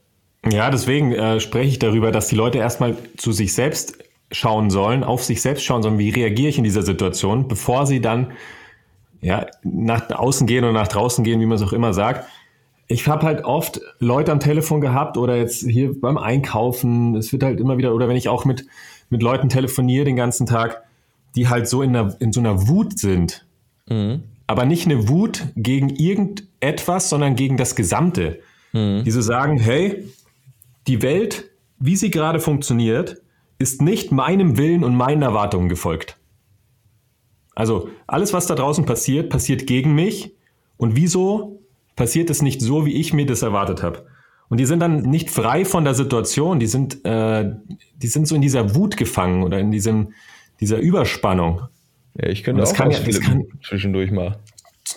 Ja, 0.49 0.69
deswegen 0.69 1.11
äh, 1.13 1.39
spreche 1.39 1.69
ich 1.69 1.79
darüber, 1.79 2.11
dass 2.11 2.27
die 2.27 2.35
Leute 2.35 2.59
erstmal 2.59 2.95
zu 3.17 3.31
sich 3.31 3.53
selbst 3.53 3.97
schauen 4.31 4.69
sollen, 4.69 5.03
auf 5.03 5.23
sich 5.23 5.41
selbst 5.41 5.63
schauen 5.65 5.81
sollen, 5.81 5.97
wie 5.97 6.09
reagiere 6.09 6.49
ich 6.49 6.57
in 6.57 6.63
dieser 6.63 6.83
Situation, 6.83 7.47
bevor 7.47 7.85
sie 7.85 8.01
dann 8.01 8.31
ja, 9.21 9.47
nach 9.63 10.09
außen 10.09 10.45
gehen 10.45 10.63
oder 10.63 10.73
nach 10.73 10.87
draußen 10.87 11.23
gehen, 11.23 11.39
wie 11.41 11.45
man 11.45 11.57
es 11.57 11.63
auch 11.63 11.73
immer 11.73 11.93
sagt 11.93 12.29
ich 12.87 13.07
habe 13.07 13.25
halt 13.25 13.43
oft 13.43 13.81
Leute 13.99 14.31
am 14.31 14.39
Telefon 14.39 14.79
gehabt 14.81 15.17
oder 15.17 15.35
jetzt 15.35 15.63
hier 15.67 15.99
beim 15.99 16.17
Einkaufen. 16.17 17.15
Es 17.15 17.31
wird 17.33 17.43
halt 17.43 17.59
immer 17.59 17.77
wieder, 17.77 17.93
oder 17.93 18.07
wenn 18.07 18.15
ich 18.15 18.29
auch 18.29 18.45
mit, 18.45 18.65
mit 19.09 19.21
Leuten 19.21 19.49
telefoniere 19.49 20.05
den 20.05 20.15
ganzen 20.15 20.45
Tag, 20.45 20.83
die 21.35 21.49
halt 21.49 21.67
so 21.67 21.81
in, 21.81 21.95
einer, 21.95 22.15
in 22.19 22.31
so 22.31 22.39
einer 22.39 22.67
Wut 22.67 22.97
sind. 22.97 23.45
Mhm. 23.89 24.23
Aber 24.47 24.65
nicht 24.65 24.85
eine 24.85 25.09
Wut 25.09 25.47
gegen 25.57 25.89
irgendetwas, 25.89 27.09
sondern 27.09 27.35
gegen 27.35 27.57
das 27.57 27.75
Gesamte. 27.75 28.39
Mhm. 28.71 29.03
Die 29.03 29.11
so 29.11 29.19
sagen, 29.21 29.59
hey, 29.59 30.05
die 30.87 31.01
Welt, 31.01 31.49
wie 31.79 31.97
sie 31.97 32.09
gerade 32.09 32.39
funktioniert, 32.39 33.21
ist 33.59 33.81
nicht 33.81 34.13
meinem 34.13 34.57
Willen 34.57 34.85
und 34.85 34.95
meinen 34.95 35.23
Erwartungen 35.23 35.67
gefolgt. 35.67 36.15
Also 37.53 37.89
alles, 38.05 38.31
was 38.31 38.47
da 38.47 38.55
draußen 38.55 38.85
passiert, 38.85 39.29
passiert 39.29 39.67
gegen 39.67 39.93
mich. 39.93 40.31
Und 40.77 40.95
wieso 40.95 41.59
passiert 41.97 42.29
es 42.29 42.41
nicht 42.41 42.61
so, 42.61 42.85
wie 42.85 42.93
ich 42.93 43.11
mir 43.11 43.25
das 43.25 43.41
erwartet 43.41 43.83
habe. 43.83 44.05
Und 44.47 44.61
die 44.61 44.65
sind 44.65 44.79
dann 44.79 45.01
nicht 45.01 45.29
frei 45.29 45.65
von 45.65 45.83
der 45.83 45.93
Situation, 45.93 46.61
die 46.61 46.67
sind, 46.67 47.03
äh, 47.03 47.51
die 47.97 48.07
sind 48.07 48.29
so 48.29 48.35
in 48.35 48.41
dieser 48.41 48.75
Wut 48.75 48.95
gefangen 48.95 49.43
oder 49.43 49.59
in 49.59 49.71
diesem, 49.71 50.13
dieser 50.61 50.77
Überspannung. 50.77 51.63
Ja, 52.15 52.29
ich 52.29 52.43
könnte 52.43 52.61
das 52.61 52.71
auch 52.71 52.77
kann 52.77 52.91
ja, 52.91 52.99
das 52.99 53.19
kann, 53.19 53.43
zwischendurch 53.61 54.11
mal. 54.11 54.39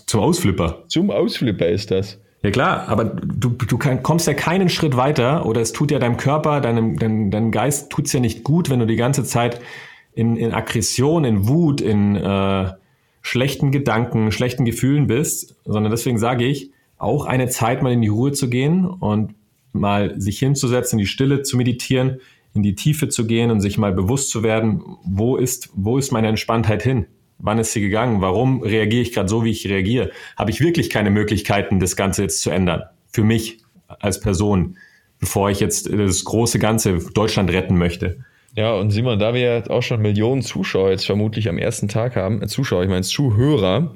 Zum 0.06 0.20
Ausflipper. 0.20 0.84
Zum 0.86 1.10
Ausflipper 1.10 1.66
ist 1.66 1.90
das. 1.90 2.20
Ja 2.42 2.50
klar, 2.50 2.88
aber 2.88 3.04
du, 3.04 3.50
du 3.50 3.76
kann, 3.76 4.02
kommst 4.02 4.26
ja 4.26 4.34
keinen 4.34 4.68
Schritt 4.68 4.96
weiter 4.96 5.44
oder 5.44 5.60
es 5.60 5.72
tut 5.72 5.90
ja 5.90 5.98
deinem 5.98 6.16
Körper, 6.16 6.60
deinem, 6.60 6.98
deinem, 6.98 7.30
deinem 7.30 7.50
Geist 7.50 7.90
tut's 7.90 8.12
ja 8.12 8.20
nicht 8.20 8.44
gut, 8.44 8.70
wenn 8.70 8.78
du 8.78 8.86
die 8.86 8.96
ganze 8.96 9.24
Zeit 9.24 9.60
in, 10.14 10.36
in 10.36 10.52
Aggression, 10.52 11.24
in 11.24 11.48
Wut, 11.48 11.80
in 11.82 12.16
äh, 12.16 12.70
schlechten 13.20 13.72
Gedanken, 13.72 14.32
schlechten 14.32 14.64
Gefühlen 14.64 15.06
bist, 15.06 15.56
sondern 15.64 15.90
deswegen 15.90 16.18
sage 16.18 16.46
ich, 16.46 16.70
auch 17.00 17.24
eine 17.24 17.48
Zeit, 17.48 17.82
mal 17.82 17.92
in 17.92 18.02
die 18.02 18.08
Ruhe 18.08 18.32
zu 18.32 18.48
gehen 18.48 18.86
und 18.86 19.34
mal 19.72 20.20
sich 20.20 20.38
hinzusetzen, 20.38 20.98
in 20.98 21.04
die 21.04 21.08
Stille 21.08 21.42
zu 21.42 21.56
meditieren, 21.56 22.20
in 22.54 22.62
die 22.62 22.74
Tiefe 22.74 23.08
zu 23.08 23.26
gehen 23.26 23.50
und 23.50 23.60
sich 23.60 23.78
mal 23.78 23.92
bewusst 23.92 24.30
zu 24.30 24.42
werden, 24.42 24.82
wo 25.04 25.36
ist, 25.36 25.70
wo 25.74 25.98
ist 25.98 26.12
meine 26.12 26.28
Entspanntheit 26.28 26.82
hin? 26.82 27.06
Wann 27.38 27.58
ist 27.58 27.72
sie 27.72 27.80
gegangen? 27.80 28.20
Warum 28.20 28.62
reagiere 28.62 29.02
ich 29.02 29.12
gerade 29.12 29.28
so, 29.28 29.44
wie 29.44 29.50
ich 29.50 29.66
reagiere? 29.68 30.10
Habe 30.36 30.50
ich 30.50 30.60
wirklich 30.60 30.90
keine 30.90 31.10
Möglichkeiten, 31.10 31.80
das 31.80 31.96
Ganze 31.96 32.22
jetzt 32.22 32.42
zu 32.42 32.50
ändern? 32.50 32.82
Für 33.08 33.24
mich 33.24 33.58
als 33.86 34.20
Person, 34.20 34.76
bevor 35.18 35.50
ich 35.50 35.60
jetzt 35.60 35.90
das 35.90 36.24
große 36.24 36.58
Ganze 36.58 36.98
Deutschland 37.14 37.50
retten 37.50 37.78
möchte. 37.78 38.24
Ja, 38.56 38.74
und 38.74 38.90
Simon, 38.90 39.18
da 39.18 39.32
wir 39.32 39.64
auch 39.70 39.82
schon 39.82 40.02
Millionen 40.02 40.42
Zuschauer 40.42 40.90
jetzt 40.90 41.06
vermutlich 41.06 41.48
am 41.48 41.56
ersten 41.56 41.88
Tag 41.88 42.16
haben, 42.16 42.42
äh, 42.42 42.46
Zuschauer, 42.46 42.82
ich 42.82 42.88
meine 42.88 43.02
Zuhörer, 43.02 43.94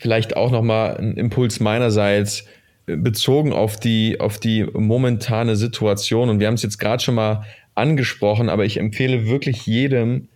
vielleicht 0.00 0.36
auch 0.36 0.50
nochmal 0.50 0.96
ein 0.96 1.16
Impuls 1.16 1.60
meinerseits 1.60 2.46
äh, 2.86 2.96
bezogen 2.96 3.52
auf 3.52 3.78
die, 3.78 4.18
auf 4.18 4.38
die 4.38 4.64
momentane 4.64 5.56
Situation. 5.56 6.30
Und 6.30 6.40
wir 6.40 6.46
haben 6.46 6.54
es 6.54 6.62
jetzt 6.62 6.78
gerade 6.78 7.02
schon 7.02 7.14
mal 7.14 7.44
angesprochen, 7.74 8.48
aber 8.48 8.64
ich 8.64 8.78
empfehle 8.78 9.26
wirklich 9.26 9.66
jedem, 9.66 10.28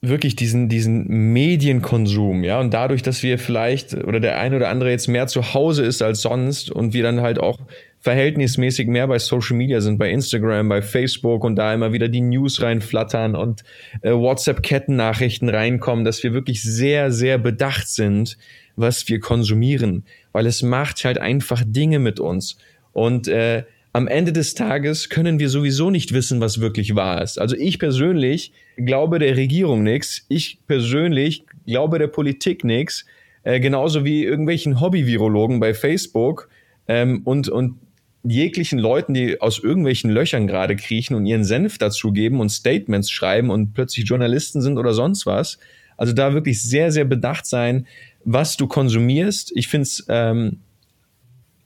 wirklich 0.00 0.34
diesen, 0.34 0.68
diesen 0.68 1.06
Medienkonsum, 1.32 2.42
ja, 2.42 2.58
und 2.58 2.72
dadurch, 2.72 3.02
dass 3.02 3.22
wir 3.22 3.38
vielleicht 3.38 3.94
oder 3.94 4.18
der 4.18 4.38
eine 4.38 4.56
oder 4.56 4.68
andere 4.70 4.90
jetzt 4.90 5.08
mehr 5.08 5.26
zu 5.26 5.52
Hause 5.52 5.84
ist 5.84 6.00
als 6.00 6.22
sonst 6.22 6.70
und 6.70 6.94
wir 6.94 7.02
dann 7.02 7.20
halt 7.20 7.38
auch 7.38 7.58
verhältnismäßig 8.00 8.88
mehr 8.88 9.06
bei 9.08 9.18
Social 9.18 9.56
Media 9.56 9.82
sind, 9.82 9.98
bei 9.98 10.10
Instagram, 10.10 10.70
bei 10.70 10.80
Facebook 10.80 11.44
und 11.44 11.56
da 11.56 11.74
immer 11.74 11.92
wieder 11.92 12.08
die 12.08 12.22
News 12.22 12.62
reinflattern 12.62 13.36
und 13.36 13.62
äh, 14.00 14.12
WhatsApp-Kettennachrichten 14.12 15.50
reinkommen, 15.50 16.06
dass 16.06 16.22
wir 16.22 16.32
wirklich 16.32 16.62
sehr, 16.62 17.12
sehr 17.12 17.36
bedacht 17.36 17.88
sind, 17.88 18.38
was 18.76 19.08
wir 19.08 19.20
konsumieren, 19.20 20.04
weil 20.32 20.46
es 20.46 20.62
macht 20.62 21.04
halt 21.04 21.18
einfach 21.18 21.62
Dinge 21.66 21.98
mit 21.98 22.20
uns. 22.20 22.56
Und 22.92 23.28
äh, 23.28 23.64
am 23.92 24.06
Ende 24.06 24.32
des 24.32 24.54
Tages 24.54 25.08
können 25.08 25.38
wir 25.38 25.48
sowieso 25.48 25.90
nicht 25.90 26.12
wissen, 26.12 26.40
was 26.40 26.60
wirklich 26.60 26.94
wahr 26.94 27.22
ist. 27.22 27.40
Also 27.40 27.56
ich 27.56 27.78
persönlich 27.78 28.52
glaube 28.76 29.18
der 29.18 29.36
Regierung 29.36 29.82
nichts. 29.82 30.24
Ich 30.28 30.58
persönlich 30.66 31.44
glaube 31.66 31.98
der 31.98 32.06
Politik 32.06 32.64
nichts. 32.64 33.04
Äh, 33.42 33.58
genauso 33.58 34.04
wie 34.04 34.24
irgendwelchen 34.24 34.80
Hobby-Virologen 34.80 35.60
bei 35.60 35.74
Facebook 35.74 36.48
ähm, 36.86 37.22
und, 37.24 37.48
und 37.48 37.78
jeglichen 38.22 38.78
Leuten, 38.78 39.14
die 39.14 39.40
aus 39.40 39.58
irgendwelchen 39.58 40.10
Löchern 40.10 40.46
gerade 40.46 40.76
kriechen 40.76 41.14
und 41.14 41.26
ihren 41.26 41.44
Senf 41.44 41.78
dazugeben 41.78 42.40
und 42.40 42.50
Statements 42.50 43.10
schreiben 43.10 43.50
und 43.50 43.72
plötzlich 43.72 44.06
Journalisten 44.06 44.60
sind 44.60 44.78
oder 44.78 44.92
sonst 44.92 45.26
was. 45.26 45.58
Also 45.96 46.12
da 46.12 46.32
wirklich 46.32 46.62
sehr, 46.62 46.92
sehr 46.92 47.04
bedacht 47.04 47.46
sein, 47.46 47.86
was 48.24 48.56
du 48.56 48.66
konsumierst. 48.66 49.52
Ich 49.54 49.68
finde 49.68 49.82
es 49.82 50.04
ähm, 50.08 50.60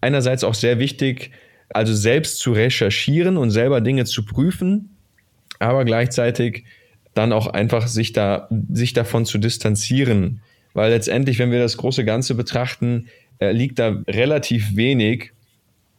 einerseits 0.01 0.45
auch 0.45 0.55
sehr 0.55 0.79
wichtig, 0.79 1.31
also 1.71 1.95
selbst 1.95 2.39
zu 2.39 2.53
recherchieren 2.53 3.37
und 3.37 3.51
selber 3.51 3.81
Dinge 3.81 4.05
zu 4.05 4.25
prüfen, 4.25 4.97
aber 5.59 5.85
gleichzeitig 5.85 6.65
dann 7.15 7.33
auch 7.33 7.47
einfach 7.47 7.87
sich 7.87 8.13
da, 8.13 8.49
sich 8.71 8.93
davon 8.93 9.25
zu 9.25 9.39
distanzieren. 9.39 10.41
Weil 10.73 10.91
letztendlich, 10.91 11.39
wenn 11.39 11.53
wir 11.53 11.61
das 11.61 11.77
große 11.77 12.05
Ganze 12.05 12.35
betrachten, 12.35 13.07
äh, 13.39 13.53
liegt 13.53 13.79
da 13.79 14.03
relativ 14.09 14.77
wenig 14.77 15.31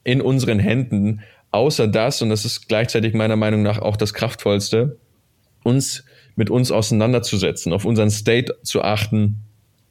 in 0.04 0.22
unseren 0.22 0.60
Händen, 0.60 1.22
außer 1.52 1.88
das, 1.88 2.22
und 2.22 2.30
das 2.30 2.46
ist 2.46 2.68
gleichzeitig 2.68 3.14
meiner 3.14 3.38
Meinung 3.38 3.64
nach 3.64 3.80
auch 3.80 3.98
das 3.98 4.14
Kraftvollste, 4.14 4.98
uns 5.64 6.04
mit 6.36 6.50
uns 6.50 6.70
auseinanderzusetzen, 6.70 7.72
auf 7.74 7.86
unseren 7.86 8.12
State 8.12 8.58
zu 8.64 8.82
achten, 8.82 9.45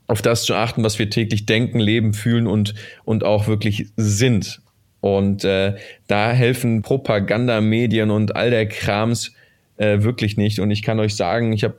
auf 0.06 0.22
das 0.22 0.44
zu 0.44 0.54
achten, 0.54 0.84
was 0.84 0.98
wir 0.98 1.10
täglich 1.10 1.46
denken, 1.46 1.80
leben, 1.80 2.12
fühlen 2.12 2.46
und, 2.46 2.74
und 3.04 3.24
auch 3.24 3.46
wirklich 3.46 3.88
sind. 3.96 4.60
Und 5.00 5.44
äh, 5.44 5.74
da 6.06 6.32
helfen 6.32 6.82
Propagandamedien 6.82 8.10
und 8.10 8.36
all 8.36 8.50
der 8.50 8.66
Krams 8.66 9.32
äh, 9.76 10.02
wirklich 10.02 10.36
nicht. 10.36 10.60
Und 10.60 10.70
ich 10.70 10.82
kann 10.82 10.98
euch 10.98 11.14
sagen, 11.16 11.52
ich 11.52 11.64
habe 11.64 11.78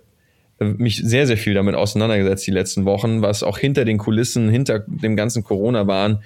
äh, 0.59 0.65
mich 0.65 0.97
sehr, 0.97 1.27
sehr 1.27 1.38
viel 1.38 1.53
damit 1.53 1.75
auseinandergesetzt 1.75 2.45
die 2.45 2.51
letzten 2.51 2.85
Wochen, 2.85 3.21
was 3.21 3.43
auch 3.43 3.57
hinter 3.57 3.85
den 3.85 3.97
Kulissen, 3.97 4.49
hinter 4.49 4.83
dem 4.88 5.15
ganzen 5.15 5.43
Corona-Wahn 5.43 6.19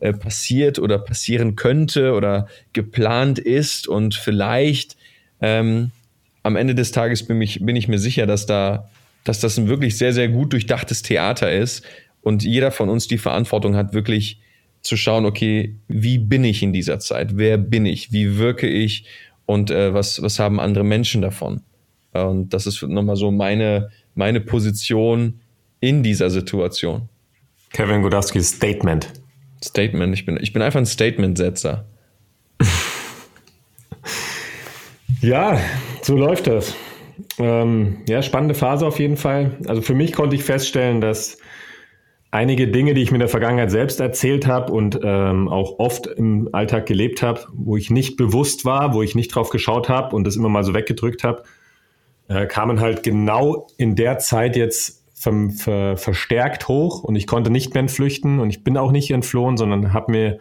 äh, 0.00 0.12
passiert 0.12 0.78
oder 0.78 0.98
passieren 0.98 1.56
könnte 1.56 2.12
oder 2.12 2.48
geplant 2.72 3.38
ist. 3.38 3.88
Und 3.88 4.14
vielleicht 4.14 4.96
ähm, 5.40 5.90
am 6.42 6.56
Ende 6.56 6.74
des 6.74 6.92
Tages 6.92 7.26
bin 7.26 7.40
ich, 7.40 7.64
bin 7.64 7.74
ich 7.74 7.88
mir 7.88 7.98
sicher, 7.98 8.26
dass 8.26 8.46
da, 8.46 8.88
dass 9.24 9.40
das 9.40 9.58
ein 9.58 9.68
wirklich 9.68 9.96
sehr, 9.98 10.12
sehr 10.12 10.28
gut 10.28 10.52
durchdachtes 10.52 11.02
Theater 11.02 11.50
ist 11.52 11.84
und 12.20 12.44
jeder 12.44 12.70
von 12.70 12.88
uns 12.88 13.08
die 13.08 13.18
Verantwortung 13.18 13.74
hat, 13.74 13.94
wirklich 13.94 14.40
zu 14.82 14.96
schauen, 14.96 15.24
okay, 15.24 15.76
wie 15.88 16.18
bin 16.18 16.44
ich 16.44 16.62
in 16.62 16.72
dieser 16.72 16.98
Zeit? 16.98 17.36
Wer 17.36 17.56
bin 17.56 17.86
ich? 17.86 18.12
Wie 18.12 18.38
wirke 18.38 18.68
ich? 18.68 19.06
Und 19.46 19.70
äh, 19.70 19.92
was, 19.94 20.22
was 20.22 20.38
haben 20.38 20.60
andere 20.60 20.84
Menschen 20.84 21.22
davon? 21.22 21.62
Und 22.12 22.54
das 22.54 22.66
ist 22.66 22.82
nochmal 22.82 23.16
so 23.16 23.30
meine, 23.30 23.90
meine 24.14 24.40
Position 24.40 25.40
in 25.80 26.02
dieser 26.02 26.30
Situation. 26.30 27.08
Kevin 27.72 28.02
Godowskis 28.02 28.50
Statement. 28.50 29.08
Statement. 29.62 30.14
Ich 30.14 30.24
bin, 30.24 30.38
ich 30.40 30.52
bin 30.52 30.62
einfach 30.62 30.78
ein 30.78 30.86
Statement-Setzer. 30.86 31.86
ja, 35.20 35.58
so 36.02 36.16
läuft 36.16 36.46
das. 36.46 36.74
Ähm, 37.38 37.98
ja, 38.08 38.22
spannende 38.22 38.54
Phase 38.54 38.86
auf 38.86 38.98
jeden 38.98 39.16
Fall. 39.16 39.58
Also 39.66 39.82
für 39.82 39.94
mich 39.94 40.12
konnte 40.12 40.36
ich 40.36 40.44
feststellen, 40.44 41.00
dass 41.00 41.38
einige 42.30 42.66
Dinge, 42.66 42.94
die 42.94 43.02
ich 43.02 43.10
mir 43.10 43.16
in 43.16 43.20
der 43.20 43.28
Vergangenheit 43.28 43.70
selbst 43.70 44.00
erzählt 44.00 44.46
habe 44.46 44.72
und 44.72 44.98
ähm, 45.02 45.48
auch 45.48 45.78
oft 45.78 46.06
im 46.06 46.48
Alltag 46.52 46.86
gelebt 46.86 47.22
habe, 47.22 47.46
wo 47.52 47.76
ich 47.76 47.90
nicht 47.90 48.16
bewusst 48.16 48.64
war, 48.64 48.92
wo 48.92 49.02
ich 49.02 49.14
nicht 49.14 49.28
drauf 49.28 49.50
geschaut 49.50 49.88
habe 49.88 50.16
und 50.16 50.24
das 50.24 50.34
immer 50.34 50.48
mal 50.48 50.64
so 50.64 50.74
weggedrückt 50.74 51.22
habe, 51.22 51.44
äh, 52.28 52.46
kamen 52.46 52.80
halt 52.80 53.04
genau 53.04 53.68
in 53.76 53.94
der 53.94 54.18
Zeit 54.18 54.56
jetzt 54.56 55.04
ver 55.14 55.48
ver 55.56 55.96
verstärkt 55.96 56.66
hoch 56.66 57.04
und 57.04 57.14
ich 57.14 57.28
konnte 57.28 57.50
nicht 57.50 57.72
mehr 57.74 57.82
entflüchten 57.82 58.40
und 58.40 58.50
ich 58.50 58.64
bin 58.64 58.76
auch 58.76 58.90
nicht 58.90 59.12
entflohen, 59.12 59.56
sondern 59.56 59.92
habe 59.92 60.10
mir 60.10 60.38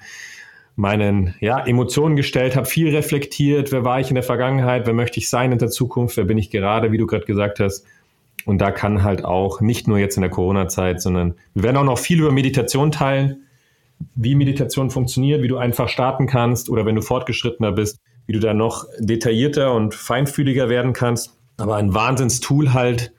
meinen 0.75 1.36
ja, 1.39 1.59
Emotionen 1.65 2.15
gestellt, 2.15 2.55
habe 2.55 2.65
viel 2.65 2.95
reflektiert, 2.95 3.71
wer 3.71 3.83
war 3.83 3.99
ich 3.99 4.09
in 4.09 4.15
der 4.15 4.23
Vergangenheit, 4.23 4.88
wer 4.88 4.93
möchte 4.93 5.19
ich 5.19 5.29
sein 5.29 5.51
in 5.51 5.59
der 5.59 5.69
Zukunft, 5.69 6.17
wer 6.17 6.25
bin 6.25 6.38
ich 6.38 6.49
gerade, 6.49 6.91
wie 6.91 6.97
du 6.97 7.05
gerade 7.05 7.25
gesagt 7.25 7.59
hast. 7.59 7.86
Und 8.45 8.59
da 8.59 8.71
kann 8.71 9.03
halt 9.03 9.23
auch 9.23 9.62
nicht 9.62 9.88
nur 9.88 9.99
jetzt 9.99 10.17
in 10.17 10.21
der 10.21 10.31
Corona-Zeit, 10.31 11.01
sondern 11.01 11.36
wir 11.53 11.63
werden 11.63 11.77
auch 11.77 11.83
noch 11.83 11.99
viel 11.99 12.19
über 12.19 12.31
Meditation 12.31 12.91
teilen, 12.91 13.43
wie 14.15 14.36
Meditation 14.36 14.89
funktioniert, 14.89 15.41
wie 15.43 15.47
du 15.47 15.57
einfach 15.57 15.88
starten 15.88 16.27
kannst 16.27 16.69
oder 16.69 16.86
wenn 16.86 16.95
du 16.95 17.01
fortgeschrittener 17.01 17.71
bist, 17.71 17.99
wie 18.25 18.33
du 18.33 18.39
da 18.39 18.53
noch 18.53 18.86
detaillierter 18.99 19.73
und 19.73 19.93
feinfühliger 19.93 20.69
werden 20.69 20.93
kannst. 20.93 21.38
Aber 21.57 21.75
ein 21.75 21.93
Wahnsinnstool 21.93 22.73
halt, 22.73 23.13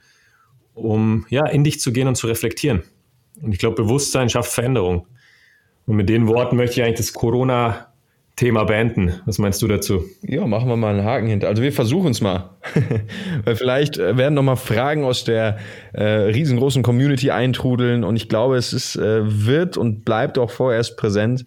um 0.75 1.25
ja, 1.31 1.47
in 1.47 1.65
dich 1.65 1.81
zu 1.81 1.93
gehen 1.93 2.09
und 2.09 2.17
zu 2.17 2.27
reflektieren. 2.27 2.83
Und 3.41 3.53
ich 3.53 3.59
glaube, 3.59 3.77
Bewusstsein 3.77 4.29
schafft 4.29 4.53
Veränderung. 4.53 5.07
Und 5.87 5.97
mit 5.97 6.09
den 6.09 6.27
Worten 6.27 6.57
möchte 6.57 6.81
ich 6.81 6.87
eigentlich 6.87 6.99
das 6.99 7.13
Corona-Thema 7.13 8.65
beenden. 8.65 9.21
Was 9.27 9.39
meinst 9.39 9.61
du 9.63 9.69
dazu? 9.69 10.05
Ja, 10.23 10.47
machen 10.47 10.69
wir 10.69 10.77
mal 10.77 10.95
einen 10.95 11.05
Haken 11.05 11.27
hinter. 11.27 11.49
Also 11.49 11.63
wir 11.63 11.73
versuchen 11.73 12.11
es 12.11 12.21
mal. 12.21 12.51
Weil 13.45 13.57
vielleicht 13.57 13.99
äh, 13.99 14.17
werden 14.17 14.35
noch 14.35 14.43
mal 14.43 14.57
Fragen 14.57 15.05
aus 15.05 15.25
der 15.25 15.59
äh, 15.93 16.05
riesengroßen 16.05 16.83
Community 16.83 17.31
eintrudeln. 17.31 18.05
Und 18.05 18.17
ich 18.17 18.29
glaube, 18.29 18.57
es 18.57 18.73
ist, 18.73 18.97
äh, 18.97 19.21
wird 19.47 19.77
und 19.77 20.05
bleibt 20.05 20.39
auch 20.39 20.51
vorerst 20.51 20.97
präsent. 20.97 21.45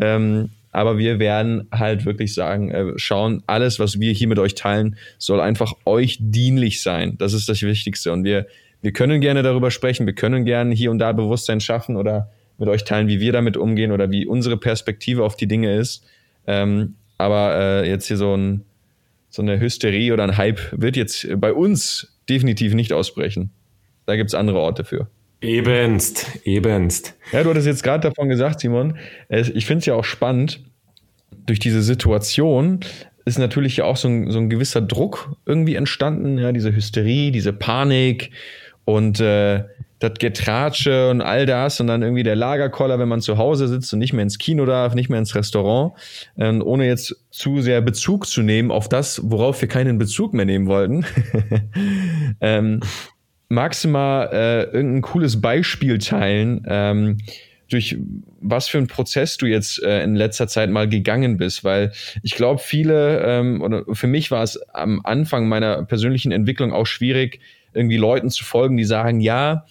Ähm, 0.00 0.50
aber 0.70 0.98
wir 0.98 1.18
werden 1.18 1.66
halt 1.72 2.04
wirklich 2.04 2.34
sagen, 2.34 2.70
äh, 2.70 2.92
schauen, 2.96 3.42
alles, 3.46 3.80
was 3.80 3.98
wir 4.00 4.12
hier 4.12 4.28
mit 4.28 4.38
euch 4.38 4.54
teilen, 4.54 4.96
soll 5.16 5.40
einfach 5.40 5.72
euch 5.86 6.18
dienlich 6.20 6.82
sein. 6.82 7.16
Das 7.18 7.32
ist 7.32 7.48
das 7.48 7.62
Wichtigste. 7.62 8.12
Und 8.12 8.24
wir 8.24 8.46
wir 8.80 8.92
können 8.92 9.20
gerne 9.20 9.42
darüber 9.42 9.70
sprechen, 9.70 10.06
wir 10.06 10.14
können 10.14 10.44
gerne 10.44 10.74
hier 10.74 10.90
und 10.90 10.98
da 10.98 11.12
Bewusstsein 11.12 11.60
schaffen 11.60 11.96
oder 11.96 12.30
mit 12.58 12.68
euch 12.68 12.84
teilen, 12.84 13.08
wie 13.08 13.20
wir 13.20 13.32
damit 13.32 13.56
umgehen 13.56 13.92
oder 13.92 14.10
wie 14.10 14.26
unsere 14.26 14.56
Perspektive 14.56 15.24
auf 15.24 15.36
die 15.36 15.46
Dinge 15.46 15.74
ist. 15.76 16.04
Ähm, 16.46 16.94
aber 17.16 17.56
äh, 17.56 17.88
jetzt 17.88 18.06
hier 18.06 18.16
so, 18.16 18.36
ein, 18.36 18.64
so 19.30 19.42
eine 19.42 19.60
Hysterie 19.60 20.12
oder 20.12 20.24
ein 20.24 20.36
Hype 20.36 20.60
wird 20.72 20.96
jetzt 20.96 21.26
bei 21.40 21.52
uns 21.52 22.18
definitiv 22.28 22.74
nicht 22.74 22.92
ausbrechen. 22.92 23.50
Da 24.06 24.16
gibt 24.16 24.28
es 24.28 24.34
andere 24.34 24.58
Orte 24.58 24.84
für. 24.84 25.08
Ebenst, 25.40 26.26
ebenst. 26.44 27.14
Ja, 27.32 27.42
du 27.42 27.50
hattest 27.50 27.66
jetzt 27.66 27.82
gerade 27.84 28.08
davon 28.08 28.28
gesagt, 28.28 28.60
Simon. 28.60 28.98
Ich 29.28 29.66
finde 29.66 29.80
es 29.80 29.86
ja 29.86 29.94
auch 29.94 30.04
spannend, 30.04 30.60
durch 31.46 31.60
diese 31.60 31.82
Situation 31.82 32.80
ist 33.24 33.38
natürlich 33.38 33.76
ja 33.76 33.84
auch 33.84 33.96
so 33.96 34.08
ein, 34.08 34.30
so 34.30 34.38
ein 34.38 34.50
gewisser 34.50 34.80
Druck 34.80 35.36
irgendwie 35.46 35.74
entstanden, 35.76 36.38
ja, 36.38 36.50
diese 36.52 36.74
Hysterie, 36.74 37.30
diese 37.30 37.52
Panik 37.52 38.30
und 38.84 39.20
äh, 39.20 39.64
das 39.98 40.14
Getratsche 40.18 41.10
und 41.10 41.20
all 41.20 41.46
das 41.46 41.80
und 41.80 41.88
dann 41.88 42.02
irgendwie 42.02 42.22
der 42.22 42.36
Lagerkoller, 42.36 42.98
wenn 42.98 43.08
man 43.08 43.20
zu 43.20 43.36
Hause 43.36 43.68
sitzt 43.68 43.92
und 43.92 43.98
nicht 43.98 44.12
mehr 44.12 44.22
ins 44.22 44.38
Kino 44.38 44.64
darf, 44.64 44.94
nicht 44.94 45.08
mehr 45.08 45.18
ins 45.18 45.34
Restaurant, 45.34 45.92
äh, 46.36 46.52
ohne 46.60 46.86
jetzt 46.86 47.16
zu 47.30 47.60
sehr 47.60 47.80
Bezug 47.80 48.26
zu 48.26 48.42
nehmen 48.42 48.70
auf 48.70 48.88
das, 48.88 49.20
worauf 49.24 49.60
wir 49.60 49.68
keinen 49.68 49.98
Bezug 49.98 50.34
mehr 50.34 50.44
nehmen 50.44 50.66
wollten. 50.66 51.04
ähm, 52.40 52.80
magst 53.48 53.84
du 53.84 53.88
mal 53.88 54.26
äh, 54.32 54.62
irgendein 54.64 55.02
cooles 55.02 55.40
Beispiel 55.40 55.98
teilen, 55.98 56.64
ähm, 56.68 57.18
durch 57.70 57.98
was 58.40 58.68
für 58.68 58.78
einen 58.78 58.86
Prozess 58.86 59.36
du 59.36 59.46
jetzt 59.46 59.82
äh, 59.82 60.02
in 60.02 60.14
letzter 60.14 60.48
Zeit 60.48 60.70
mal 60.70 60.88
gegangen 60.88 61.36
bist, 61.36 61.64
weil 61.64 61.92
ich 62.22 62.34
glaube, 62.34 62.60
viele 62.62 63.20
ähm, 63.20 63.60
oder 63.60 63.84
für 63.92 64.06
mich 64.06 64.30
war 64.30 64.42
es 64.42 64.56
am 64.72 65.00
Anfang 65.04 65.48
meiner 65.48 65.84
persönlichen 65.84 66.32
Entwicklung 66.32 66.72
auch 66.72 66.86
schwierig, 66.86 67.40
irgendwie 67.74 67.96
Leuten 67.96 68.30
zu 68.30 68.44
folgen, 68.44 68.76
die 68.76 68.84
sagen, 68.84 69.20
ja, 69.20 69.66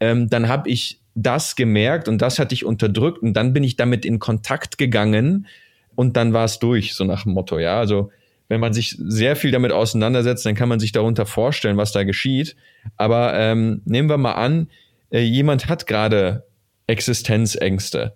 ähm, 0.00 0.28
dann 0.28 0.48
habe 0.48 0.68
ich 0.68 1.00
das 1.14 1.56
gemerkt 1.56 2.08
und 2.08 2.22
das 2.22 2.38
hatte 2.38 2.54
ich 2.54 2.64
unterdrückt 2.64 3.22
und 3.22 3.34
dann 3.34 3.52
bin 3.52 3.64
ich 3.64 3.76
damit 3.76 4.04
in 4.04 4.18
Kontakt 4.18 4.78
gegangen 4.78 5.46
und 5.94 6.16
dann 6.16 6.32
war 6.32 6.44
es 6.44 6.58
durch, 6.58 6.94
so 6.94 7.04
nach 7.04 7.24
dem 7.24 7.32
Motto, 7.32 7.58
ja. 7.58 7.78
Also 7.78 8.10
wenn 8.48 8.60
man 8.60 8.72
sich 8.72 8.96
sehr 8.98 9.36
viel 9.36 9.50
damit 9.50 9.72
auseinandersetzt, 9.72 10.44
dann 10.44 10.54
kann 10.54 10.68
man 10.68 10.80
sich 10.80 10.92
darunter 10.92 11.26
vorstellen, 11.26 11.76
was 11.76 11.92
da 11.92 12.04
geschieht. 12.04 12.56
Aber 12.96 13.34
ähm, 13.34 13.80
nehmen 13.84 14.10
wir 14.10 14.18
mal 14.18 14.32
an, 14.32 14.68
äh, 15.10 15.20
jemand 15.20 15.68
hat 15.68 15.86
gerade 15.86 16.44
Existenzängste. 16.86 18.14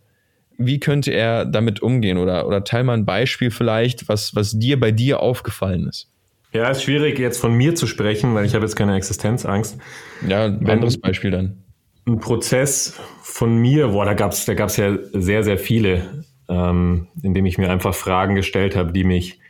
Wie 0.59 0.81
könnte 0.81 1.11
er 1.11 1.44
damit 1.44 1.81
umgehen? 1.81 2.18
Oder, 2.18 2.46
oder 2.46 2.64
teil 2.64 2.85
mal 2.85 2.94
ein 2.94 3.05
Beispiel 3.05 3.51
vielleicht, 3.51 4.09
was, 4.09 4.35
was 4.35 4.59
dir 4.59 4.81
bei 4.81 4.90
dir 4.90 5.20
aufgefallen 5.20 5.87
ist. 5.88 6.09
Ja, 6.57 6.69
ist 6.71 6.83
schwierig 6.83 7.19
jetzt 7.19 7.38
von 7.38 7.55
mir 7.55 7.75
zu 7.75 7.87
sprechen, 7.87 8.35
weil 8.35 8.47
ich 8.47 8.55
habe 8.55 8.64
jetzt 8.64 8.77
keine 8.77 8.97
Existenzangst. 8.97 9.79
Ja, 10.27 10.47
ein 10.47 10.69
anderes 10.69 10.99
Beispiel 10.99 11.31
dann. 11.31 11.62
Ein 12.07 12.19
Prozess 12.19 12.95
von 13.23 13.57
mir, 13.59 13.88
boah, 13.88 14.05
da 14.05 14.14
gab 14.14 14.33
es 14.33 14.45
da 14.45 14.55
gab's 14.55 14.77
ja 14.77 14.97
sehr, 15.12 15.45
sehr 15.45 15.59
viele. 15.59 16.25
ähm, 16.49 17.09
indem 17.23 17.47
ich 17.47 17.59
mir 17.59 17.71
einfach 17.71 17.95
Fragen 17.95 18.35
gestellt 18.35 18.77
habe, 18.77 18.92
die 18.92 19.05
mich, 19.05 19.40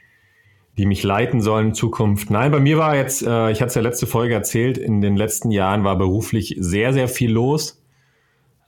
die 0.78 0.86
mich 0.86 1.02
leiten 1.02 1.40
sollen 1.40 1.68
in 1.68 1.74
Zukunft. 1.74 2.30
Nein, 2.30 2.50
bei 2.50 2.60
mir 2.60 2.78
war 2.78 2.96
jetzt, 2.96 3.22
äh, 3.22 3.50
ich 3.50 3.60
hatte 3.60 3.68
es 3.68 3.74
ja 3.74 3.82
letzte 3.82 4.06
Folge 4.06 4.34
erzählt, 4.34 4.78
in 4.78 5.00
den 5.00 5.16
letzten 5.16 5.50
Jahren 5.50 5.84
war 5.84 5.96
beruflich 5.96 6.56
sehr, 6.58 6.92
sehr 6.92 7.08
viel 7.08 7.30
los. 7.30 7.82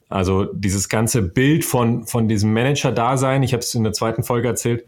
Also 0.09 0.45
dieses 0.45 0.89
ganze 0.89 1.23
Bild 1.23 1.65
von, 1.65 2.07
von 2.07 2.29
diesem 2.29 2.53
Manager-Dasein, 2.53 3.43
ich 3.43 3.53
habe 3.53 3.61
es 3.61 3.75
in 3.75 3.85
der 3.85 3.93
zweiten 3.93 4.23
Folge 4.23 4.49
erzählt, 4.49 4.85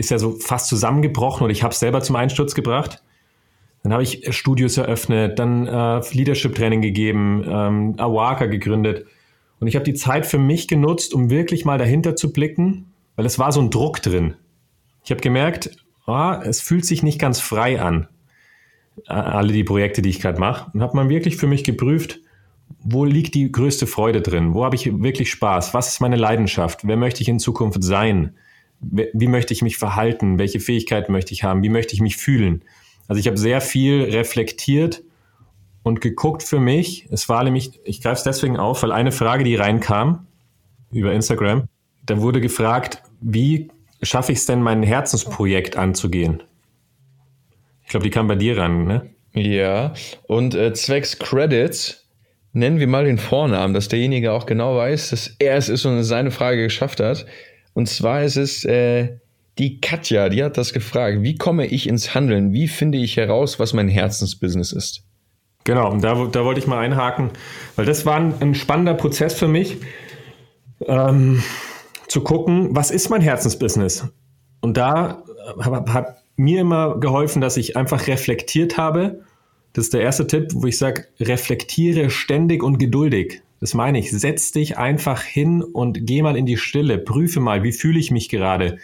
ist 0.00 0.10
ja 0.10 0.18
so 0.18 0.32
fast 0.32 0.68
zusammengebrochen 0.68 1.44
und 1.44 1.50
ich 1.50 1.62
habe 1.62 1.72
es 1.72 1.78
selber 1.78 2.02
zum 2.02 2.16
Einsturz 2.16 2.54
gebracht. 2.54 3.02
Dann 3.82 3.92
habe 3.92 4.02
ich 4.02 4.34
Studios 4.34 4.76
eröffnet, 4.76 5.38
dann 5.38 5.66
äh, 5.66 6.00
Leadership-Training 6.12 6.82
gegeben, 6.82 7.44
ähm, 7.46 7.94
Awaka 7.98 8.46
gegründet. 8.46 9.06
Und 9.58 9.68
ich 9.68 9.74
habe 9.74 9.84
die 9.84 9.94
Zeit 9.94 10.26
für 10.26 10.38
mich 10.38 10.68
genutzt, 10.68 11.14
um 11.14 11.30
wirklich 11.30 11.64
mal 11.64 11.78
dahinter 11.78 12.16
zu 12.16 12.32
blicken, 12.32 12.92
weil 13.16 13.26
es 13.26 13.38
war 13.38 13.52
so 13.52 13.60
ein 13.60 13.70
Druck 13.70 14.02
drin. 14.02 14.34
Ich 15.04 15.10
habe 15.10 15.20
gemerkt, 15.20 15.70
oh, 16.06 16.34
es 16.44 16.60
fühlt 16.60 16.84
sich 16.84 17.02
nicht 17.02 17.18
ganz 17.18 17.40
frei 17.40 17.80
an, 17.80 18.08
alle 19.06 19.52
die 19.52 19.64
Projekte, 19.64 20.02
die 20.02 20.10
ich 20.10 20.20
gerade 20.20 20.40
mache. 20.40 20.70
Und 20.72 20.82
habe 20.82 20.96
mal 20.96 21.08
wirklich 21.08 21.36
für 21.36 21.46
mich 21.46 21.64
geprüft, 21.64 22.20
wo 22.82 23.04
liegt 23.04 23.34
die 23.34 23.50
größte 23.50 23.86
Freude 23.86 24.20
drin? 24.20 24.54
Wo 24.54 24.64
habe 24.64 24.76
ich 24.76 24.90
wirklich 25.02 25.30
Spaß? 25.30 25.74
Was 25.74 25.88
ist 25.88 26.00
meine 26.00 26.16
Leidenschaft? 26.16 26.86
Wer 26.86 26.96
möchte 26.96 27.22
ich 27.22 27.28
in 27.28 27.38
Zukunft 27.38 27.82
sein? 27.82 28.34
Wie 28.80 29.26
möchte 29.26 29.52
ich 29.52 29.62
mich 29.62 29.76
verhalten? 29.76 30.38
Welche 30.38 30.60
Fähigkeiten 30.60 31.12
möchte 31.12 31.32
ich 31.32 31.44
haben? 31.44 31.62
Wie 31.62 31.68
möchte 31.68 31.94
ich 31.94 32.00
mich 32.00 32.16
fühlen? 32.16 32.64
Also 33.08 33.20
ich 33.20 33.26
habe 33.26 33.36
sehr 33.36 33.60
viel 33.60 34.04
reflektiert 34.04 35.02
und 35.82 36.00
geguckt 36.00 36.42
für 36.42 36.60
mich. 36.60 37.06
Es 37.10 37.28
war 37.28 37.44
nämlich, 37.44 37.80
ich 37.84 38.02
greife 38.02 38.16
es 38.16 38.22
deswegen 38.22 38.56
auf, 38.56 38.82
weil 38.82 38.92
eine 38.92 39.12
Frage, 39.12 39.44
die 39.44 39.56
reinkam 39.56 40.26
über 40.92 41.12
Instagram, 41.12 41.68
da 42.06 42.20
wurde 42.20 42.40
gefragt, 42.40 43.02
wie 43.20 43.70
schaffe 44.02 44.32
ich 44.32 44.38
es 44.38 44.46
denn, 44.46 44.62
mein 44.62 44.82
Herzensprojekt 44.82 45.76
anzugehen? 45.76 46.42
Ich 47.82 47.90
glaube, 47.90 48.04
die 48.04 48.10
kam 48.10 48.28
bei 48.28 48.36
dir 48.36 48.56
ran, 48.56 48.84
ne? 48.84 49.10
Ja, 49.34 49.94
und 50.26 50.54
äh, 50.54 50.72
zwecks 50.72 51.18
Credits 51.18 52.08
nennen 52.52 52.80
wir 52.80 52.88
mal 52.88 53.04
den 53.04 53.18
Vornamen, 53.18 53.74
dass 53.74 53.88
derjenige 53.88 54.32
auch 54.32 54.46
genau 54.46 54.76
weiß, 54.76 55.10
dass 55.10 55.36
er 55.38 55.56
es 55.56 55.68
ist 55.68 55.84
und 55.84 56.02
seine 56.02 56.30
Frage 56.30 56.64
geschafft 56.64 57.00
hat. 57.00 57.26
Und 57.80 57.86
zwar 57.86 58.22
ist 58.22 58.36
es 58.36 58.62
äh, 58.66 59.16
die 59.56 59.80
Katja, 59.80 60.28
die 60.28 60.44
hat 60.44 60.58
das 60.58 60.74
gefragt. 60.74 61.22
Wie 61.22 61.36
komme 61.36 61.64
ich 61.64 61.88
ins 61.88 62.14
Handeln? 62.14 62.52
Wie 62.52 62.68
finde 62.68 62.98
ich 62.98 63.16
heraus, 63.16 63.58
was 63.58 63.72
mein 63.72 63.88
Herzensbusiness 63.88 64.70
ist? 64.72 65.02
Genau, 65.64 65.90
und 65.90 66.04
da, 66.04 66.26
da 66.26 66.44
wollte 66.44 66.60
ich 66.60 66.66
mal 66.66 66.78
einhaken, 66.78 67.30
weil 67.76 67.86
das 67.86 68.04
war 68.04 68.16
ein, 68.16 68.34
ein 68.40 68.54
spannender 68.54 68.92
Prozess 68.92 69.32
für 69.32 69.48
mich, 69.48 69.78
ähm, 70.88 71.42
zu 72.06 72.20
gucken, 72.20 72.76
was 72.76 72.90
ist 72.90 73.08
mein 73.08 73.22
Herzensbusiness? 73.22 74.06
Und 74.60 74.76
da 74.76 75.22
hat, 75.58 75.88
hat 75.88 76.16
mir 76.36 76.60
immer 76.60 77.00
geholfen, 77.00 77.40
dass 77.40 77.56
ich 77.56 77.78
einfach 77.78 78.08
reflektiert 78.08 78.76
habe. 78.76 79.22
Das 79.72 79.86
ist 79.86 79.94
der 79.94 80.02
erste 80.02 80.26
Tipp, 80.26 80.48
wo 80.52 80.66
ich 80.66 80.76
sage, 80.76 81.06
reflektiere 81.18 82.10
ständig 82.10 82.62
und 82.62 82.76
geduldig. 82.76 83.40
Das 83.60 83.74
meine 83.74 83.98
ich, 83.98 84.10
setz 84.10 84.52
dich 84.52 84.78
einfach 84.78 85.22
hin 85.22 85.62
und 85.62 86.06
geh 86.06 86.22
mal 86.22 86.36
in 86.36 86.46
die 86.46 86.56
Stille, 86.56 86.98
prüfe 86.98 87.40
mal, 87.40 87.62
wie 87.62 87.72
fühle 87.72 87.98
ich 87.98 88.10
mich 88.10 88.30
gerade? 88.30 88.78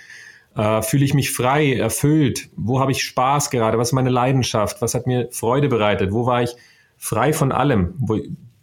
Äh, 0.55 0.83
fühle 0.83 1.05
ich 1.05 1.15
mich 1.15 1.31
frei, 1.31 1.75
erfüllt? 1.75 2.51
Wo 2.57 2.79
habe 2.79 2.93
ich 2.93 3.03
Spaß 3.03 3.51
gerade? 3.51 3.79
Was 3.79 3.89
ist 3.89 3.93
meine 3.93 4.11
Leidenschaft? 4.11 4.83
Was 4.83 4.95
hat 4.95 5.07
mir 5.07 5.29
Freude 5.33 5.69
bereitet? 5.69 6.13
Wo 6.13 6.27
war 6.27 6.43
ich 6.43 6.55
frei 6.99 7.33
von 7.33 7.53
allem? 7.53 7.95
Wo, 7.99 8.19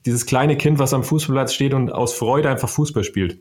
dieses 0.06 0.26
kleine 0.26 0.58
Kind, 0.58 0.80
was 0.80 0.94
am 0.94 1.04
Fußballplatz 1.04 1.54
steht 1.54 1.74
und 1.74 1.92
aus 1.92 2.14
Freude 2.14 2.50
einfach 2.50 2.70
Fußball 2.70 3.04
spielt. 3.04 3.40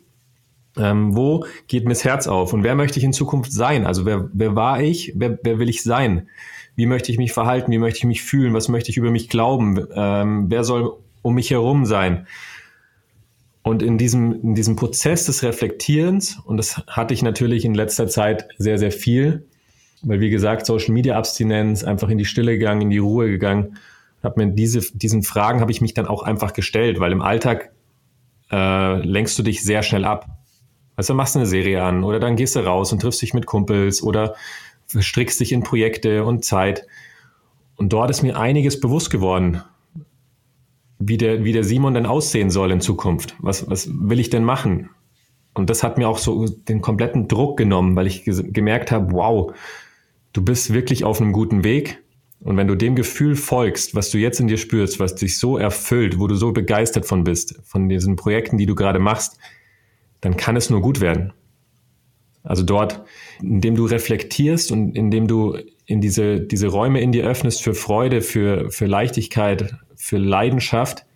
Ähm, 0.78 1.14
wo 1.14 1.44
geht 1.66 1.84
mir 1.84 1.90
das 1.90 2.04
Herz 2.04 2.26
auf? 2.26 2.52
Und 2.52 2.62
wer 2.62 2.74
möchte 2.74 2.98
ich 2.98 3.04
in 3.04 3.12
Zukunft 3.12 3.52
sein? 3.52 3.86
Also 3.86 4.06
wer, 4.06 4.30
wer 4.32 4.56
war 4.56 4.80
ich? 4.80 5.12
Wer, 5.14 5.38
wer 5.42 5.58
will 5.58 5.68
ich 5.68 5.82
sein? 5.82 6.28
Wie 6.76 6.86
möchte 6.86 7.12
ich 7.12 7.18
mich 7.18 7.32
verhalten? 7.32 7.70
Wie 7.70 7.78
möchte 7.78 7.98
ich 7.98 8.04
mich 8.04 8.22
fühlen? 8.22 8.54
Was 8.54 8.68
möchte 8.68 8.90
ich 8.90 8.96
über 8.96 9.10
mich 9.10 9.28
glauben? 9.28 9.86
Ähm, 9.94 10.46
wer 10.48 10.64
soll 10.64 10.96
um 11.20 11.34
mich 11.34 11.50
herum 11.50 11.84
sein? 11.84 12.26
Und 13.62 13.82
in 13.82 13.96
diesem, 13.96 14.32
in 14.42 14.54
diesem 14.54 14.76
Prozess 14.76 15.26
des 15.26 15.42
Reflektierens, 15.42 16.38
und 16.44 16.56
das 16.56 16.78
hatte 16.88 17.14
ich 17.14 17.22
natürlich 17.22 17.64
in 17.64 17.74
letzter 17.74 18.08
Zeit 18.08 18.48
sehr, 18.58 18.78
sehr 18.78 18.90
viel, 18.90 19.46
weil 20.02 20.20
wie 20.20 20.30
gesagt, 20.30 20.66
Social 20.66 20.92
Media 20.92 21.16
Abstinenz, 21.16 21.84
einfach 21.84 22.08
in 22.08 22.18
die 22.18 22.24
Stille 22.24 22.58
gegangen, 22.58 22.82
in 22.82 22.90
die 22.90 22.98
Ruhe 22.98 23.28
gegangen, 23.28 23.78
habe 24.22 24.44
mir 24.44 24.52
diese, 24.52 24.80
diesen 24.96 25.22
Fragen 25.22 25.60
habe 25.60 25.72
ich 25.72 25.80
mich 25.80 25.94
dann 25.94 26.06
auch 26.06 26.22
einfach 26.22 26.52
gestellt, 26.52 27.00
weil 27.00 27.12
im 27.12 27.22
Alltag 27.22 27.72
äh, 28.50 28.96
lenkst 29.04 29.38
du 29.38 29.42
dich 29.42 29.62
sehr 29.62 29.82
schnell 29.82 30.04
ab. 30.04 30.26
Also 30.96 31.14
machst 31.14 31.34
du 31.34 31.40
eine 31.40 31.46
Serie 31.46 31.82
an 31.82 32.04
oder 32.04 32.20
dann 32.20 32.36
gehst 32.36 32.54
du 32.54 32.60
raus 32.60 32.92
und 32.92 33.00
triffst 33.00 33.22
dich 33.22 33.34
mit 33.34 33.46
Kumpels 33.46 34.02
oder 34.02 34.34
strickst 35.00 35.40
dich 35.40 35.52
in 35.52 35.62
Projekte 35.62 36.24
und 36.24 36.44
Zeit. 36.44 36.86
Und 37.76 37.92
dort 37.92 38.10
ist 38.10 38.22
mir 38.22 38.38
einiges 38.38 38.78
bewusst 38.78 39.10
geworden, 39.10 39.62
wie 41.06 41.16
der, 41.16 41.44
wie 41.44 41.52
der 41.52 41.64
Simon 41.64 41.94
denn 41.94 42.06
aussehen 42.06 42.50
soll 42.50 42.70
in 42.70 42.80
Zukunft. 42.80 43.36
Was, 43.40 43.68
was 43.68 43.90
will 43.92 44.20
ich 44.20 44.30
denn 44.30 44.44
machen? 44.44 44.90
Und 45.54 45.68
das 45.68 45.82
hat 45.82 45.98
mir 45.98 46.08
auch 46.08 46.18
so 46.18 46.46
den 46.46 46.80
kompletten 46.80 47.28
Druck 47.28 47.58
genommen, 47.58 47.94
weil 47.96 48.06
ich 48.06 48.24
gemerkt 48.24 48.90
habe, 48.90 49.12
wow, 49.12 49.52
du 50.32 50.42
bist 50.42 50.72
wirklich 50.72 51.04
auf 51.04 51.20
einem 51.20 51.32
guten 51.32 51.64
Weg. 51.64 51.98
Und 52.40 52.56
wenn 52.56 52.66
du 52.66 52.74
dem 52.74 52.96
Gefühl 52.96 53.36
folgst, 53.36 53.94
was 53.94 54.10
du 54.10 54.18
jetzt 54.18 54.40
in 54.40 54.48
dir 54.48 54.56
spürst, 54.56 54.98
was 54.98 55.14
dich 55.14 55.38
so 55.38 55.58
erfüllt, 55.58 56.18
wo 56.18 56.26
du 56.26 56.34
so 56.34 56.52
begeistert 56.52 57.06
von 57.06 57.22
bist, 57.22 57.60
von 57.64 57.88
diesen 57.88 58.16
Projekten, 58.16 58.56
die 58.56 58.66
du 58.66 58.74
gerade 58.74 58.98
machst, 58.98 59.38
dann 60.20 60.36
kann 60.36 60.56
es 60.56 60.70
nur 60.70 60.80
gut 60.80 61.00
werden. 61.00 61.32
Also 62.42 62.64
dort, 62.64 63.02
indem 63.40 63.76
du 63.76 63.84
reflektierst 63.84 64.72
und 64.72 64.96
indem 64.96 65.28
du 65.28 65.56
in 65.86 66.00
diese, 66.00 66.40
diese 66.40 66.68
Räume 66.68 67.00
in 67.00 67.12
dir 67.12 67.24
öffnest 67.24 67.62
für 67.62 67.74
Freude, 67.74 68.20
für, 68.20 68.70
für 68.70 68.86
Leichtigkeit, 68.86 69.76
für 70.02 70.18
Leidenschaft, 70.18 71.06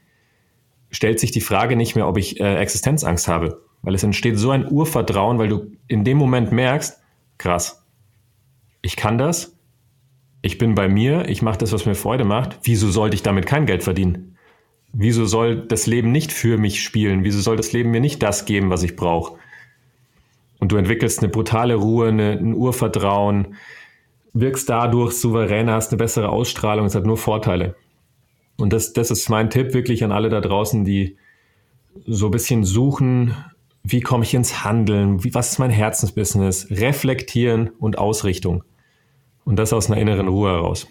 stellt 0.93 1.19
sich 1.19 1.33
die 1.33 1.41
Frage 1.41 1.75
nicht 1.75 1.97
mehr, 1.97 2.07
ob 2.07 2.19
ich 2.19 2.39
äh, 2.41 2.55
Existenzangst 2.55 3.27
habe. 3.27 3.61
Weil 3.83 3.97
es 3.97 4.05
entsteht 4.05 4.39
so 4.39 4.53
ein 4.53 4.71
Urvertrauen, 4.71 5.41
weil 5.41 5.49
du 5.49 5.73
in 5.89 6.05
dem 6.05 6.17
Moment 6.17 6.53
merkst, 6.53 7.03
krass, 7.37 7.85
ich 8.83 8.95
kann 8.95 9.19
das, 9.19 9.57
ich 10.41 10.59
bin 10.59 10.77
bei 10.77 10.89
mir, 10.89 11.29
ich 11.29 11.43
mache 11.43 11.59
das, 11.59 11.73
was 11.73 11.85
mir 11.85 11.97
Freude 11.97 12.25
macht. 12.25 12.61
Wieso 12.63 12.89
sollte 12.89 13.17
ich 13.17 13.25
damit 13.25 13.45
kein 13.45 13.67
Geld 13.67 13.83
verdienen? 13.83 14.37
Wieso 14.93 15.27
soll 15.27 15.67
das 15.67 15.89
Leben 15.89 16.13
nicht 16.13 16.31
für 16.31 16.57
mich 16.57 16.81
spielen? 16.81 17.25
Wieso 17.25 17.41
soll 17.41 17.57
das 17.57 17.73
Leben 17.73 17.91
mir 17.91 18.01
nicht 18.01 18.23
das 18.23 18.45
geben, 18.45 18.71
was 18.71 18.85
ich 18.85 18.95
brauche? 18.95 19.37
Und 20.61 20.71
du 20.71 20.77
entwickelst 20.77 21.19
eine 21.19 21.29
brutale 21.29 21.75
Ruhe, 21.75 22.09
eine, 22.09 22.39
ein 22.39 22.55
Urvertrauen, 22.55 23.57
wirkst 24.33 24.69
dadurch 24.69 25.15
souveräner, 25.15 25.73
hast 25.73 25.91
eine 25.91 25.99
bessere 25.99 26.29
Ausstrahlung, 26.29 26.87
es 26.87 26.95
hat 26.95 27.05
nur 27.05 27.17
Vorteile. 27.17 27.75
Und 28.57 28.73
das, 28.73 28.93
das 28.93 29.11
ist 29.11 29.29
mein 29.29 29.51
Tipp 29.51 29.75
wirklich 29.75 30.03
an 30.05 30.13
alle 30.13 30.29
da 30.29 30.41
draußen, 30.41 30.85
die 30.85 31.17
so 32.07 32.27
ein 32.27 32.31
bisschen 32.31 32.65
suchen, 32.65 33.35
wie 33.83 34.01
komme 34.01 34.25
ich 34.25 34.35
ins 34.35 34.65
Handeln, 34.65 35.23
wie, 35.25 35.35
was 35.35 35.53
ist 35.53 35.59
mein 35.59 35.71
Herzensbusiness, 35.71 36.69
reflektieren 36.71 37.71
und 37.79 37.99
Ausrichtung. 37.99 38.65
Und 39.45 39.57
das 39.57 39.73
aus 39.73 39.91
einer 39.91 40.01
inneren 40.01 40.29
Ruhe 40.29 40.51
heraus. 40.51 40.89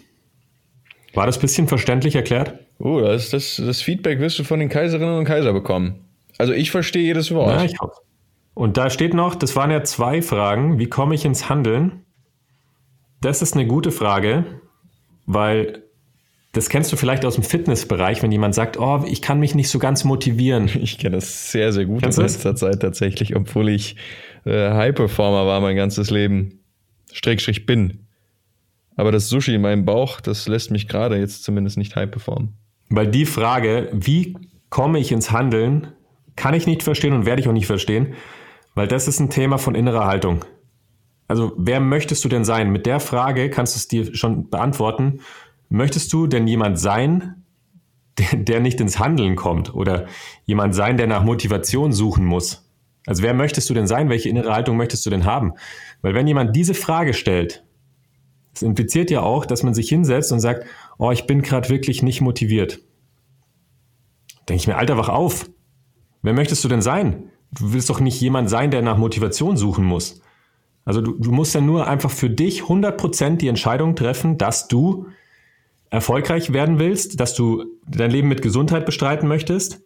War 1.12 1.26
das 1.26 1.38
ein 1.38 1.42
bisschen 1.42 1.68
verständlich 1.68 2.14
erklärt? 2.14 2.58
Oh, 2.78 3.00
das, 3.00 3.30
das, 3.30 3.56
das 3.56 3.82
Feedback 3.82 4.18
wirst 4.20 4.38
du 4.38 4.44
von 4.44 4.60
den 4.60 4.68
Kaiserinnen 4.68 5.18
und 5.18 5.24
Kaiser 5.24 5.52
bekommen. 5.52 6.04
Also 6.38 6.52
ich 6.52 6.70
verstehe 6.70 7.02
jedes 7.02 7.32
Wort. 7.32 7.50
Ja, 7.50 7.64
ich 7.64 7.80
auch. 7.80 8.02
Und 8.54 8.76
da 8.76 8.90
steht 8.90 9.14
noch, 9.14 9.34
das 9.34 9.56
waren 9.56 9.70
ja 9.70 9.82
zwei 9.84 10.22
Fragen. 10.22 10.78
Wie 10.78 10.86
komme 10.86 11.14
ich 11.14 11.24
ins 11.24 11.48
Handeln? 11.48 12.04
Das 13.20 13.42
ist 13.42 13.54
eine 13.54 13.66
gute 13.66 13.92
Frage, 13.92 14.44
weil 15.26 15.85
das 16.56 16.70
kennst 16.70 16.90
du 16.90 16.96
vielleicht 16.96 17.26
aus 17.26 17.34
dem 17.34 17.44
Fitnessbereich, 17.44 18.22
wenn 18.22 18.32
jemand 18.32 18.54
sagt, 18.54 18.78
oh, 18.78 19.04
ich 19.06 19.20
kann 19.20 19.38
mich 19.38 19.54
nicht 19.54 19.68
so 19.68 19.78
ganz 19.78 20.04
motivieren. 20.04 20.70
Ich 20.86 20.98
kenne 20.98 21.16
das 21.16 21.50
sehr, 21.52 21.72
sehr 21.72 21.84
gut 21.84 22.02
Kennst 22.02 22.18
in 22.18 22.24
letzter 22.24 22.52
das? 22.52 22.60
Zeit 22.60 22.80
tatsächlich, 22.80 23.36
obwohl 23.36 23.68
ich 23.68 23.96
äh, 24.44 24.70
High-Performer 24.70 25.46
war 25.46 25.60
mein 25.60 25.76
ganzes 25.76 26.10
Leben. 26.10 26.60
Strickstrich 27.12 27.66
bin. 27.66 28.06
Aber 28.96 29.12
das 29.12 29.28
Sushi 29.28 29.54
in 29.54 29.60
meinem 29.60 29.84
Bauch, 29.84 30.20
das 30.20 30.48
lässt 30.48 30.70
mich 30.70 30.88
gerade 30.88 31.18
jetzt 31.18 31.44
zumindest 31.44 31.76
nicht 31.76 31.94
high 31.96 32.10
performen. 32.10 32.54
Weil 32.88 33.08
die 33.08 33.26
Frage, 33.26 33.90
wie 33.92 34.36
komme 34.70 34.98
ich 34.98 35.12
ins 35.12 35.30
Handeln, 35.30 35.88
kann 36.36 36.54
ich 36.54 36.66
nicht 36.66 36.82
verstehen 36.82 37.12
und 37.12 37.26
werde 37.26 37.42
ich 37.42 37.48
auch 37.48 37.52
nicht 37.52 37.66
verstehen, 37.66 38.14
weil 38.74 38.88
das 38.88 39.08
ist 39.08 39.20
ein 39.20 39.30
Thema 39.30 39.58
von 39.58 39.74
innerer 39.74 40.06
Haltung. 40.06 40.44
Also 41.28 41.52
wer 41.56 41.80
möchtest 41.80 42.24
du 42.24 42.28
denn 42.28 42.44
sein? 42.44 42.70
Mit 42.70 42.86
der 42.86 43.00
Frage 43.00 43.50
kannst 43.50 43.74
du 43.74 43.78
es 43.78 43.88
dir 43.88 44.14
schon 44.14 44.48
beantworten. 44.48 45.20
Möchtest 45.68 46.12
du 46.12 46.26
denn 46.26 46.46
jemand 46.46 46.78
sein, 46.78 47.44
der, 48.18 48.38
der 48.38 48.60
nicht 48.60 48.80
ins 48.80 48.98
Handeln 48.98 49.36
kommt 49.36 49.74
oder 49.74 50.06
jemand 50.44 50.74
sein, 50.74 50.96
der 50.96 51.06
nach 51.06 51.22
Motivation 51.22 51.92
suchen 51.92 52.24
muss? 52.24 52.70
Also 53.06 53.22
wer 53.22 53.34
möchtest 53.34 53.70
du 53.70 53.74
denn 53.74 53.86
sein? 53.86 54.08
Welche 54.08 54.28
innere 54.28 54.52
Haltung 54.52 54.76
möchtest 54.76 55.06
du 55.06 55.10
denn 55.10 55.24
haben? 55.24 55.54
Weil 56.02 56.14
wenn 56.14 56.26
jemand 56.26 56.56
diese 56.56 56.74
Frage 56.74 57.14
stellt, 57.14 57.64
das 58.52 58.62
impliziert 58.62 59.10
ja 59.10 59.20
auch, 59.20 59.46
dass 59.46 59.62
man 59.62 59.74
sich 59.74 59.88
hinsetzt 59.88 60.32
und 60.32 60.40
sagt, 60.40 60.66
oh, 60.98 61.10
ich 61.10 61.26
bin 61.26 61.42
gerade 61.42 61.68
wirklich 61.68 62.02
nicht 62.02 62.20
motiviert. 62.20 62.80
Denke 64.48 64.60
ich 64.60 64.66
mir, 64.66 64.76
Alter, 64.76 64.96
wach 64.96 65.08
auf. 65.08 65.48
Wer 66.22 66.32
möchtest 66.32 66.64
du 66.64 66.68
denn 66.68 66.82
sein? 66.82 67.30
Du 67.52 67.72
willst 67.72 67.90
doch 67.90 68.00
nicht 68.00 68.20
jemand 68.20 68.50
sein, 68.50 68.70
der 68.70 68.82
nach 68.82 68.96
Motivation 68.96 69.56
suchen 69.56 69.84
muss. 69.84 70.22
Also 70.84 71.00
du, 71.00 71.12
du 71.18 71.32
musst 71.32 71.54
ja 71.54 71.60
nur 71.60 71.86
einfach 71.86 72.10
für 72.10 72.30
dich 72.30 72.62
100% 72.62 73.36
die 73.36 73.48
Entscheidung 73.48 73.94
treffen, 73.94 74.38
dass 74.38 74.68
du 74.68 75.06
erfolgreich 75.90 76.52
werden 76.52 76.78
willst, 76.78 77.20
dass 77.20 77.34
du 77.34 77.64
dein 77.86 78.10
Leben 78.10 78.28
mit 78.28 78.42
Gesundheit 78.42 78.86
bestreiten 78.86 79.28
möchtest 79.28 79.80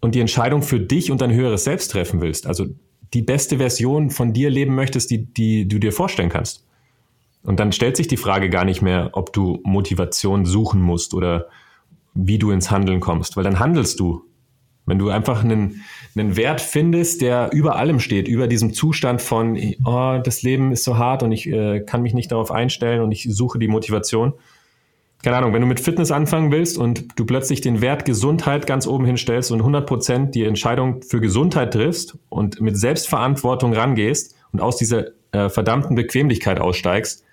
und 0.00 0.14
die 0.14 0.20
Entscheidung 0.20 0.62
für 0.62 0.80
dich 0.80 1.10
und 1.10 1.20
dein 1.20 1.32
höheres 1.32 1.64
Selbst 1.64 1.90
treffen 1.90 2.20
willst. 2.20 2.46
Also 2.46 2.66
die 3.14 3.22
beste 3.22 3.58
Version 3.58 4.10
von 4.10 4.32
dir 4.32 4.50
leben 4.50 4.74
möchtest, 4.74 5.10
die, 5.10 5.24
die 5.24 5.66
du 5.66 5.78
dir 5.78 5.92
vorstellen 5.92 6.28
kannst. 6.28 6.64
Und 7.42 7.60
dann 7.60 7.72
stellt 7.72 7.96
sich 7.96 8.08
die 8.08 8.16
Frage 8.16 8.50
gar 8.50 8.64
nicht 8.64 8.82
mehr, 8.82 9.10
ob 9.12 9.32
du 9.32 9.60
Motivation 9.64 10.44
suchen 10.44 10.82
musst 10.82 11.14
oder 11.14 11.46
wie 12.14 12.38
du 12.38 12.50
ins 12.50 12.70
Handeln 12.70 13.00
kommst, 13.00 13.36
weil 13.36 13.44
dann 13.44 13.58
handelst 13.58 14.00
du. 14.00 14.22
Wenn 14.86 14.98
du 14.98 15.10
einfach 15.10 15.44
einen, 15.44 15.82
einen 16.16 16.36
Wert 16.36 16.62
findest, 16.62 17.20
der 17.20 17.50
über 17.52 17.76
allem 17.76 18.00
steht, 18.00 18.26
über 18.26 18.46
diesem 18.46 18.72
Zustand 18.72 19.20
von, 19.20 19.58
oh, 19.84 20.18
das 20.24 20.42
Leben 20.42 20.72
ist 20.72 20.84
so 20.84 20.96
hart 20.96 21.22
und 21.22 21.30
ich 21.30 21.46
äh, 21.46 21.80
kann 21.80 22.00
mich 22.00 22.14
nicht 22.14 22.32
darauf 22.32 22.50
einstellen 22.50 23.02
und 23.02 23.12
ich 23.12 23.28
suche 23.30 23.58
die 23.58 23.68
Motivation. 23.68 24.32
Keine 25.22 25.36
Ahnung, 25.36 25.52
wenn 25.52 25.60
du 25.60 25.66
mit 25.66 25.80
Fitness 25.80 26.12
anfangen 26.12 26.52
willst 26.52 26.78
und 26.78 27.18
du 27.18 27.24
plötzlich 27.24 27.60
den 27.60 27.80
Wert 27.80 28.04
Gesundheit 28.04 28.66
ganz 28.66 28.86
oben 28.86 29.04
hinstellst 29.04 29.50
und 29.50 29.62
100% 29.62 30.30
die 30.30 30.44
Entscheidung 30.44 31.02
für 31.02 31.20
Gesundheit 31.20 31.72
triffst 31.72 32.16
und 32.28 32.60
mit 32.60 32.76
Selbstverantwortung 32.76 33.72
rangehst 33.72 34.36
und 34.52 34.60
aus 34.60 34.76
dieser 34.76 35.06
äh, 35.32 35.48
verdammten 35.48 35.96
Bequemlichkeit 35.96 36.60
aussteigst, 36.60 37.24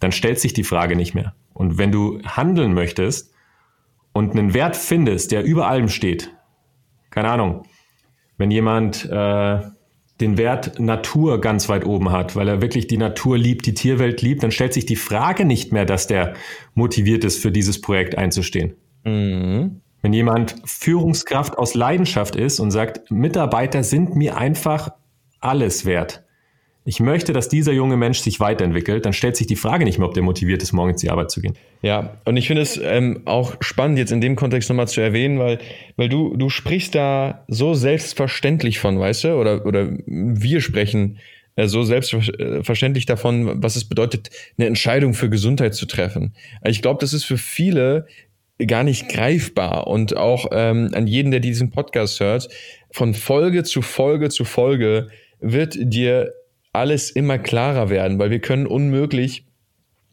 dann 0.00 0.12
stellt 0.12 0.40
sich 0.40 0.54
die 0.54 0.64
Frage 0.64 0.96
nicht 0.96 1.14
mehr. 1.14 1.34
Und 1.52 1.76
wenn 1.76 1.92
du 1.92 2.22
handeln 2.22 2.72
möchtest 2.72 3.34
und 4.12 4.32
einen 4.32 4.54
Wert 4.54 4.74
findest, 4.74 5.32
der 5.32 5.44
über 5.44 5.68
allem 5.68 5.90
steht, 5.90 6.34
keine 7.10 7.28
Ahnung, 7.30 7.64
wenn 8.38 8.50
jemand 8.50 9.04
äh, 9.04 9.60
den 10.20 10.38
Wert 10.38 10.78
Natur 10.78 11.40
ganz 11.40 11.68
weit 11.68 11.86
oben 11.86 12.10
hat, 12.10 12.36
weil 12.36 12.48
er 12.48 12.62
wirklich 12.62 12.86
die 12.86 12.98
Natur 12.98 13.38
liebt, 13.38 13.66
die 13.66 13.74
Tierwelt 13.74 14.22
liebt, 14.22 14.42
dann 14.42 14.50
stellt 14.50 14.74
sich 14.74 14.86
die 14.86 14.96
Frage 14.96 15.44
nicht 15.44 15.72
mehr, 15.72 15.84
dass 15.84 16.06
der 16.06 16.34
motiviert 16.74 17.24
ist, 17.24 17.40
für 17.40 17.50
dieses 17.50 17.80
Projekt 17.80 18.18
einzustehen. 18.18 18.74
Mhm. 19.04 19.80
Wenn 20.02 20.12
jemand 20.12 20.56
Führungskraft 20.64 21.58
aus 21.58 21.74
Leidenschaft 21.74 22.36
ist 22.36 22.60
und 22.60 22.70
sagt, 22.70 23.10
Mitarbeiter 23.10 23.82
sind 23.82 24.16
mir 24.16 24.36
einfach 24.36 24.92
alles 25.40 25.84
wert, 25.84 26.24
ich 26.90 26.98
möchte, 26.98 27.32
dass 27.32 27.48
dieser 27.48 27.70
junge 27.70 27.96
Mensch 27.96 28.18
sich 28.18 28.40
weiterentwickelt, 28.40 29.06
dann 29.06 29.12
stellt 29.12 29.36
sich 29.36 29.46
die 29.46 29.54
Frage 29.54 29.84
nicht 29.84 30.00
mehr, 30.00 30.08
ob 30.08 30.14
der 30.14 30.24
motiviert 30.24 30.60
ist, 30.60 30.72
morgens 30.72 31.00
die 31.00 31.08
Arbeit 31.08 31.30
zu 31.30 31.40
gehen. 31.40 31.54
Ja, 31.82 32.16
und 32.24 32.36
ich 32.36 32.48
finde 32.48 32.62
es 32.62 32.80
ähm, 32.82 33.20
auch 33.26 33.54
spannend, 33.60 33.96
jetzt 33.96 34.10
in 34.10 34.20
dem 34.20 34.34
Kontext 34.34 34.68
nochmal 34.68 34.88
zu 34.88 35.00
erwähnen, 35.00 35.38
weil, 35.38 35.60
weil 35.96 36.08
du, 36.08 36.36
du 36.36 36.50
sprichst 36.50 36.96
da 36.96 37.44
so 37.46 37.74
selbstverständlich 37.74 38.80
von, 38.80 38.98
weißt 38.98 39.22
du, 39.22 39.34
oder, 39.34 39.64
oder 39.66 39.88
wir 40.04 40.60
sprechen 40.60 41.18
äh, 41.54 41.68
so 41.68 41.84
selbstverständlich 41.84 43.06
davon, 43.06 43.62
was 43.62 43.76
es 43.76 43.84
bedeutet, 43.84 44.30
eine 44.58 44.66
Entscheidung 44.66 45.14
für 45.14 45.30
Gesundheit 45.30 45.76
zu 45.76 45.86
treffen. 45.86 46.34
Ich 46.64 46.82
glaube, 46.82 46.98
das 47.00 47.12
ist 47.12 47.22
für 47.22 47.38
viele 47.38 48.08
gar 48.66 48.82
nicht 48.82 49.08
greifbar 49.08 49.86
und 49.86 50.16
auch 50.16 50.46
ähm, 50.50 50.90
an 50.92 51.06
jeden, 51.06 51.30
der 51.30 51.38
diesen 51.38 51.70
Podcast 51.70 52.18
hört, 52.18 52.48
von 52.90 53.14
Folge 53.14 53.62
zu 53.62 53.80
Folge 53.80 54.28
zu 54.28 54.44
Folge 54.44 55.06
wird 55.38 55.76
dir 55.78 56.32
alles 56.72 57.10
immer 57.10 57.38
klarer 57.38 57.90
werden, 57.90 58.18
weil 58.18 58.30
wir 58.30 58.40
können 58.40 58.66
unmöglich 58.66 59.44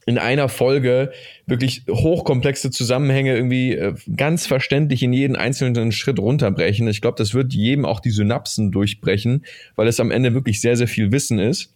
in 0.07 0.17
einer 0.17 0.47
Folge 0.47 1.11
wirklich 1.45 1.83
hochkomplexe 1.89 2.71
Zusammenhänge 2.71 3.35
irgendwie 3.35 3.73
äh, 3.73 3.93
ganz 4.15 4.47
verständlich 4.47 5.03
in 5.03 5.11
jeden 5.11 5.35
einzelnen 5.35 5.91
Schritt 5.91 6.17
runterbrechen. 6.17 6.87
Ich 6.87 7.01
glaube, 7.01 7.17
das 7.17 7.33
wird 7.33 7.53
jedem 7.53 7.83
auch 7.83 7.99
die 7.99 8.09
Synapsen 8.09 8.71
durchbrechen, 8.71 9.43
weil 9.75 9.87
es 9.87 9.99
am 9.99 10.09
Ende 10.09 10.33
wirklich 10.33 10.61
sehr, 10.61 10.77
sehr 10.77 10.87
viel 10.87 11.11
Wissen 11.11 11.39
ist. 11.39 11.73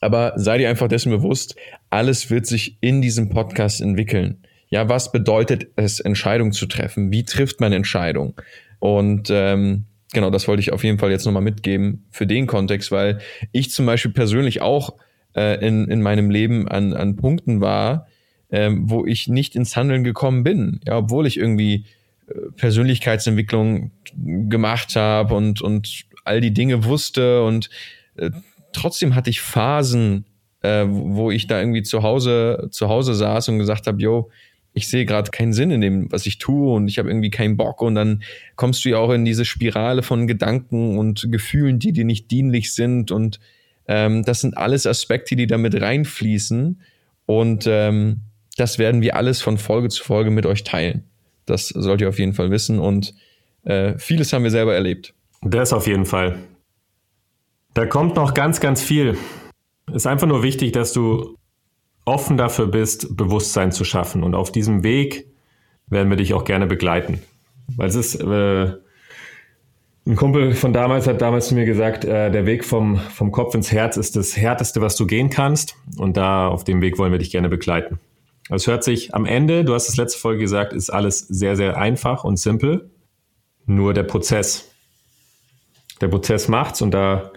Aber 0.00 0.32
sei 0.36 0.58
dir 0.58 0.68
einfach 0.68 0.88
dessen 0.88 1.10
bewusst, 1.10 1.54
alles 1.90 2.28
wird 2.28 2.46
sich 2.46 2.76
in 2.80 3.00
diesem 3.00 3.28
Podcast 3.30 3.80
entwickeln. 3.80 4.38
Ja, 4.68 4.88
was 4.88 5.12
bedeutet 5.12 5.68
es, 5.76 6.00
Entscheidungen 6.00 6.52
zu 6.52 6.66
treffen? 6.66 7.12
Wie 7.12 7.24
trifft 7.24 7.60
man 7.60 7.72
Entscheidungen? 7.72 8.34
Und 8.80 9.28
ähm, 9.30 9.84
genau, 10.14 10.30
das 10.30 10.48
wollte 10.48 10.60
ich 10.60 10.72
auf 10.72 10.82
jeden 10.84 10.98
Fall 10.98 11.10
jetzt 11.10 11.26
nochmal 11.26 11.42
mitgeben 11.42 12.06
für 12.10 12.26
den 12.26 12.46
Kontext, 12.46 12.90
weil 12.90 13.18
ich 13.52 13.70
zum 13.70 13.84
Beispiel 13.84 14.12
persönlich 14.12 14.62
auch 14.62 14.94
äh, 15.36 15.64
in, 15.66 15.88
in 15.88 16.00
meinem 16.00 16.30
Leben 16.30 16.66
an, 16.68 16.94
an 16.94 17.16
Punkten 17.16 17.60
war, 17.60 18.06
ähm, 18.50 18.88
wo 18.88 19.04
ich 19.04 19.28
nicht 19.28 19.56
ins 19.56 19.76
Handeln 19.76 20.04
gekommen 20.04 20.44
bin. 20.44 20.80
Ja, 20.86 20.98
obwohl 20.98 21.26
ich 21.26 21.36
irgendwie 21.36 21.84
äh, 22.28 22.34
Persönlichkeitsentwicklung 22.56 23.90
gemacht 24.16 24.96
habe 24.96 25.34
und, 25.34 25.60
und 25.60 26.04
all 26.24 26.40
die 26.40 26.54
Dinge 26.54 26.84
wusste 26.84 27.44
und 27.44 27.68
äh, 28.16 28.30
trotzdem 28.72 29.14
hatte 29.14 29.30
ich 29.30 29.40
Phasen, 29.40 30.24
äh, 30.62 30.84
wo 30.88 31.30
ich 31.30 31.46
da 31.46 31.60
irgendwie 31.60 31.82
zu 31.82 32.02
Hause, 32.02 32.68
zu 32.70 32.88
Hause 32.88 33.14
saß 33.14 33.48
und 33.48 33.58
gesagt 33.58 33.86
habe, 33.86 34.00
yo, 34.00 34.30
ich 34.74 34.88
sehe 34.88 35.06
gerade 35.06 35.30
keinen 35.30 35.52
Sinn 35.52 35.70
in 35.70 35.80
dem, 35.80 36.12
was 36.12 36.26
ich 36.26 36.38
tue 36.38 36.74
und 36.74 36.88
ich 36.88 36.98
habe 36.98 37.08
irgendwie 37.08 37.30
keinen 37.30 37.56
Bock 37.56 37.80
und 37.80 37.94
dann 37.94 38.22
kommst 38.56 38.84
du 38.84 38.90
ja 38.90 38.98
auch 38.98 39.10
in 39.10 39.24
diese 39.24 39.44
Spirale 39.44 40.02
von 40.02 40.26
Gedanken 40.26 40.98
und 40.98 41.28
Gefühlen, 41.30 41.78
die 41.78 41.92
dir 41.92 42.04
nicht 42.04 42.30
dienlich 42.30 42.74
sind 42.74 43.12
und 43.12 43.38
ähm, 43.86 44.24
das 44.24 44.40
sind 44.40 44.58
alles 44.58 44.86
Aspekte, 44.86 45.36
die 45.36 45.46
damit 45.46 45.80
reinfließen 45.80 46.80
und 47.26 47.64
ähm, 47.68 48.22
das 48.56 48.78
werden 48.78 49.00
wir 49.00 49.16
alles 49.16 49.40
von 49.40 49.58
Folge 49.58 49.88
zu 49.88 50.02
Folge 50.02 50.30
mit 50.30 50.44
euch 50.44 50.64
teilen. 50.64 51.04
Das 51.46 51.68
sollt 51.68 52.00
ihr 52.00 52.08
auf 52.08 52.18
jeden 52.18 52.34
Fall 52.34 52.50
wissen 52.50 52.80
und 52.80 53.14
äh, 53.62 53.96
vieles 53.98 54.32
haben 54.32 54.42
wir 54.42 54.50
selber 54.50 54.74
erlebt. 54.74 55.14
Das 55.42 55.72
auf 55.72 55.86
jeden 55.86 56.04
Fall. 56.04 56.38
Da 57.74 57.86
kommt 57.86 58.16
noch 58.16 58.34
ganz, 58.34 58.60
ganz 58.60 58.82
viel. 58.82 59.16
Ist 59.92 60.06
einfach 60.06 60.26
nur 60.26 60.42
wichtig, 60.42 60.72
dass 60.72 60.92
du 60.92 61.36
offen 62.04 62.36
dafür 62.36 62.66
bist, 62.66 63.16
Bewusstsein 63.16 63.72
zu 63.72 63.84
schaffen. 63.84 64.22
Und 64.22 64.34
auf 64.34 64.52
diesem 64.52 64.82
Weg 64.82 65.26
werden 65.86 66.10
wir 66.10 66.16
dich 66.16 66.34
auch 66.34 66.44
gerne 66.44 66.66
begleiten. 66.66 67.20
Weil 67.76 67.88
es 67.88 67.94
ist, 67.94 68.20
äh, 68.20 68.72
ein 70.06 70.16
Kumpel 70.16 70.54
von 70.54 70.74
damals 70.74 71.06
hat 71.06 71.22
damals 71.22 71.48
zu 71.48 71.54
mir 71.54 71.64
gesagt, 71.64 72.04
äh, 72.04 72.30
der 72.30 72.44
Weg 72.44 72.64
vom, 72.64 72.98
vom 72.98 73.32
Kopf 73.32 73.54
ins 73.54 73.72
Herz 73.72 73.96
ist 73.96 74.16
das 74.16 74.36
Härteste, 74.36 74.82
was 74.82 74.96
du 74.96 75.06
gehen 75.06 75.30
kannst. 75.30 75.76
Und 75.96 76.16
da 76.16 76.48
auf 76.48 76.64
dem 76.64 76.82
Weg 76.82 76.98
wollen 76.98 77.12
wir 77.12 77.18
dich 77.18 77.30
gerne 77.30 77.48
begleiten. 77.48 77.98
Es 78.50 78.66
hört 78.66 78.84
sich 78.84 79.14
am 79.14 79.24
Ende, 79.24 79.64
du 79.64 79.72
hast 79.72 79.88
es 79.88 79.96
letzte 79.96 80.18
Folge 80.18 80.40
gesagt, 80.40 80.74
ist 80.74 80.90
alles 80.90 81.20
sehr, 81.20 81.56
sehr 81.56 81.78
einfach 81.78 82.24
und 82.24 82.38
simpel. 82.38 82.90
Nur 83.64 83.94
der 83.94 84.02
Prozess. 84.02 84.70
Der 86.02 86.08
Prozess 86.08 86.48
macht's 86.48 86.82
und 86.82 86.90
da 86.90 87.30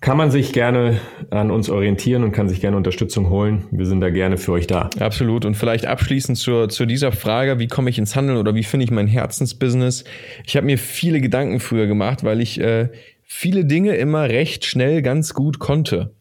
kann 0.00 0.16
man 0.16 0.30
sich 0.30 0.52
gerne 0.52 0.98
an 1.30 1.50
uns 1.50 1.68
orientieren 1.68 2.24
und 2.24 2.32
kann 2.32 2.48
sich 2.48 2.60
gerne 2.60 2.76
Unterstützung 2.76 3.28
holen. 3.28 3.64
Wir 3.70 3.84
sind 3.84 4.00
da 4.00 4.08
gerne 4.08 4.38
für 4.38 4.52
euch 4.52 4.66
da. 4.66 4.88
Absolut. 4.98 5.44
Und 5.44 5.56
vielleicht 5.56 5.84
abschließend 5.84 6.38
zur, 6.38 6.70
zu 6.70 6.86
dieser 6.86 7.12
Frage, 7.12 7.58
wie 7.58 7.68
komme 7.68 7.90
ich 7.90 7.98
ins 7.98 8.16
Handeln 8.16 8.38
oder 8.38 8.54
wie 8.54 8.64
finde 8.64 8.84
ich 8.84 8.90
mein 8.90 9.06
Herzensbusiness? 9.06 10.04
Ich 10.46 10.56
habe 10.56 10.66
mir 10.66 10.78
viele 10.78 11.20
Gedanken 11.20 11.60
früher 11.60 11.86
gemacht, 11.86 12.24
weil 12.24 12.40
ich 12.40 12.58
äh, 12.58 12.88
viele 13.24 13.66
Dinge 13.66 13.94
immer 13.96 14.28
recht 14.28 14.64
schnell 14.64 15.02
ganz 15.02 15.34
gut 15.34 15.58
konnte. 15.58 16.14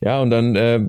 Ja, 0.00 0.20
und 0.20 0.30
dann 0.30 0.56
äh, 0.56 0.80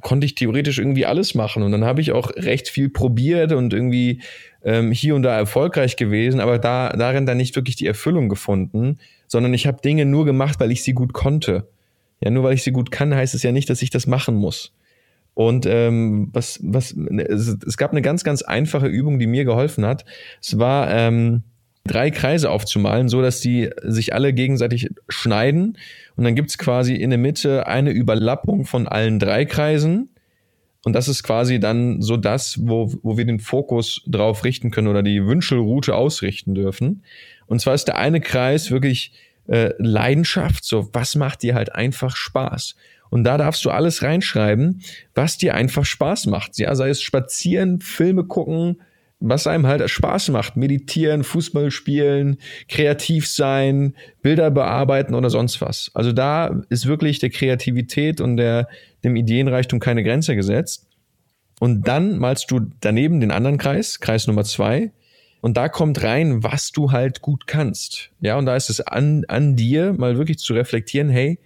konnte 0.00 0.24
ich 0.24 0.34
theoretisch 0.34 0.78
irgendwie 0.78 1.06
alles 1.06 1.36
machen. 1.36 1.62
Und 1.62 1.70
dann 1.70 1.84
habe 1.84 2.00
ich 2.00 2.10
auch 2.10 2.30
recht 2.34 2.68
viel 2.68 2.88
probiert 2.88 3.52
und 3.52 3.72
irgendwie 3.72 4.20
ähm, 4.68 4.92
hier 4.92 5.14
und 5.14 5.22
da 5.22 5.36
erfolgreich 5.36 5.96
gewesen, 5.96 6.40
aber 6.40 6.58
da, 6.58 6.90
darin 6.90 7.26
dann 7.26 7.36
nicht 7.36 7.56
wirklich 7.56 7.76
die 7.76 7.86
Erfüllung 7.86 8.28
gefunden 8.28 8.98
sondern 9.28 9.54
ich 9.54 9.66
habe 9.66 9.80
Dinge 9.80 10.06
nur 10.06 10.24
gemacht, 10.24 10.58
weil 10.58 10.72
ich 10.72 10.82
sie 10.82 10.94
gut 10.94 11.12
konnte. 11.12 11.68
Ja, 12.20 12.30
nur 12.30 12.42
weil 12.42 12.54
ich 12.54 12.64
sie 12.64 12.72
gut 12.72 12.90
kann, 12.90 13.14
heißt 13.14 13.34
es 13.34 13.44
ja 13.44 13.52
nicht, 13.52 13.70
dass 13.70 13.82
ich 13.82 13.90
das 13.90 14.08
machen 14.08 14.34
muss. 14.34 14.72
Und 15.34 15.66
ähm, 15.66 16.30
was, 16.32 16.58
was, 16.64 16.96
es, 17.18 17.56
es 17.64 17.76
gab 17.76 17.92
eine 17.92 18.02
ganz, 18.02 18.24
ganz 18.24 18.42
einfache 18.42 18.88
Übung, 18.88 19.20
die 19.20 19.28
mir 19.28 19.44
geholfen 19.44 19.86
hat. 19.86 20.04
Es 20.42 20.58
war 20.58 20.90
ähm, 20.90 21.44
drei 21.86 22.10
Kreise 22.10 22.50
aufzumalen, 22.50 23.08
so 23.08 23.22
dass 23.22 23.40
die 23.40 23.70
sich 23.82 24.14
alle 24.14 24.32
gegenseitig 24.32 24.90
schneiden. 25.08 25.78
Und 26.16 26.24
dann 26.24 26.34
gibt's 26.34 26.58
quasi 26.58 26.94
in 26.94 27.10
der 27.10 27.20
Mitte 27.20 27.68
eine 27.68 27.90
Überlappung 27.90 28.64
von 28.64 28.88
allen 28.88 29.20
drei 29.20 29.44
Kreisen. 29.44 30.08
Und 30.84 30.92
das 30.92 31.08
ist 31.08 31.22
quasi 31.22 31.58
dann 31.58 32.00
so 32.00 32.16
das, 32.16 32.58
wo, 32.62 32.92
wo 33.02 33.16
wir 33.16 33.24
den 33.24 33.40
Fokus 33.40 34.02
drauf 34.06 34.44
richten 34.44 34.70
können 34.70 34.88
oder 34.88 35.02
die 35.02 35.24
Wünschelroute 35.24 35.94
ausrichten 35.94 36.54
dürfen. 36.54 37.02
Und 37.46 37.60
zwar 37.60 37.74
ist 37.74 37.86
der 37.86 37.96
eine 37.96 38.20
Kreis 38.20 38.70
wirklich 38.70 39.12
äh, 39.48 39.72
Leidenschaft, 39.78 40.64
so 40.64 40.88
was 40.92 41.16
macht 41.16 41.42
dir 41.42 41.54
halt 41.54 41.74
einfach 41.74 42.14
Spaß. 42.14 42.76
Und 43.10 43.24
da 43.24 43.38
darfst 43.38 43.64
du 43.64 43.70
alles 43.70 44.02
reinschreiben, 44.02 44.82
was 45.14 45.38
dir 45.38 45.54
einfach 45.54 45.84
Spaß 45.84 46.26
macht. 46.26 46.58
Ja, 46.58 46.74
sei 46.74 46.90
es 46.90 47.02
spazieren, 47.02 47.80
Filme 47.80 48.24
gucken, 48.24 48.80
was 49.20 49.46
einem 49.46 49.66
halt 49.66 49.88
Spaß 49.88 50.28
macht. 50.28 50.56
Meditieren, 50.56 51.24
Fußball 51.24 51.70
spielen, 51.70 52.38
kreativ 52.68 53.26
sein, 53.26 53.94
Bilder 54.22 54.50
bearbeiten 54.50 55.14
oder 55.14 55.30
sonst 55.30 55.60
was. 55.60 55.90
Also 55.94 56.12
da 56.12 56.62
ist 56.68 56.86
wirklich 56.86 57.18
der 57.18 57.30
Kreativität 57.30 58.20
und 58.20 58.36
der, 58.36 58.68
dem 59.04 59.16
Ideenreichtum 59.16 59.80
keine 59.80 60.04
Grenze 60.04 60.36
gesetzt. 60.36 60.86
Und 61.60 61.88
dann 61.88 62.18
malst 62.18 62.50
du 62.50 62.60
daneben 62.80 63.20
den 63.20 63.32
anderen 63.32 63.58
Kreis, 63.58 63.98
Kreis 63.98 64.26
Nummer 64.28 64.44
zwei, 64.44 64.92
Und 65.40 65.56
da 65.56 65.68
kommt 65.68 66.02
rein, 66.02 66.42
was 66.42 66.72
du 66.72 66.90
halt 66.90 67.20
gut 67.20 67.46
kannst. 67.46 68.10
Ja, 68.20 68.36
und 68.38 68.46
da 68.46 68.56
ist 68.56 68.70
es 68.70 68.80
an, 68.80 69.24
an 69.28 69.54
dir, 69.56 69.92
mal 69.92 70.16
wirklich 70.18 70.38
zu 70.38 70.52
reflektieren, 70.52 71.08
hey, 71.08 71.38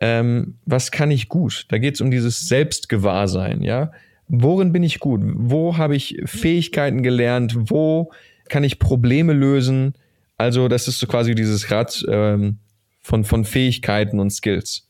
ähm, 0.00 0.58
was 0.64 0.90
kann 0.90 1.10
ich 1.10 1.28
gut? 1.28 1.66
Da 1.68 1.78
geht 1.78 1.94
es 1.94 2.00
um 2.00 2.10
dieses 2.10 2.48
Selbstgewahrsein, 2.48 3.62
ja. 3.62 3.92
Worin 4.28 4.72
bin 4.72 4.82
ich 4.82 5.00
gut? 5.00 5.20
Wo 5.24 5.76
habe 5.76 5.96
ich 5.96 6.20
Fähigkeiten 6.24 7.02
gelernt? 7.02 7.70
Wo 7.70 8.12
kann 8.48 8.64
ich 8.64 8.78
Probleme 8.78 9.32
lösen? 9.32 9.94
Also, 10.36 10.68
das 10.68 10.86
ist 10.86 10.98
so 10.98 11.06
quasi 11.06 11.34
dieses 11.34 11.70
Rad 11.70 12.04
ähm, 12.08 12.58
von, 13.00 13.24
von 13.24 13.44
Fähigkeiten 13.44 14.20
und 14.20 14.30
Skills. 14.30 14.88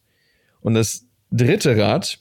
Und 0.61 0.75
das 0.75 1.07
dritte 1.31 1.77
Rad 1.77 2.19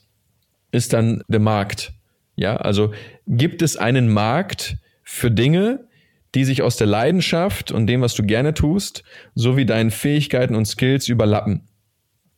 ist 0.70 0.92
dann 0.92 1.22
der 1.28 1.40
Markt. 1.40 1.92
Ja, 2.36 2.56
also 2.56 2.92
gibt 3.26 3.62
es 3.62 3.76
einen 3.76 4.08
Markt 4.08 4.76
für 5.02 5.30
Dinge, 5.30 5.88
die 6.34 6.44
sich 6.44 6.62
aus 6.62 6.76
der 6.76 6.86
Leidenschaft 6.86 7.72
und 7.72 7.86
dem, 7.86 8.00
was 8.00 8.14
du 8.14 8.22
gerne 8.22 8.54
tust, 8.54 9.02
sowie 9.34 9.66
deinen 9.66 9.90
Fähigkeiten 9.90 10.54
und 10.54 10.66
Skills 10.66 11.08
überlappen. 11.08 11.67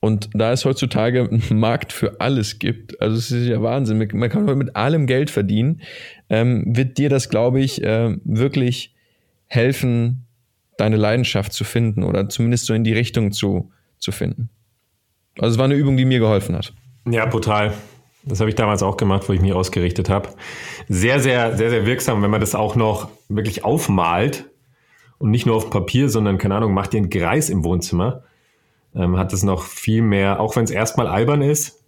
Und 0.00 0.30
da 0.32 0.52
es 0.52 0.64
heutzutage 0.64 1.28
einen 1.30 1.60
Markt 1.60 1.92
für 1.92 2.20
alles 2.20 2.58
gibt, 2.58 3.00
also 3.00 3.16
es 3.16 3.30
ist 3.30 3.46
ja 3.46 3.62
Wahnsinn, 3.62 3.98
man 4.12 4.30
kann 4.30 4.44
mit 4.58 4.76
allem 4.76 5.06
Geld 5.06 5.30
verdienen, 5.30 5.82
ähm, 6.28 6.64
wird 6.66 6.98
dir 6.98 7.08
das, 7.08 7.28
glaube 7.28 7.60
ich, 7.60 7.82
äh, 7.82 8.16
wirklich 8.24 8.94
helfen, 9.46 10.26
deine 10.78 10.96
Leidenschaft 10.96 11.52
zu 11.52 11.64
finden 11.64 12.02
oder 12.02 12.28
zumindest 12.28 12.66
so 12.66 12.72
in 12.72 12.84
die 12.84 12.94
Richtung 12.94 13.32
zu, 13.32 13.70
zu 13.98 14.12
finden. 14.12 14.48
Also 15.38 15.54
es 15.54 15.58
war 15.58 15.66
eine 15.66 15.74
Übung, 15.74 15.96
die 15.96 16.04
mir 16.04 16.18
geholfen 16.18 16.56
hat. 16.56 16.72
Ja, 17.08 17.26
brutal. 17.26 17.74
Das 18.24 18.40
habe 18.40 18.50
ich 18.50 18.56
damals 18.56 18.82
auch 18.82 18.96
gemacht, 18.96 19.28
wo 19.28 19.32
ich 19.32 19.40
mich 19.40 19.52
ausgerichtet 19.52 20.08
habe. 20.08 20.30
Sehr, 20.88 21.20
sehr, 21.20 21.56
sehr, 21.56 21.70
sehr 21.70 21.86
wirksam, 21.86 22.22
wenn 22.22 22.30
man 22.30 22.40
das 22.40 22.54
auch 22.54 22.76
noch 22.76 23.08
wirklich 23.28 23.64
aufmalt 23.64 24.46
und 25.18 25.30
nicht 25.30 25.46
nur 25.46 25.56
auf 25.56 25.70
Papier, 25.70 26.08
sondern, 26.08 26.38
keine 26.38 26.56
Ahnung, 26.56 26.72
macht 26.74 26.92
dir 26.92 26.98
einen 26.98 27.10
Kreis 27.10 27.48
im 27.48 27.64
Wohnzimmer, 27.64 28.24
ähm, 28.94 29.18
hat 29.18 29.32
es 29.32 29.42
noch 29.42 29.64
viel 29.64 30.02
mehr, 30.02 30.40
auch 30.40 30.56
wenn 30.56 30.64
es 30.64 30.70
erstmal 30.70 31.06
albern 31.06 31.42
ist, 31.42 31.84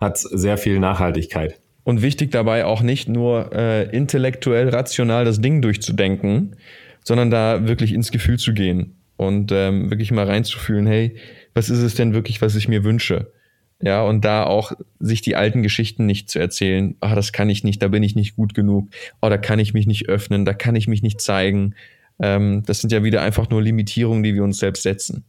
hat 0.00 0.16
es 0.16 0.22
sehr 0.22 0.58
viel 0.58 0.78
Nachhaltigkeit. 0.78 1.58
Und 1.84 2.02
wichtig 2.02 2.32
dabei 2.32 2.64
auch 2.64 2.82
nicht 2.82 3.08
nur 3.08 3.52
äh, 3.52 3.84
intellektuell, 3.96 4.68
rational 4.68 5.24
das 5.24 5.40
Ding 5.40 5.62
durchzudenken, 5.62 6.56
sondern 7.04 7.30
da 7.30 7.68
wirklich 7.68 7.92
ins 7.92 8.10
Gefühl 8.10 8.38
zu 8.38 8.52
gehen 8.52 8.96
und 9.16 9.52
ähm, 9.52 9.90
wirklich 9.90 10.10
mal 10.10 10.26
reinzufühlen, 10.26 10.86
hey, 10.86 11.16
was 11.54 11.70
ist 11.70 11.78
es 11.78 11.94
denn 11.94 12.12
wirklich, 12.12 12.42
was 12.42 12.56
ich 12.56 12.68
mir 12.68 12.84
wünsche? 12.84 13.32
Ja, 13.80 14.02
und 14.02 14.24
da 14.24 14.44
auch 14.44 14.72
sich 15.00 15.20
die 15.20 15.36
alten 15.36 15.62
Geschichten 15.62 16.06
nicht 16.06 16.30
zu 16.30 16.38
erzählen, 16.38 16.96
ah, 17.00 17.14
das 17.14 17.32
kann 17.32 17.50
ich 17.50 17.62
nicht, 17.62 17.82
da 17.82 17.88
bin 17.88 18.02
ich 18.02 18.16
nicht 18.16 18.36
gut 18.36 18.54
genug, 18.54 18.88
oh, 19.20 19.28
da 19.28 19.36
kann 19.36 19.58
ich 19.58 19.74
mich 19.74 19.86
nicht 19.86 20.08
öffnen, 20.08 20.44
da 20.44 20.54
kann 20.54 20.76
ich 20.76 20.88
mich 20.88 21.02
nicht 21.02 21.20
zeigen. 21.20 21.74
Ähm, 22.18 22.62
das 22.66 22.80
sind 22.80 22.90
ja 22.90 23.04
wieder 23.04 23.22
einfach 23.22 23.50
nur 23.50 23.62
Limitierungen, 23.62 24.22
die 24.22 24.34
wir 24.34 24.44
uns 24.44 24.58
selbst 24.58 24.82
setzen. 24.82 25.24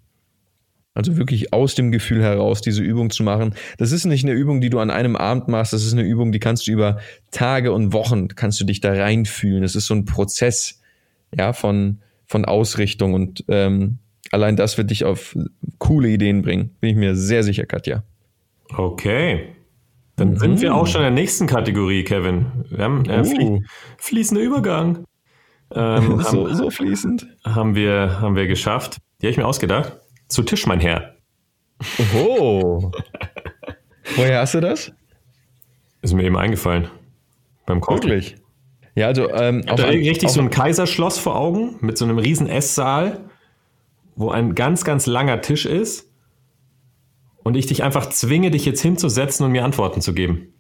Also 0.98 1.16
wirklich 1.16 1.54
aus 1.54 1.76
dem 1.76 1.92
Gefühl 1.92 2.24
heraus 2.24 2.60
diese 2.60 2.82
Übung 2.82 3.12
zu 3.12 3.22
machen. 3.22 3.54
Das 3.78 3.92
ist 3.92 4.06
nicht 4.06 4.26
eine 4.26 4.34
Übung, 4.34 4.62
die 4.62 4.72
du 4.72 4.80
an 4.80 4.90
einem 4.90 5.16
Abend 5.16 5.48
machst, 5.48 5.72
das 5.72 5.86
ist 5.86 5.94
eine 5.94 6.02
Übung, 6.02 6.32
die 6.32 6.40
kannst 6.40 6.66
du 6.66 6.72
über 6.72 6.98
Tage 7.30 7.72
und 7.72 7.94
Wochen, 7.94 8.30
kannst 8.30 8.60
du 8.60 8.64
dich 8.64 8.82
da 8.82 8.94
reinfühlen. 8.94 9.62
Das 9.62 9.76
ist 9.76 9.86
so 9.86 9.94
ein 9.94 10.06
Prozess, 10.06 10.82
ja, 11.38 11.54
von, 11.54 12.00
von 12.26 12.46
Ausrichtung 12.46 13.14
und 13.14 13.46
ähm, 13.48 14.00
allein 14.32 14.56
das 14.56 14.80
wird 14.80 14.90
dich 14.90 15.06
auf 15.06 15.38
coole 15.78 16.10
Ideen 16.10 16.42
bringen. 16.42 16.72
Bin 16.80 16.90
ich 16.90 16.96
mir 16.96 17.16
sehr 17.16 17.44
sicher, 17.44 17.68
Katja. 17.68 18.02
Okay. 18.76 19.50
Dann 20.16 20.32
mhm. 20.32 20.38
sind 20.40 20.62
wir 20.62 20.74
auch 20.74 20.88
schon 20.88 21.02
in 21.02 21.14
der 21.14 21.22
nächsten 21.24 21.46
Kategorie, 21.46 22.06
Kevin. 22.06 22.48
Wir 22.72 22.84
haben 22.84 23.06
äh, 23.06 23.22
uh. 23.22 23.62
fließender 24.00 24.42
Übergang. 24.42 25.06
Ähm, 25.70 26.22
so, 26.22 26.48
haben, 26.48 26.56
so 26.56 26.70
fließend. 26.70 27.28
Haben 27.44 27.76
wir, 27.76 28.22
haben 28.22 28.38
wir 28.38 28.48
geschafft. 28.48 29.00
Die 29.20 29.26
habe 29.26 29.32
ich 29.32 29.38
mir 29.38 29.46
ausgedacht. 29.46 30.00
Zu 30.28 30.44
Tisch, 30.44 30.66
mein 30.66 30.80
Herr. 30.80 31.16
Oh. 32.16 32.92
Woher 34.16 34.40
hast 34.40 34.54
du 34.54 34.62
das? 34.62 34.92
Ist 36.02 36.14
mir 36.14 36.24
eben 36.24 36.38
eingefallen. 36.38 36.90
Beim 37.66 37.82
Kochen. 37.82 38.04
Wirklich? 38.04 38.36
Ja, 38.96 39.08
also 39.08 39.30
ähm, 39.30 39.60
ich 39.60 39.76
da 39.76 39.86
richtig 39.86 40.30
so 40.30 40.42
ein 40.42 40.50
Kaiserschloss 40.50 41.20
vor 41.20 41.36
Augen 41.36 41.76
mit 41.82 41.98
so 41.98 42.06
einem 42.06 42.18
riesen 42.18 42.48
Esssaal, 42.48 43.30
wo 44.16 44.32
ein 44.32 44.56
ganz, 44.56 44.84
ganz 44.84 45.06
langer 45.06 45.42
Tisch 45.42 45.66
ist 45.66 46.10
und 47.44 47.56
ich 47.56 47.68
dich 47.68 47.84
einfach 47.84 48.10
zwinge, 48.10 48.50
dich 48.50 48.66
jetzt 48.66 48.82
hinzusetzen 48.82 49.46
und 49.46 49.52
mir 49.52 49.64
Antworten 49.64 50.02
zu 50.02 50.14
geben. 50.14 50.54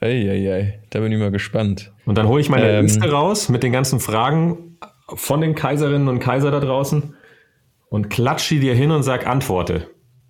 Eieiei, 0.00 0.80
da 0.90 1.00
bin 1.00 1.10
ich 1.10 1.18
mal 1.18 1.30
gespannt. 1.30 1.92
Und 2.04 2.18
dann 2.18 2.28
hole 2.28 2.40
ich 2.40 2.48
meine 2.48 2.70
ähm, 2.70 2.82
Liste 2.84 3.10
raus 3.10 3.48
mit 3.48 3.62
den 3.62 3.72
ganzen 3.72 3.98
Fragen 3.98 4.78
von 5.08 5.40
den 5.40 5.54
Kaiserinnen 5.54 6.08
und 6.08 6.20
Kaiser 6.20 6.50
da 6.50 6.60
draußen 6.60 7.14
und 7.88 8.10
klatsche 8.10 8.60
dir 8.60 8.74
hin 8.74 8.90
und 8.90 9.02
sag 9.02 9.26
Antworte. 9.26 9.88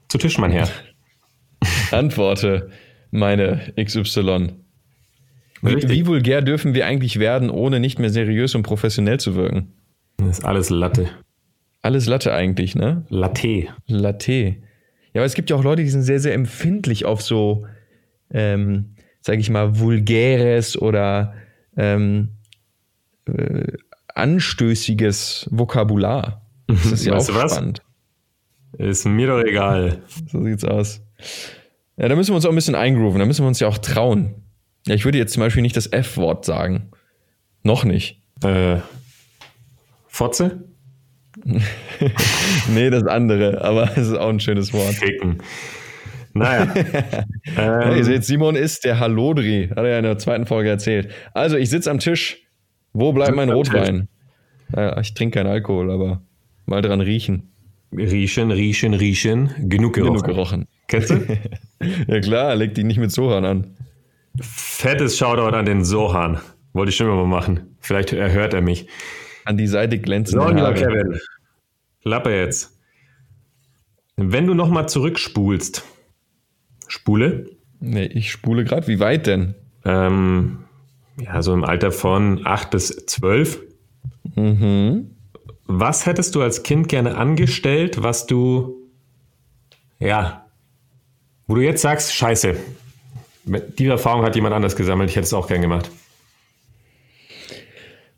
Zu 0.09 0.19
Tisch, 0.19 0.39
mein 0.39 0.53
Herr. 0.53 0.69
Antworte, 1.91 2.71
meine 3.11 3.73
XY. 3.81 4.55
Richtig. 5.63 5.91
Wie 5.91 6.07
vulgär 6.07 6.43
dürfen 6.43 6.75
wir 6.75 6.87
eigentlich 6.87 7.19
werden, 7.19 7.51
ohne 7.51 7.81
nicht 7.81 7.99
mehr 7.99 8.11
seriös 8.11 8.55
und 8.55 8.63
professionell 8.63 9.19
zu 9.19 9.35
wirken? 9.35 9.73
Das 10.19 10.39
ist 10.39 10.45
alles 10.45 10.71
Latte. 10.71 11.09
Alles 11.83 12.07
Latte 12.07 12.33
eigentlich, 12.33 12.75
ne? 12.75 13.05
Latte. 13.09 13.69
Latte. 13.87 14.57
Ja, 15.13 15.23
aber 15.23 15.25
es 15.25 15.35
gibt 15.35 15.51
ja 15.51 15.57
auch 15.57 15.65
Leute, 15.65 15.83
die 15.83 15.89
sind 15.89 16.03
sehr, 16.03 16.21
sehr 16.21 16.35
empfindlich 16.35 17.05
auf 17.05 17.23
so, 17.23 17.67
ähm, 18.31 18.97
sage 19.21 19.41
ich 19.41 19.51
mal, 19.51 19.79
vulgäres 19.79 20.81
oder 20.81 21.35
ähm, 21.77 22.31
äh, 23.27 23.73
anstößiges 24.15 25.49
Vokabular. 25.51 26.46
Das 26.67 26.87
ist 26.87 27.05
ja 27.05 27.14
auch 27.14 27.25
spannend. 27.25 27.83
Ist 28.79 29.07
mir 29.07 29.29
doch 29.29 29.41
egal. 29.41 30.03
So 30.31 30.43
sieht's 30.45 30.64
aus. 30.64 31.01
Ja, 31.97 32.09
da 32.09 32.17
müssen 32.17 32.33
wir 32.33 32.37
uns 32.37 32.45
auch 32.45 32.51
ein 32.51 32.55
bisschen 32.57 32.75
eingrooven. 32.75 33.19
Da 33.19 33.27
müssen 33.27 33.43
wir 33.43 33.49
uns 33.49 33.61
ja 33.61 33.69
auch 33.69 33.79
trauen. 33.79 34.35
Ja, 34.87 34.95
ich 34.95 35.05
würde 35.05 35.19
jetzt 35.19 35.33
zum 35.33 35.41
Beispiel 35.41 35.62
nicht 35.62 35.77
das 35.77 35.87
F-Wort 35.87 36.45
sagen. 36.45 36.91
Noch 37.62 37.85
nicht. 37.85 38.23
Äh, 38.43 38.79
Fotze? 40.07 40.64
nee, 42.69 42.91
das 42.91 43.05
andere, 43.05 43.62
aber 43.62 43.91
es 43.97 44.09
ist 44.09 44.14
auch 44.14 44.29
ein 44.29 44.41
schönes 44.41 44.73
Wort. 44.73 44.95
Ficken. 44.95 45.43
Naja. 46.35 46.73
ähm, 47.57 47.97
ihr 47.97 48.05
seht, 48.05 48.25
Simon 48.25 48.57
ist 48.57 48.85
der 48.85 48.99
Hallodri, 48.99 49.69
hat 49.71 49.79
er 49.79 49.89
ja 49.89 49.99
in 49.99 50.05
der 50.05 50.19
zweiten 50.19 50.47
Folge 50.47 50.69
erzählt. 50.69 51.11
Also, 51.33 51.57
ich 51.57 51.71
sitze 51.71 51.91
am 51.91 51.99
Tisch. 51.99 52.43
Wo 52.93 53.12
bleibt 53.12 53.37
mein 53.37 53.51
Rotwein? 53.51 54.09
Ja, 54.75 54.99
ich 54.99 55.14
trinke 55.14 55.39
keinen 55.39 55.51
Alkohol, 55.51 55.91
aber 55.91 56.23
mal 56.67 56.83
dran 56.83 57.01
riechen. 57.01 57.51
Riechen, 57.93 58.51
riechen, 58.51 58.95
riechen. 58.95 59.51
Genug 59.69 59.95
gerochen. 59.95 60.12
Genug 60.14 60.25
gerochen. 60.27 60.69
Kennst 60.89 61.11
du? 61.11 61.39
ja 62.09 62.21
klar, 62.21 62.55
leg 62.57 62.75
die 62.75 62.85
nicht 62.85 62.99
mit 62.99 63.12
Sohan 63.12 63.45
an. 63.45 63.77
Fettes 64.41 65.17
Shoutout 65.17 65.57
an 65.57 65.67
den 65.67 65.85
Sohan. 65.85 66.41
Wollte 66.73 66.91
ich 66.91 66.97
schon 66.97 67.07
immer 67.07 67.25
mal 67.25 67.27
machen. 67.27 67.77
Vielleicht 67.81 68.12
erhört 68.12 68.53
er 68.53 68.61
mich. 68.61 68.87
An 69.45 69.57
die 69.57 69.67
Seite 69.67 69.99
glänzen. 69.99 70.41
So, 70.41 70.49
lieber 70.49 70.75
Kevin. 70.75 71.19
Klappe 72.03 72.37
jetzt. 72.37 72.77
Wenn 74.17 74.47
du 74.47 74.55
nochmal 74.55 74.89
zurückspulst. 74.89 75.85
Spule? 76.89 77.51
Nee, 77.81 78.07
ich 78.07 78.31
spule 78.31 78.64
gerade. 78.64 78.87
Wie 78.89 79.01
weit 79.01 79.27
denn? 79.27 79.55
Ähm, 79.85 80.64
ja, 81.21 81.43
so 81.43 81.55
im 81.55 81.64
Alter 81.64 81.93
von 81.93 82.45
8 82.45 82.71
bis 82.71 83.07
12. 83.07 83.62
Mhm. 84.35 85.16
Was 85.67 86.07
hättest 86.07 86.35
du 86.35 86.43
als 86.43 86.62
Kind 86.62 86.89
gerne 86.89 87.17
angestellt, 87.17 88.03
was 88.03 88.27
du, 88.27 88.77
ja, 89.99 90.47
wo 91.47 91.55
du 91.55 91.61
jetzt 91.61 91.83
sagst, 91.83 92.14
scheiße, 92.14 92.57
die 93.45 93.87
Erfahrung 93.87 94.23
hat 94.25 94.35
jemand 94.37 94.55
anders 94.55 94.77
gesammelt, 94.77 95.11
ich 95.11 95.17
hätte 95.17 95.27
es 95.27 95.35
auch 95.35 95.49
gern 95.49 95.62
gemacht 95.62 95.91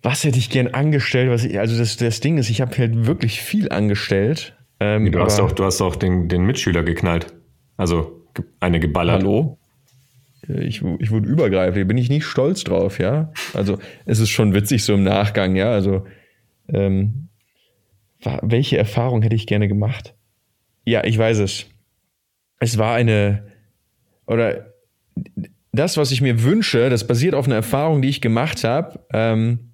was 0.03 0.25
hätte 0.25 0.39
ich 0.39 0.51
gern 0.51 0.69
angestellt? 0.69 1.31
Was 1.31 1.45
ich, 1.45 1.59
also 1.59 1.77
das, 1.77 1.97
das 1.97 2.21
Ding 2.21 2.39
ist, 2.39 2.51
ich 2.51 2.61
habe 2.61 2.77
halt 2.77 3.07
wirklich 3.07 3.41
viel 3.41 3.71
angestellt. 3.71 4.57
Ähm, 4.81 5.11
du, 5.11 5.21
hast 5.21 5.39
doch, 5.39 5.53
du 5.53 5.65
hast 5.65 5.81
doch 5.81 5.97
den, 5.97 6.29
den 6.29 6.45
Mitschüler 6.45 6.83
geknallt. 6.83 7.35
Also 7.77 8.25
eine 8.61 8.81
geballert. 8.81 9.23
Hallo? 9.23 9.59
Ich, 10.47 10.83
ich 10.99 11.11
wurde 11.11 11.29
übergreifend, 11.29 11.89
bin 11.89 11.99
ich 11.99 12.09
nicht 12.09 12.25
stolz 12.25 12.65
drauf, 12.65 12.99
ja. 12.99 13.33
Also 13.55 13.79
es 14.07 14.19
ist 14.21 14.31
schon 14.31 14.55
witzig 14.55 14.85
so 14.85 14.95
im 14.95 15.03
Nachgang, 15.03 15.57
ja. 15.57 15.71
Also 15.71 16.07
ähm, 16.73 17.28
welche 18.21 18.79
Erfahrung 18.79 19.23
hätte 19.23 19.37
ich 19.37 19.47
gerne 19.47 19.69
gemacht? 19.69 20.15
Ja, 20.85 21.05
ich 21.05 21.17
weiß 21.17 21.39
es. 21.39 21.67
Es 22.61 22.79
war 22.79 22.95
eine 22.95 23.45
oder 24.27 24.75
das, 25.73 25.97
was 25.97 26.11
ich 26.11 26.21
mir 26.21 26.43
wünsche, 26.43 26.91
das 26.91 27.07
basiert 27.07 27.35
auf 27.35 27.47
einer 27.47 27.57
Erfahrung, 27.57 28.03
die 28.03 28.09
ich 28.09 28.21
gemacht 28.21 28.65
habe. 28.65 29.01
Ähm, 29.13 29.73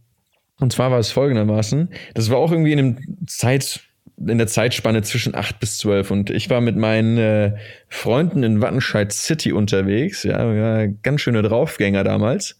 und 0.60 0.72
zwar 0.72 0.90
war 0.90 0.98
es 0.98 1.10
folgendermaßen, 1.10 1.88
das 2.14 2.30
war 2.30 2.38
auch 2.38 2.52
irgendwie 2.52 2.72
in 2.72 2.78
einem 2.78 3.26
Zeit, 3.26 3.80
in 4.16 4.38
der 4.38 4.46
Zeitspanne 4.46 5.02
zwischen 5.02 5.34
acht 5.34 5.58
bis 5.58 5.78
zwölf 5.78 6.10
und 6.12 6.30
ich 6.30 6.48
war 6.48 6.60
mit 6.60 6.76
meinen 6.76 7.18
äh, 7.18 7.56
Freunden 7.88 8.44
in 8.44 8.60
Wattenscheid 8.60 9.12
City 9.12 9.52
unterwegs, 9.52 10.22
ja, 10.22 10.52
ja, 10.52 10.86
ganz 11.02 11.22
schöne 11.22 11.42
Draufgänger 11.42 12.04
damals. 12.04 12.58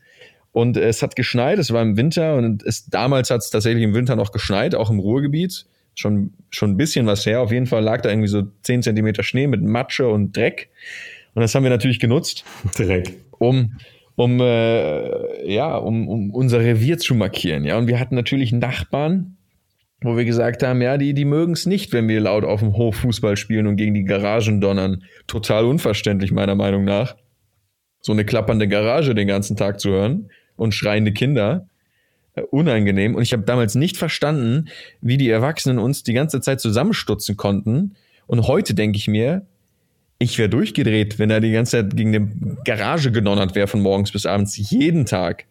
Und 0.51 0.76
es 0.76 1.03
hat 1.03 1.16
geschneit, 1.16 1.59
es 1.59 1.72
war 1.72 1.82
im 1.82 1.97
Winter 1.97 2.37
und 2.37 2.62
es, 2.62 2.87
damals 2.87 3.30
hat 3.30 3.41
es 3.41 3.51
tatsächlich 3.51 3.82
im 3.82 3.95
Winter 3.95 4.14
noch 4.14 4.30
geschneit, 4.30 4.74
auch 4.74 4.89
im 4.89 5.01
Ruhrgebiet. 5.01 5.66
Schon, 5.95 6.33
schon 6.51 6.73
ein 6.73 6.77
bisschen 6.77 7.07
was 7.07 7.25
her. 7.27 7.41
Auf 7.41 7.53
jeden 7.53 7.67
Fall 7.67 7.83
lag 7.83 8.01
da 8.03 8.09
irgendwie 8.09 8.29
so 8.29 8.43
10 8.63 8.83
Zentimeter 8.83 9.23
Schnee 9.23 9.47
mit 9.47 9.63
Matsche 9.63 10.09
und 10.09 10.37
Dreck. 10.37 10.71
Und 11.35 11.43
das 11.43 11.55
haben 11.55 11.63
wir 11.63 11.71
natürlich 11.71 12.01
genutzt. 12.01 12.45
Dreck. 12.77 13.15
Um, 13.39 13.77
um, 14.17 14.41
äh, 14.41 15.53
ja, 15.53 15.77
um, 15.77 16.09
um 16.09 16.31
unser 16.31 16.61
Revier 16.61 16.99
zu 16.99 17.15
markieren. 17.15 17.65
Ja, 17.65 17.79
und 17.79 17.89
wir 17.89 17.99
hatten 17.99 18.15
natürlich 18.15 18.53
Nachbarn, 18.53 19.37
wo 20.01 20.17
wir 20.17 20.25
gesagt 20.25 20.63
haben, 20.63 20.83
ja, 20.83 20.99
die, 20.99 21.15
die 21.15 21.25
mögen 21.25 21.53
es 21.53 21.67
nicht, 21.67 21.93
wenn 21.93 22.09
wir 22.09 22.21
laut 22.21 22.45
auf 22.45 22.61
dem 22.61 22.77
Hof 22.77 22.97
Fußball 22.97 23.37
spielen 23.37 23.67
und 23.67 23.77
gegen 23.77 23.95
die 23.95 24.05
Garagen 24.05 24.61
donnern. 24.61 25.03
Total 25.27 25.65
unverständlich, 25.65 26.31
meiner 26.31 26.55
Meinung 26.55 26.85
nach. 26.85 27.17
So 28.01 28.13
eine 28.13 28.25
klappernde 28.25 28.69
Garage 28.69 29.15
den 29.15 29.27
ganzen 29.27 29.57
Tag 29.57 29.81
zu 29.81 29.91
hören 29.91 30.31
und 30.57 30.75
schreiende 30.75 31.13
Kinder. 31.13 31.69
Äh, 32.35 32.43
unangenehm. 32.43 33.14
Und 33.14 33.22
ich 33.22 33.32
habe 33.32 33.45
damals 33.45 33.74
nicht 33.74 33.97
verstanden, 33.97 34.68
wie 35.01 35.16
die 35.16 35.30
Erwachsenen 35.30 35.78
uns 35.78 36.03
die 36.03 36.14
ganze 36.14 36.41
Zeit 36.41 36.61
zusammenstutzen 36.61 37.37
konnten. 37.37 37.95
Und 38.26 38.49
heute 38.49 38.74
denke 38.74 38.97
ich 38.99 39.09
mir, 39.09 39.47
ich 40.18 40.39
wäre 40.39 40.49
durchgedreht, 40.49 41.18
wenn 41.18 41.30
er 41.30 41.41
die 41.41 41.53
ganze 41.53 41.78
Zeit 41.78 41.97
gegen 41.97 42.14
eine 42.14 42.57
Garage 42.64 43.12
gedonnert 43.12 43.55
wäre 43.55 43.66
von 43.66 43.80
morgens 43.80 44.12
bis 44.12 44.26
abends, 44.26 44.57
jeden 44.57 45.07
Tag. 45.07 45.45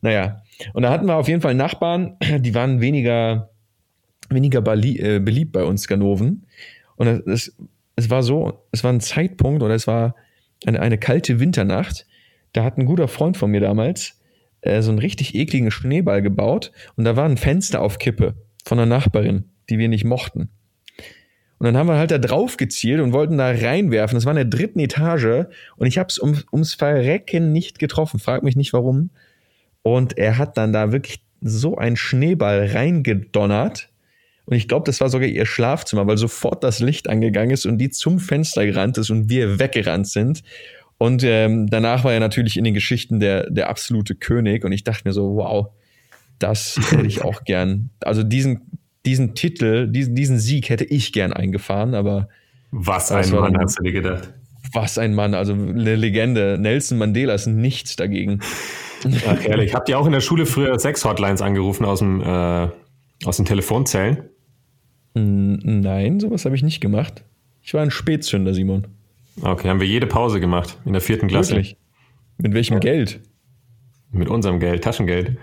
Naja, 0.00 0.42
und 0.72 0.82
da 0.82 0.90
hatten 0.90 1.06
wir 1.06 1.16
auf 1.16 1.28
jeden 1.28 1.40
Fall 1.40 1.54
Nachbarn, 1.54 2.16
die 2.40 2.54
waren 2.54 2.80
weniger, 2.80 3.50
weniger 4.28 4.58
äh, 4.58 5.20
beliebt 5.20 5.52
bei 5.52 5.64
uns 5.64 5.86
Ganoven. 5.86 6.46
Und 6.96 7.06
es, 7.28 7.54
es 7.94 8.10
war 8.10 8.22
so, 8.22 8.64
es 8.72 8.82
war 8.82 8.92
ein 8.92 9.00
Zeitpunkt 9.00 9.62
oder 9.62 9.74
es 9.74 9.86
war 9.86 10.14
eine, 10.64 10.80
eine 10.80 10.98
kalte 10.98 11.38
Winternacht. 11.38 12.06
Da 12.52 12.64
hat 12.64 12.78
ein 12.78 12.86
guter 12.86 13.06
Freund 13.06 13.36
von 13.36 13.50
mir 13.50 13.60
damals 13.60 14.15
äh, 14.66 14.82
so 14.82 14.90
einen 14.90 14.98
richtig 14.98 15.34
ekligen 15.34 15.70
Schneeball 15.70 16.22
gebaut 16.22 16.72
und 16.96 17.04
da 17.04 17.16
war 17.16 17.24
ein 17.24 17.36
Fenster 17.36 17.82
auf 17.82 17.98
Kippe 17.98 18.34
von 18.64 18.78
einer 18.78 18.86
Nachbarin, 18.86 19.44
die 19.70 19.78
wir 19.78 19.88
nicht 19.88 20.04
mochten. 20.04 20.50
Und 21.58 21.64
dann 21.64 21.76
haben 21.76 21.88
wir 21.88 21.96
halt 21.96 22.10
da 22.10 22.18
drauf 22.18 22.58
gezielt 22.58 23.00
und 23.00 23.12
wollten 23.12 23.38
da 23.38 23.50
reinwerfen. 23.50 24.16
Das 24.16 24.26
war 24.26 24.32
in 24.32 24.36
der 24.36 24.44
dritten 24.44 24.78
Etage 24.78 25.46
und 25.76 25.86
ich 25.86 25.96
habe 25.98 26.08
es 26.08 26.18
um, 26.18 26.38
ums 26.52 26.74
Verrecken 26.74 27.52
nicht 27.52 27.78
getroffen. 27.78 28.20
Frag 28.20 28.42
mich 28.42 28.56
nicht 28.56 28.72
warum. 28.72 29.10
Und 29.82 30.18
er 30.18 30.36
hat 30.36 30.58
dann 30.58 30.72
da 30.72 30.92
wirklich 30.92 31.22
so 31.40 31.76
einen 31.76 31.96
Schneeball 31.96 32.66
reingedonnert. 32.66 33.88
Und 34.44 34.56
ich 34.56 34.68
glaube, 34.68 34.84
das 34.84 35.00
war 35.00 35.08
sogar 35.08 35.28
ihr 35.28 35.46
Schlafzimmer, 35.46 36.06
weil 36.06 36.18
sofort 36.18 36.62
das 36.62 36.78
Licht 36.80 37.08
angegangen 37.08 37.50
ist 37.50 37.66
und 37.66 37.78
die 37.78 37.90
zum 37.90 38.18
Fenster 38.18 38.66
gerannt 38.66 38.98
ist 38.98 39.10
und 39.10 39.28
wir 39.30 39.58
weggerannt 39.58 40.08
sind. 40.08 40.42
Und 40.98 41.22
ähm, 41.24 41.66
danach 41.68 42.04
war 42.04 42.12
er 42.12 42.20
natürlich 42.20 42.56
in 42.56 42.64
den 42.64 42.74
Geschichten 42.74 43.20
der, 43.20 43.50
der 43.50 43.68
absolute 43.68 44.14
König. 44.14 44.64
Und 44.64 44.72
ich 44.72 44.84
dachte 44.84 45.02
mir 45.04 45.12
so, 45.12 45.36
wow, 45.36 45.68
das 46.38 46.78
hätte 46.90 47.06
ich 47.06 47.22
auch 47.22 47.44
gern. 47.44 47.90
Also 48.00 48.22
diesen, 48.22 48.80
diesen 49.04 49.34
Titel, 49.34 49.88
diesen, 49.88 50.14
diesen 50.14 50.38
Sieg 50.38 50.68
hätte 50.68 50.84
ich 50.84 51.12
gern 51.12 51.32
eingefahren, 51.32 51.94
aber. 51.94 52.28
Was 52.70 53.12
ein 53.12 53.30
Mann, 53.30 53.52
dann, 53.52 53.62
hast 53.62 53.78
du 53.78 53.84
dir 53.84 53.92
gedacht. 53.92 54.32
Was 54.72 54.98
ein 54.98 55.14
Mann, 55.14 55.34
also 55.34 55.52
eine 55.52 55.96
Legende. 55.96 56.58
Nelson 56.58 56.98
Mandela 56.98 57.34
ist 57.34 57.46
nichts 57.46 57.96
dagegen. 57.96 58.40
Ach, 59.26 59.44
ehrlich. 59.44 59.74
Habt 59.74 59.88
ihr 59.88 59.98
auch 59.98 60.06
in 60.06 60.12
der 60.12 60.20
Schule 60.20 60.46
früher 60.46 60.78
Sex-Hotlines 60.78 61.42
angerufen 61.42 61.84
aus, 61.84 62.00
dem, 62.00 62.20
äh, 62.20 62.68
aus 63.24 63.36
den 63.36 63.44
Telefonzellen? 63.44 64.24
Nein, 65.14 66.20
sowas 66.20 66.44
habe 66.44 66.56
ich 66.56 66.62
nicht 66.62 66.80
gemacht. 66.80 67.24
Ich 67.62 67.72
war 67.72 67.82
ein 67.82 67.90
Spätzünder, 67.90 68.52
Simon. 68.52 68.86
Okay, 69.42 69.68
haben 69.68 69.80
wir 69.80 69.86
jede 69.86 70.06
Pause 70.06 70.40
gemacht 70.40 70.78
in 70.84 70.92
der 70.92 71.02
vierten 71.02 71.28
Klasse. 71.28 71.56
Wirklich? 71.56 71.76
Mit 72.38 72.54
welchem 72.54 72.74
ja. 72.74 72.80
Geld? 72.80 73.20
Mit 74.10 74.28
unserem 74.28 74.60
Geld, 74.60 74.84
Taschengeld. 74.84 75.36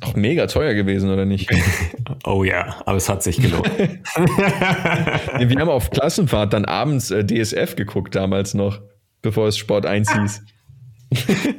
Doch 0.00 0.14
mega 0.14 0.46
teuer 0.46 0.74
gewesen, 0.74 1.10
oder 1.10 1.24
nicht? 1.24 1.50
oh 2.24 2.44
ja, 2.44 2.76
aber 2.86 2.96
es 2.96 3.08
hat 3.08 3.22
sich 3.22 3.40
gelohnt. 3.40 3.68
wir 3.78 5.60
haben 5.60 5.68
auf 5.68 5.90
Klassenfahrt 5.90 6.52
dann 6.52 6.64
abends 6.64 7.10
äh, 7.10 7.24
DSF 7.24 7.74
geguckt, 7.74 8.14
damals 8.14 8.54
noch, 8.54 8.80
bevor 9.22 9.48
es 9.48 9.58
Sport 9.58 9.86
1 9.86 10.12
hieß. 10.14 10.42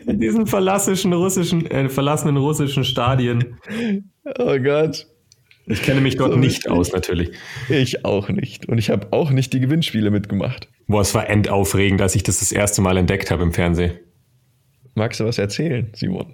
In 0.06 0.20
diesen 0.20 0.48
verlassenen 0.48 1.14
russischen, 1.14 1.66
äh, 1.70 1.90
verlassenen 1.90 2.38
russischen 2.38 2.86
Stadien. 2.86 3.58
Oh 4.38 4.58
Gott. 4.60 5.08
Ich 5.70 5.84
kenne 5.84 6.02
mich 6.02 6.18
dort 6.18 6.34
so 6.34 6.38
nicht 6.40 6.68
aus, 6.68 6.92
natürlich. 6.92 7.32
Ich 7.70 8.04
auch 8.04 8.28
nicht. 8.30 8.68
Und 8.68 8.80
ich 8.80 8.90
habe 8.90 9.08
auch 9.12 9.30
nicht 9.30 9.54
die 9.54 9.60
Gewinnspiele 9.60 10.10
mitgemacht. 10.10 10.68
Boah, 10.88 11.02
es 11.02 11.14
war 11.14 11.30
endaufregend, 11.30 12.02
als 12.02 12.16
ich 12.16 12.24
das 12.24 12.40
das 12.40 12.52
erste 12.52 12.82
Mal 12.82 12.98
entdeckt 12.98 13.30
habe 13.30 13.44
im 13.44 13.54
Fernsehen. 13.54 13.92
Magst 14.96 15.20
du 15.20 15.26
was 15.26 15.38
erzählen, 15.38 15.92
Simon? 15.94 16.34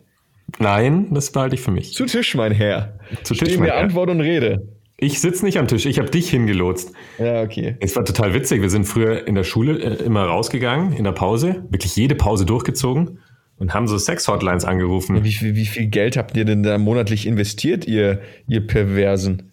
Nein, 0.59 1.07
das 1.11 1.31
behalte 1.31 1.55
ich 1.55 1.61
für 1.61 1.71
mich. 1.71 1.93
Zu 1.93 2.05
Tisch, 2.05 2.33
mein 2.35 2.53
Herr. 2.53 2.97
Zu 3.23 3.33
Tisch, 3.33 3.49
Steh 3.49 3.57
mir 3.57 3.67
Herr. 3.67 3.77
Antwort 3.77 4.09
und 4.09 4.21
Rede. 4.21 4.69
Ich 4.97 5.19
sitze 5.19 5.43
nicht 5.43 5.57
am 5.57 5.67
Tisch, 5.67 5.85
ich 5.85 5.99
habe 5.99 6.09
dich 6.09 6.29
hingelotst. 6.29 6.93
Ja, 7.19 7.41
okay. 7.41 7.75
Es 7.81 7.97
war 7.97 8.05
total 8.05 8.33
witzig. 8.33 8.61
Wir 8.61 8.69
sind 8.69 8.85
früher 8.85 9.27
in 9.27 9.35
der 9.35 9.43
Schule 9.43 9.77
äh, 9.79 10.03
immer 10.03 10.23
rausgegangen, 10.23 10.93
in 10.93 11.03
der 11.03 11.11
Pause, 11.11 11.65
wirklich 11.69 11.97
jede 11.97 12.15
Pause 12.15 12.45
durchgezogen 12.45 13.19
und 13.57 13.73
haben 13.73 13.87
so 13.87 13.97
Sex-Hotlines 13.97 14.65
angerufen. 14.65 15.23
Wie 15.23 15.31
viel, 15.31 15.55
wie 15.55 15.65
viel 15.65 15.87
Geld 15.87 16.17
habt 16.17 16.35
ihr 16.35 16.45
denn 16.45 16.63
da 16.63 16.77
monatlich 16.77 17.25
investiert, 17.25 17.87
ihr, 17.87 18.21
ihr 18.47 18.65
Perversen? 18.65 19.51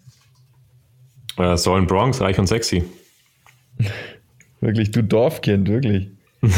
Äh, 1.37 1.57
Sollen 1.57 1.87
Bronx, 1.87 2.21
reich 2.21 2.37
und 2.37 2.47
sexy. 2.47 2.83
wirklich, 4.61 4.91
du 4.91 5.01
Dorfkind, 5.01 5.67
wirklich. 5.67 6.11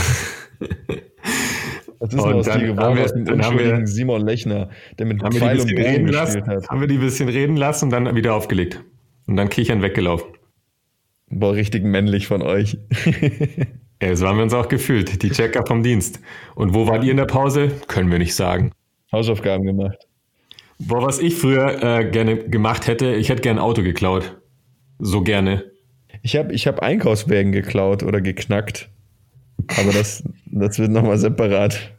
Was 2.00 2.14
ist 2.14 2.20
aus 2.20 2.46
dir 2.46 2.68
geworden 2.68 3.00
aus 3.00 3.14
dem 3.14 3.28
unschuldigen 3.28 3.88
Simon 3.88 4.26
Lechner, 4.26 4.70
der 5.00 5.06
mit 5.06 5.22
Pfeil 5.22 5.60
und 5.60 5.76
Bogen 5.76 6.06
gespielt 6.06 6.48
hat? 6.48 6.70
Haben 6.70 6.82
wir 6.82 6.88
die 6.88 6.96
ein 6.96 7.02
bisschen 7.02 7.30
reden 7.30 7.58
lassen 7.58 7.86
und 7.86 7.92
dann 7.92 8.16
wieder 8.16 8.36
aufgelegt. 8.36 8.84
Und 9.28 9.38
dann 9.38 9.50
kichern 9.50 9.82
weggelaufen. 9.82 10.28
Boah, 11.30 11.54
richtig 11.54 11.84
männlich 11.84 12.28
von 12.28 12.42
euch. 12.44 12.78
ja, 14.02 14.16
so 14.16 14.28
haben 14.28 14.38
wir 14.38 14.44
uns 14.44 14.54
auch 14.54 14.68
gefühlt, 14.68 15.24
die 15.24 15.30
Checker 15.30 15.66
vom 15.66 15.84
Dienst. 15.84 16.20
Und 16.56 16.74
wo 16.74 16.88
wart 16.88 17.04
ihr 17.04 17.12
in 17.12 17.18
der 17.18 17.26
Pause? 17.26 17.72
Können 17.88 18.12
wir 18.12 18.20
nicht 18.20 18.36
sagen. 18.36 18.72
Hausaufgaben 19.12 19.66
gemacht. 19.66 19.98
Boah, 20.80 21.02
was 21.02 21.20
ich 21.20 21.36
früher 21.36 21.82
äh, 21.82 22.10
gerne 22.10 22.38
gemacht 22.38 22.88
hätte, 22.88 23.16
ich 23.16 23.30
hätte 23.30 23.42
gerne 23.42 23.62
ein 23.62 23.66
Auto 23.66 23.82
geklaut. 23.82 24.38
So 25.00 25.22
gerne. 25.22 25.64
Ich 26.22 26.36
habe 26.36 26.54
ich 26.54 26.68
hab 26.68 26.80
Einkaufswägen 26.80 27.52
geklaut 27.52 28.04
oder 28.04 28.20
geknackt. 28.20 28.90
Aber 29.78 29.94
das, 29.94 30.24
das 30.46 30.80
wird 30.80 30.92
nochmal 30.92 31.18
separat. 31.18 31.94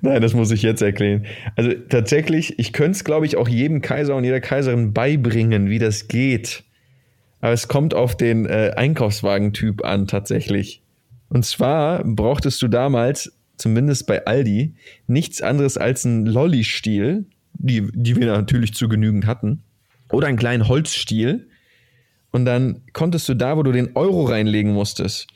Nein, 0.00 0.22
das 0.22 0.34
muss 0.34 0.52
ich 0.52 0.62
jetzt 0.62 0.82
erklären. 0.82 1.26
Also 1.56 1.72
tatsächlich, 1.88 2.58
ich 2.58 2.72
könnte 2.72 2.92
es, 2.92 3.04
glaube 3.04 3.26
ich, 3.26 3.36
auch 3.36 3.48
jedem 3.48 3.82
Kaiser 3.82 4.14
und 4.14 4.22
jeder 4.22 4.40
Kaiserin 4.40 4.92
beibringen, 4.92 5.68
wie 5.68 5.80
das 5.80 6.06
geht. 6.06 6.62
Aber 7.40 7.52
es 7.52 7.66
kommt 7.66 7.92
auf 7.94 8.16
den 8.16 8.46
äh, 8.46 8.72
Einkaufswagentyp 8.76 9.84
an, 9.84 10.06
tatsächlich. 10.06 10.82
Und 11.28 11.44
zwar 11.44 12.04
brauchtest 12.04 12.60
du 12.62 12.68
damals, 12.68 13.32
zumindest 13.56 14.06
bei 14.06 14.24
Aldi, 14.26 14.74
nichts 15.06 15.42
anderes 15.42 15.76
als 15.76 16.06
einen 16.06 16.26
Lolli-Stiel, 16.26 17.26
die, 17.54 17.88
die 17.92 18.16
wir 18.16 18.26
natürlich 18.26 18.74
zu 18.74 18.88
genügend 18.88 19.26
hatten, 19.26 19.62
oder 20.10 20.28
einen 20.28 20.38
kleinen 20.38 20.68
Holzstiel, 20.68 21.48
und 22.36 22.44
dann 22.44 22.82
konntest 22.92 23.30
du 23.30 23.34
da, 23.34 23.56
wo 23.56 23.62
du 23.62 23.72
den 23.72 23.96
Euro 23.96 24.24
reinlegen 24.24 24.74
musstest, 24.74 25.26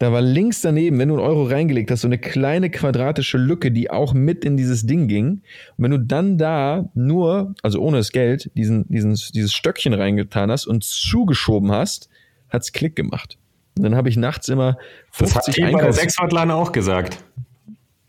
da 0.00 0.10
war 0.10 0.22
links 0.22 0.60
daneben, 0.60 0.98
wenn 0.98 1.08
du 1.08 1.14
einen 1.14 1.24
Euro 1.24 1.44
reingelegt 1.44 1.88
hast, 1.88 2.00
so 2.00 2.08
eine 2.08 2.18
kleine 2.18 2.68
quadratische 2.68 3.38
Lücke, 3.38 3.70
die 3.70 3.92
auch 3.92 4.12
mit 4.12 4.44
in 4.44 4.56
dieses 4.56 4.84
Ding 4.84 5.06
ging. 5.06 5.42
Und 5.76 5.84
wenn 5.84 5.92
du 5.92 6.00
dann 6.00 6.36
da 6.36 6.90
nur, 6.94 7.54
also 7.62 7.80
ohne 7.80 7.98
das 7.98 8.10
Geld, 8.10 8.50
diesen, 8.56 8.88
diesen, 8.88 9.14
dieses 9.34 9.52
Stöckchen 9.52 9.94
reingetan 9.94 10.50
hast 10.50 10.66
und 10.66 10.82
zugeschoben 10.82 11.70
hast, 11.70 12.08
hat's 12.48 12.72
Klick 12.72 12.96
gemacht. 12.96 13.38
Und 13.78 13.84
dann 13.84 13.96
habe 13.96 14.08
ich 14.08 14.16
nachts 14.16 14.48
immer 14.48 14.76
50 15.12 15.54
Das 15.56 15.64
hat 15.64 15.72
bei 15.72 15.80
der 15.80 15.92
Sechswortline 15.92 16.54
auch 16.54 16.72
gesagt. 16.72 17.18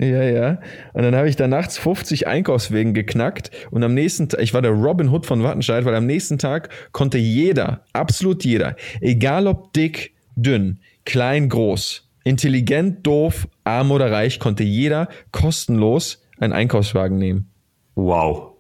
Ja, 0.02 0.24
ja. 0.24 0.60
Und 0.94 1.04
dann 1.04 1.14
habe 1.14 1.28
ich 1.28 1.36
da 1.36 1.48
nachts 1.48 1.78
50 1.78 2.26
Einkaufswegen 2.26 2.94
geknackt 2.94 3.52
und 3.70 3.84
am 3.84 3.94
nächsten 3.94 4.30
Tag, 4.30 4.42
ich 4.42 4.54
war 4.54 4.62
der 4.62 4.72
Robin 4.72 5.10
Hood 5.10 5.26
von 5.26 5.44
Wattenscheid, 5.44 5.84
weil 5.84 5.94
am 5.94 6.06
nächsten 6.06 6.38
Tag 6.38 6.70
konnte 6.94 7.18
jeder, 7.18 7.84
absolut 7.92 8.46
jeder, 8.46 8.78
egal 9.02 9.46
ob 9.48 9.74
dick, 9.74 10.14
dünn, 10.38 10.80
klein, 11.04 11.50
groß, 11.50 12.10
intelligent, 12.24 13.06
doof, 13.06 13.50
arm 13.66 13.92
oder 13.92 14.10
reich, 14.10 14.40
konnte 14.40 14.64
jeder 14.64 15.10
kostenlos 15.34 16.24
einen 16.40 16.54
Einkaufswagen 16.54 17.18
nehmen. 17.18 17.50
Wow. 17.96 18.54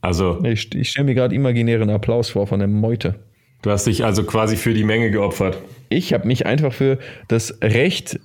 Also. 0.00 0.44
Ich, 0.44 0.72
ich 0.72 0.90
stelle 0.90 1.06
mir 1.06 1.14
gerade 1.14 1.34
imaginären 1.34 1.90
Applaus 1.90 2.30
vor 2.30 2.46
von 2.46 2.60
der 2.60 2.68
Meute. 2.68 3.16
Du 3.62 3.70
hast 3.70 3.86
dich 3.86 4.04
also 4.04 4.24
quasi 4.24 4.56
für 4.56 4.74
die 4.74 4.84
Menge 4.84 5.10
geopfert. 5.10 5.58
Ich 5.88 6.12
habe 6.12 6.26
mich 6.26 6.46
einfach 6.46 6.72
für 6.72 6.98
das 7.28 7.58
Recht 7.62 8.20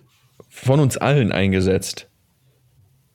von 0.49 0.79
uns 0.79 0.97
allen 0.97 1.31
eingesetzt. 1.31 2.09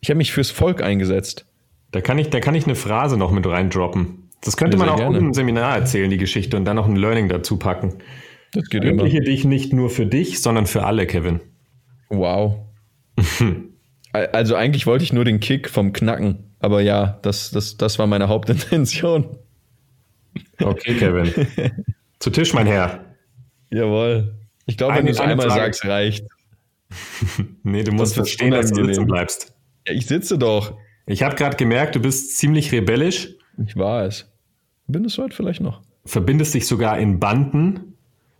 Ich 0.00 0.10
habe 0.10 0.18
mich 0.18 0.32
fürs 0.32 0.50
Volk 0.50 0.82
eingesetzt. 0.82 1.46
Da 1.92 2.00
kann 2.00 2.18
ich, 2.18 2.30
da 2.30 2.40
kann 2.40 2.54
ich 2.54 2.64
eine 2.64 2.74
Phrase 2.74 3.16
noch 3.16 3.30
mit 3.30 3.46
reindroppen. 3.46 4.30
Das 4.42 4.56
könnte 4.56 4.76
man 4.76 4.88
auch 4.88 4.96
gerne. 4.96 5.18
im 5.18 5.34
Seminar 5.34 5.76
erzählen, 5.76 6.10
die 6.10 6.18
Geschichte, 6.18 6.56
und 6.56 6.64
dann 6.64 6.76
noch 6.76 6.86
ein 6.86 6.96
Learning 6.96 7.28
dazu 7.28 7.56
packen. 7.58 7.94
Das 8.52 8.68
geht 8.68 8.84
Verwirkliche 8.84 9.20
dich 9.20 9.44
nicht 9.44 9.72
nur 9.72 9.90
für 9.90 10.06
dich, 10.06 10.40
sondern 10.40 10.66
für 10.66 10.84
alle, 10.84 11.06
Kevin. 11.06 11.40
Wow. 12.08 12.56
also 14.12 14.54
eigentlich 14.54 14.86
wollte 14.86 15.04
ich 15.04 15.12
nur 15.12 15.24
den 15.24 15.40
Kick 15.40 15.68
vom 15.68 15.92
Knacken. 15.92 16.54
Aber 16.60 16.80
ja, 16.80 17.18
das, 17.22 17.50
das, 17.50 17.76
das 17.76 17.98
war 17.98 18.06
meine 18.06 18.28
Hauptintention. 18.28 19.38
Okay, 20.60 20.94
Kevin. 20.94 21.32
Zu 22.18 22.30
Tisch, 22.30 22.54
mein 22.54 22.66
Herr. 22.66 23.04
Jawohl. 23.70 24.34
Ich 24.66 24.76
glaube, 24.76 24.96
wenn 24.96 25.06
du 25.06 25.12
es 25.12 25.20
einmal 25.20 25.48
Frage. 25.48 25.60
sagst, 25.60 25.84
reicht. 25.84 26.26
nee, 27.62 27.82
du 27.82 27.92
musst 27.92 28.14
verstehen, 28.14 28.52
dass 28.52 28.70
du 28.70 28.84
sitzen 28.84 29.06
bleibst. 29.06 29.54
Ja, 29.86 29.94
ich 29.94 30.06
sitze 30.06 30.38
doch. 30.38 30.76
Ich 31.06 31.22
habe 31.22 31.36
gerade 31.36 31.56
gemerkt, 31.56 31.94
du 31.94 32.00
bist 32.00 32.36
ziemlich 32.38 32.72
rebellisch. 32.72 33.30
Ich 33.64 33.76
war 33.76 34.04
es. 34.04 34.30
Bin 34.86 35.04
es 35.04 35.18
heute 35.18 35.34
vielleicht 35.34 35.60
noch. 35.60 35.82
Verbindest 36.04 36.54
dich 36.54 36.66
sogar 36.66 36.98
in 36.98 37.18
Banden. 37.20 37.96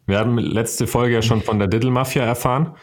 Wir 0.06 0.18
haben 0.18 0.38
letzte 0.38 0.86
Folge 0.86 1.14
ja 1.14 1.22
schon 1.22 1.42
von 1.42 1.58
der 1.58 1.68
Diddle-Mafia 1.68 2.24
erfahren. 2.24 2.76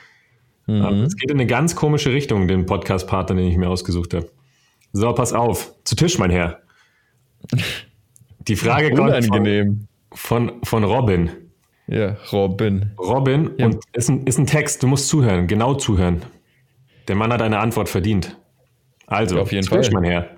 Mhm. 0.68 1.04
Es 1.04 1.16
geht 1.16 1.32
in 1.32 1.38
eine 1.38 1.48
ganz 1.48 1.76
komische 1.76 2.12
Richtung, 2.12 2.48
den 2.48 2.66
Podcast-Partner, 2.66 3.36
den 3.36 3.48
ich 3.48 3.58
mir 3.58 3.70
ausgesucht 3.70 4.14
habe. 4.14 4.30
So, 4.94 5.12
pass 5.14 5.34
auf. 5.34 5.74
Zu 5.84 5.96
Tisch, 5.96 6.18
mein 6.18 6.32
Herr. 6.32 6.62
Die 8.48 8.56
Frage 8.56 8.94
kommt 8.94 9.26
von, 9.26 9.88
von, 10.14 10.62
von 10.64 10.84
Robin. 10.84 11.32
Ja, 11.88 12.18
Robin. 12.32 12.92
Robin, 12.98 13.52
ja. 13.58 13.66
und 13.66 13.84
ist 13.94 14.10
ein, 14.10 14.26
ist 14.26 14.40
ein 14.40 14.48
Text, 14.48 14.84
du 14.84 14.88
musst 14.88 15.08
zuhören, 15.10 15.48
genau 15.48 15.74
zuhören. 15.74 16.22
Der 17.08 17.16
Mann 17.16 17.34
hat 17.34 17.42
eine 17.42 17.60
Antwort 17.60 17.90
verdient. 17.90 18.38
Also, 19.08 19.36
ja, 19.36 19.42
auf 19.42 19.52
jeden 19.52 19.68
Fall. 19.68 19.88
mein 19.92 20.06
Herr. 20.06 20.38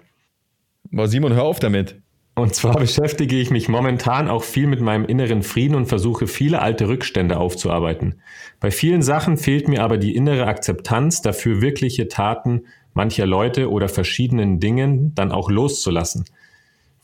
Aber 0.92 1.08
Simon, 1.08 1.34
hör 1.34 1.44
auf 1.44 1.60
damit. 1.60 2.02
Und 2.38 2.54
zwar 2.54 2.78
beschäftige 2.78 3.38
ich 3.38 3.50
mich 3.50 3.70
momentan 3.70 4.28
auch 4.28 4.44
viel 4.44 4.68
mit 4.68 4.82
meinem 4.82 5.06
inneren 5.06 5.42
Frieden 5.42 5.76
und 5.76 5.86
versuche 5.86 6.28
viele 6.28 6.62
alte 6.62 6.90
Rückstände 6.90 7.38
aufzuarbeiten. 7.38 8.22
Bei 8.60 8.72
vielen 8.72 9.02
Sachen 9.02 9.38
fehlt 9.38 9.70
mir 9.70 9.84
aber 9.84 9.98
die 9.98 10.16
innere 10.16 10.46
Akzeptanz 10.46 11.22
dafür, 11.22 11.62
wirkliche 11.62 12.10
Taten 12.10 12.64
mancher 12.94 13.26
Leute 13.26 13.70
oder 13.70 13.88
verschiedenen 13.88 14.60
Dingen 14.60 15.14
dann 15.16 15.32
auch 15.32 15.50
loszulassen. 15.50 16.26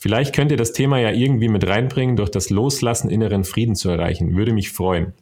Vielleicht 0.01 0.33
könnt 0.33 0.49
ihr 0.49 0.57
das 0.57 0.73
Thema 0.73 0.97
ja 0.97 1.11
irgendwie 1.11 1.47
mit 1.47 1.67
reinbringen, 1.67 2.15
durch 2.15 2.31
das 2.31 2.49
Loslassen 2.49 3.11
inneren 3.11 3.43
Frieden 3.43 3.75
zu 3.75 3.87
erreichen. 3.87 4.35
Würde 4.35 4.51
mich 4.51 4.71
freuen. 4.71 5.13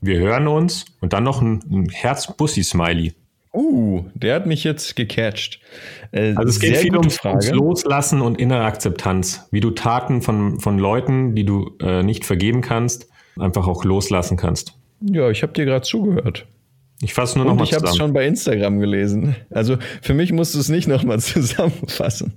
Wir 0.00 0.18
hören 0.18 0.48
uns 0.48 0.86
und 1.00 1.12
dann 1.12 1.22
noch 1.22 1.40
ein, 1.40 1.62
ein 1.70 1.88
Herz-Bussi-Smiley. 1.88 3.14
Uh, 3.52 4.06
der 4.14 4.34
hat 4.34 4.46
mich 4.46 4.64
jetzt 4.64 4.96
gecatcht. 4.96 5.60
Äh, 6.10 6.34
also 6.34 6.48
es 6.48 6.58
geht 6.58 6.78
viel 6.78 6.96
ums, 6.96 7.24
ums, 7.24 7.48
Loslassen 7.52 8.22
und 8.22 8.40
innere 8.40 8.64
Akzeptanz. 8.64 9.46
Wie 9.52 9.60
du 9.60 9.70
Taten 9.70 10.20
von, 10.20 10.58
von 10.58 10.76
Leuten, 10.76 11.36
die 11.36 11.44
du 11.44 11.76
äh, 11.80 12.02
nicht 12.02 12.24
vergeben 12.24 12.60
kannst, 12.60 13.08
einfach 13.38 13.68
auch 13.68 13.84
loslassen 13.84 14.36
kannst. 14.36 14.74
Ja, 15.00 15.30
ich 15.30 15.44
habe 15.44 15.52
dir 15.52 15.64
gerade 15.64 15.86
zugehört. 15.86 16.44
Ich 17.02 17.14
fasse 17.14 17.38
nur 17.38 17.44
noch 17.44 17.52
und 17.52 17.58
mal 17.58 17.64
ich 17.64 17.74
habe 17.74 17.86
es 17.86 17.96
schon 17.96 18.12
bei 18.12 18.26
Instagram 18.26 18.80
gelesen. 18.80 19.36
Also 19.50 19.76
für 20.02 20.14
mich 20.14 20.32
musst 20.32 20.56
du 20.56 20.58
es 20.58 20.68
nicht 20.68 20.88
nochmal 20.88 21.20
zusammenfassen. 21.20 22.34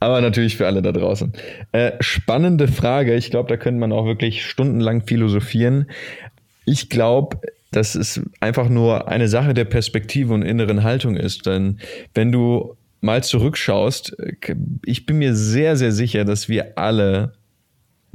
Aber 0.00 0.20
natürlich 0.20 0.56
für 0.56 0.66
alle 0.66 0.82
da 0.82 0.92
draußen. 0.92 1.32
Äh, 1.72 1.92
spannende 2.00 2.68
Frage. 2.68 3.14
Ich 3.14 3.30
glaube, 3.30 3.48
da 3.48 3.56
könnte 3.56 3.80
man 3.80 3.92
auch 3.92 4.06
wirklich 4.06 4.44
stundenlang 4.46 5.06
philosophieren. 5.06 5.86
Ich 6.64 6.88
glaube, 6.88 7.40
dass 7.70 7.94
es 7.94 8.20
einfach 8.40 8.68
nur 8.68 9.08
eine 9.08 9.28
Sache 9.28 9.54
der 9.54 9.64
Perspektive 9.64 10.34
und 10.34 10.42
inneren 10.42 10.82
Haltung 10.82 11.16
ist. 11.16 11.46
Denn 11.46 11.78
wenn 12.14 12.32
du 12.32 12.76
mal 13.00 13.22
zurückschaust, 13.22 14.16
ich 14.84 15.06
bin 15.06 15.18
mir 15.18 15.34
sehr, 15.34 15.76
sehr 15.76 15.92
sicher, 15.92 16.24
dass 16.24 16.48
wir 16.48 16.76
alle 16.76 17.32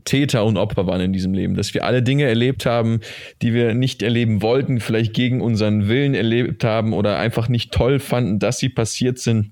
Täter 0.03 0.45
und 0.45 0.57
Opfer 0.57 0.86
waren 0.86 1.01
in 1.01 1.13
diesem 1.13 1.34
Leben, 1.34 1.55
dass 1.55 1.74
wir 1.74 1.84
alle 1.84 2.03
Dinge 2.03 2.26
erlebt 2.26 2.68
haben, 2.68 2.99
die 3.41 3.53
wir 3.53 3.74
nicht 3.74 4.03
erleben 4.03 4.43
wollten, 4.43 4.80
vielleicht 4.80 5.13
gegen 5.13 5.41
unseren 5.41 5.88
Willen 5.88 6.13
erlebt 6.13 6.63
haben 6.63 6.93
oder 6.93 7.18
einfach 7.18 7.49
nicht 7.49 7.72
toll 7.72 7.99
fanden, 7.99 8.38
dass 8.38 8.59
sie 8.59 8.70
passiert 8.70 9.18
sind 9.18 9.51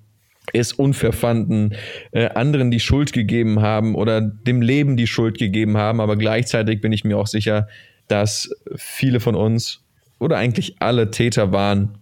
es 0.52 0.74
unfair 0.74 1.14
fanden, 1.14 1.76
äh, 2.12 2.30
anderen 2.30 2.70
die 2.70 2.80
Schuld 2.80 3.14
gegeben 3.14 3.62
haben 3.62 3.96
oder 3.96 4.20
dem 4.20 4.62
Leben 4.62 4.98
die 4.98 5.08
Schuld 5.08 5.38
gegeben 5.38 5.78
haben. 5.78 6.02
Aber 6.02 6.18
gleichzeitig 6.18 6.82
bin 6.82 6.92
ich 6.92 7.04
mir 7.04 7.18
auch 7.18 7.28
sicher, 7.28 7.68
dass 8.08 8.50
viele 8.76 9.20
von 9.20 9.36
uns 9.36 9.82
oder 10.20 10.38
eigentlich 10.38 10.76
alle 10.80 11.12
Täter 11.12 11.52
waren 11.52 11.98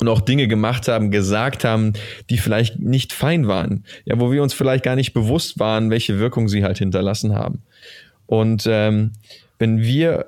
und 0.00 0.08
auch 0.08 0.20
Dinge 0.20 0.48
gemacht 0.48 0.88
haben, 0.88 1.10
gesagt 1.10 1.64
haben, 1.64 1.94
die 2.28 2.38
vielleicht 2.38 2.78
nicht 2.80 3.12
fein 3.12 3.46
waren. 3.46 3.84
Ja, 4.04 4.18
wo 4.20 4.32
wir 4.32 4.42
uns 4.42 4.52
vielleicht 4.52 4.84
gar 4.84 4.96
nicht 4.96 5.12
bewusst 5.12 5.58
waren, 5.58 5.90
welche 5.90 6.18
Wirkung 6.18 6.48
sie 6.48 6.64
halt 6.64 6.78
hinterlassen 6.78 7.34
haben. 7.34 7.62
Und 8.26 8.66
ähm, 8.68 9.12
wenn 9.58 9.80
wir 9.80 10.26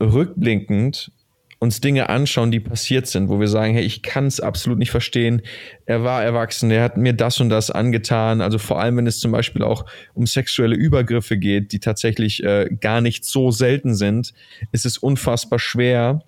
rückblickend 0.00 1.12
uns 1.60 1.80
Dinge 1.80 2.08
anschauen, 2.08 2.52
die 2.52 2.60
passiert 2.60 3.08
sind, 3.08 3.28
wo 3.28 3.40
wir 3.40 3.48
sagen, 3.48 3.74
hey, 3.74 3.82
ich 3.82 4.02
kann 4.02 4.26
es 4.26 4.38
absolut 4.38 4.78
nicht 4.78 4.92
verstehen. 4.92 5.42
Er 5.86 6.04
war 6.04 6.22
erwachsen, 6.22 6.70
er 6.70 6.84
hat 6.84 6.96
mir 6.96 7.12
das 7.12 7.40
und 7.40 7.48
das 7.48 7.70
angetan. 7.70 8.40
Also 8.40 8.58
vor 8.58 8.80
allem, 8.80 8.96
wenn 8.96 9.08
es 9.08 9.18
zum 9.18 9.32
Beispiel 9.32 9.62
auch 9.62 9.84
um 10.14 10.26
sexuelle 10.26 10.76
Übergriffe 10.76 11.36
geht, 11.36 11.72
die 11.72 11.80
tatsächlich 11.80 12.44
äh, 12.44 12.68
gar 12.80 13.00
nicht 13.00 13.24
so 13.24 13.50
selten 13.50 13.94
sind, 13.94 14.34
ist 14.70 14.86
es 14.86 14.98
unfassbar 14.98 15.58
schwer, 15.58 16.22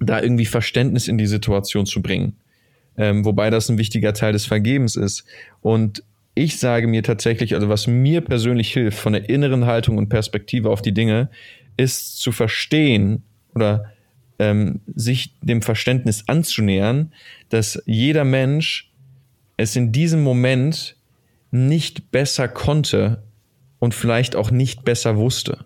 da 0.00 0.22
irgendwie 0.22 0.46
Verständnis 0.46 1.08
in 1.08 1.18
die 1.18 1.26
Situation 1.26 1.84
zu 1.84 2.00
bringen. 2.00 2.36
Ähm, 2.96 3.24
wobei 3.24 3.50
das 3.50 3.68
ein 3.68 3.76
wichtiger 3.76 4.14
Teil 4.14 4.32
des 4.32 4.46
Vergebens 4.46 4.96
ist. 4.96 5.24
Und 5.60 6.02
ich 6.34 6.58
sage 6.58 6.86
mir 6.86 7.02
tatsächlich, 7.02 7.54
also 7.54 7.68
was 7.68 7.86
mir 7.86 8.22
persönlich 8.22 8.72
hilft 8.72 8.98
von 8.98 9.12
der 9.12 9.28
inneren 9.28 9.66
Haltung 9.66 9.98
und 9.98 10.08
Perspektive 10.08 10.70
auf 10.70 10.80
die 10.80 10.94
Dinge, 10.94 11.28
ist 11.76 12.18
zu 12.18 12.32
verstehen 12.32 13.22
oder 13.54 13.93
ähm, 14.38 14.80
sich 14.94 15.34
dem 15.40 15.62
Verständnis 15.62 16.24
anzunähern, 16.26 17.12
dass 17.48 17.82
jeder 17.86 18.24
Mensch 18.24 18.90
es 19.56 19.76
in 19.76 19.92
diesem 19.92 20.22
Moment 20.22 20.96
nicht 21.50 22.10
besser 22.10 22.48
konnte 22.48 23.22
und 23.78 23.94
vielleicht 23.94 24.34
auch 24.34 24.50
nicht 24.50 24.84
besser 24.84 25.16
wusste. 25.16 25.64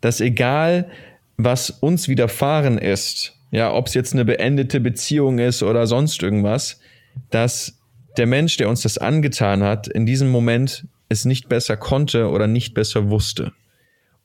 Dass 0.00 0.20
egal, 0.20 0.90
was 1.36 1.70
uns 1.70 2.08
widerfahren 2.08 2.78
ist, 2.78 3.36
ja, 3.50 3.72
ob 3.72 3.86
es 3.86 3.94
jetzt 3.94 4.12
eine 4.12 4.24
beendete 4.24 4.80
Beziehung 4.80 5.38
ist 5.38 5.62
oder 5.62 5.86
sonst 5.86 6.22
irgendwas, 6.22 6.80
dass 7.30 7.78
der 8.16 8.26
Mensch, 8.26 8.56
der 8.56 8.68
uns 8.68 8.82
das 8.82 8.98
angetan 8.98 9.62
hat, 9.62 9.88
in 9.88 10.06
diesem 10.06 10.30
Moment 10.30 10.86
es 11.08 11.24
nicht 11.24 11.48
besser 11.48 11.76
konnte 11.76 12.28
oder 12.28 12.46
nicht 12.46 12.74
besser 12.74 13.10
wusste. 13.10 13.52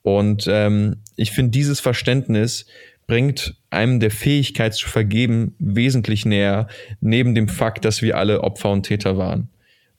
Und 0.03 0.45
ähm, 0.47 0.97
ich 1.15 1.31
finde 1.31 1.51
dieses 1.51 1.79
Verständnis 1.79 2.67
bringt 3.07 3.55
einem 3.69 3.99
der 3.99 4.11
Fähigkeit 4.11 4.73
zu 4.73 4.89
vergeben 4.89 5.55
wesentlich 5.59 6.25
näher, 6.25 6.67
neben 7.01 7.35
dem 7.35 7.47
Fakt, 7.47 7.85
dass 7.85 8.01
wir 8.01 8.17
alle 8.17 8.41
Opfer 8.41 8.71
und 8.71 8.83
Täter 8.83 9.17
waren. 9.17 9.49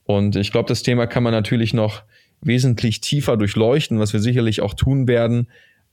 Und 0.05 0.37
ich 0.37 0.53
glaube, 0.53 0.69
das 0.69 0.83
Thema 0.83 1.07
kann 1.07 1.23
man 1.23 1.33
natürlich 1.33 1.75
noch 1.75 2.03
wesentlich 2.41 3.01
tiefer 3.01 3.37
durchleuchten, 3.37 3.99
was 3.99 4.13
wir 4.13 4.21
sicherlich 4.21 4.61
auch 4.61 4.75
tun 4.75 5.09
werden. 5.09 5.49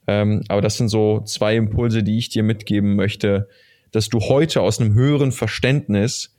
Ähm, 0.06 0.42
aber 0.48 0.60
das 0.60 0.76
sind 0.76 0.88
so 0.88 1.20
zwei 1.20 1.56
Impulse, 1.56 2.02
die 2.02 2.18
ich 2.18 2.28
dir 2.28 2.42
mitgeben 2.42 2.94
möchte, 2.96 3.48
dass 3.92 4.08
du 4.08 4.20
heute 4.20 4.60
aus 4.60 4.80
einem 4.80 4.94
höheren 4.94 5.32
Verständnis 5.32 6.34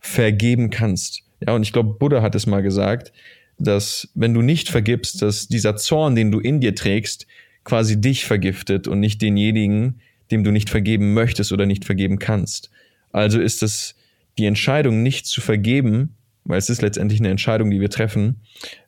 vergeben 0.00 0.70
kannst. 0.70 1.22
Ja, 1.40 1.54
und 1.54 1.62
ich 1.62 1.72
glaube, 1.72 1.94
Buddha 1.94 2.22
hat 2.22 2.34
es 2.34 2.46
mal 2.46 2.62
gesagt, 2.62 3.12
dass 3.58 4.08
wenn 4.14 4.34
du 4.34 4.42
nicht 4.42 4.68
vergibst, 4.68 5.22
dass 5.22 5.48
dieser 5.48 5.76
Zorn, 5.76 6.14
den 6.14 6.30
du 6.30 6.40
in 6.40 6.60
dir 6.60 6.74
trägst, 6.74 7.26
quasi 7.64 8.00
dich 8.00 8.24
vergiftet 8.24 8.86
und 8.88 9.00
nicht 9.00 9.20
denjenigen, 9.22 10.00
dem 10.30 10.44
du 10.44 10.50
nicht 10.50 10.70
vergeben 10.70 11.14
möchtest 11.14 11.52
oder 11.52 11.66
nicht 11.66 11.84
vergeben 11.84 12.18
kannst. 12.18 12.70
Also 13.12 13.40
ist 13.40 13.62
es 13.62 13.94
die 14.38 14.46
Entscheidung, 14.46 15.02
nicht 15.02 15.26
zu 15.26 15.40
vergeben, 15.40 16.16
weil 16.44 16.58
es 16.58 16.68
ist 16.68 16.82
letztendlich 16.82 17.20
eine 17.20 17.30
Entscheidung, 17.30 17.70
die 17.70 17.80
wir 17.80 17.90
treffen, 17.90 18.40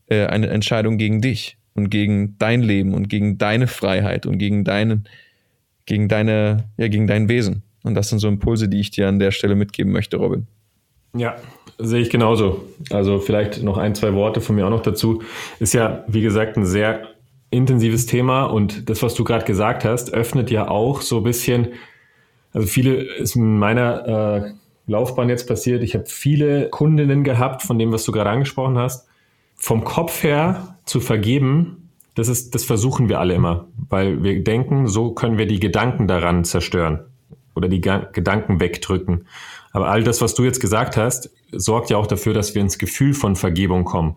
äh, 0.09 0.27
eine 0.27 0.49
Entscheidung 0.49 0.99
gegen 0.99 1.21
dich 1.21 1.57
und 1.75 1.91
gegen 1.91 2.37
dein 2.39 2.63
Leben 2.63 2.95
und 2.95 3.09
gegen 3.09 3.39
deine 3.39 3.67
Freiheit 3.67 4.27
und 4.27 4.39
gegen 4.39 4.65
deinen, 4.65 5.09
gegen 5.87 6.09
deine, 6.09 6.65
ja, 6.77 6.89
gegen 6.89 7.07
dein 7.07 7.29
Wesen. 7.29 7.63
Und 7.83 7.95
das 7.95 8.09
sind 8.09 8.19
so 8.19 8.29
Impulse, 8.29 8.69
die 8.69 8.81
ich 8.81 8.91
dir 8.91 9.09
an 9.09 9.19
der 9.19 9.31
Stelle 9.31 9.55
mitgeben 9.55 9.93
möchte, 9.93 10.17
Robin. 10.17 10.47
Ja, 11.15 11.37
sehe 11.79 12.01
ich 12.01 12.11
genauso. 12.11 12.65
Also 12.91 13.21
vielleicht 13.21 13.63
noch 13.63 13.79
ein, 13.79 13.95
zwei 13.95 14.13
Worte 14.15 14.41
von 14.41 14.57
mir 14.57 14.67
auch 14.67 14.71
noch 14.71 14.83
dazu. 14.83 15.23
Ist 15.61 15.73
ja, 15.73 16.05
wie 16.09 16.21
gesagt, 16.21 16.57
ein 16.57 16.67
sehr 16.67 17.09
intensives 17.57 18.07
Thema 18.07 18.45
und 18.45 18.89
das, 18.89 19.03
was 19.03 19.15
du 19.15 19.25
gerade 19.25 19.45
gesagt 19.45 19.85
hast, 19.85 20.13
öffnet 20.13 20.51
ja 20.51 20.69
auch 20.69 21.01
so 21.01 21.19
ein 21.19 21.25
bisschen, 21.25 21.69
also 22.53 22.67
viele 22.67 22.95
ist 22.95 23.37
in 23.37 23.59
meiner 23.59 24.07
äh, 24.07 24.53
Laufbahn 24.87 25.29
jetzt 25.29 25.49
passiert, 25.49 25.83
ich 25.83 25.95
habe 25.95 26.07
viele 26.07 26.69
Kundinnen 26.69 27.25
gehabt, 27.25 27.63
von 27.63 27.79
dem, 27.79 27.93
was 27.93 28.05
du 28.05 28.13
gerade 28.13 28.31
angesprochen 28.31 28.79
hast. 28.79 29.09
Vom 29.57 29.85
Kopf 29.85 30.23
her 30.23 30.77
zu 30.85 31.01
vergeben, 31.01 31.91
das 32.15 32.29
ist, 32.29 32.55
das 32.55 32.65
versuchen 32.65 33.09
wir 33.09 33.21
alle 33.21 33.35
immer, 33.35 33.67
weil 33.89 34.23
wir 34.23 34.43
denken, 34.43 34.87
so 34.87 35.11
können 35.13 35.39
wir 35.39 35.47
die 35.47 35.61
Gedanken 35.61 36.07
daran 36.07 36.45
zerstören 36.45 37.01
oder 37.55 37.69
die 37.69 37.81
Ga 37.81 38.09
Gedanken 38.13 38.61
wegdrücken. 38.61 39.27
Aber 39.73 39.89
all 39.89 40.03
das, 40.03 40.23
was 40.23 40.35
du 40.35 40.45
jetzt 40.45 40.61
gesagt 40.61 40.97
hast, 40.97 41.31
sorgt 41.53 41.91
ja 41.91 41.97
auch 41.97 42.07
dafür, 42.07 42.33
dass 42.33 42.55
wir 42.55 42.63
ins 42.63 42.79
Gefühl 42.79 43.13
von 43.13 43.37
Vergebung 43.37 43.85
kommen. 43.85 44.17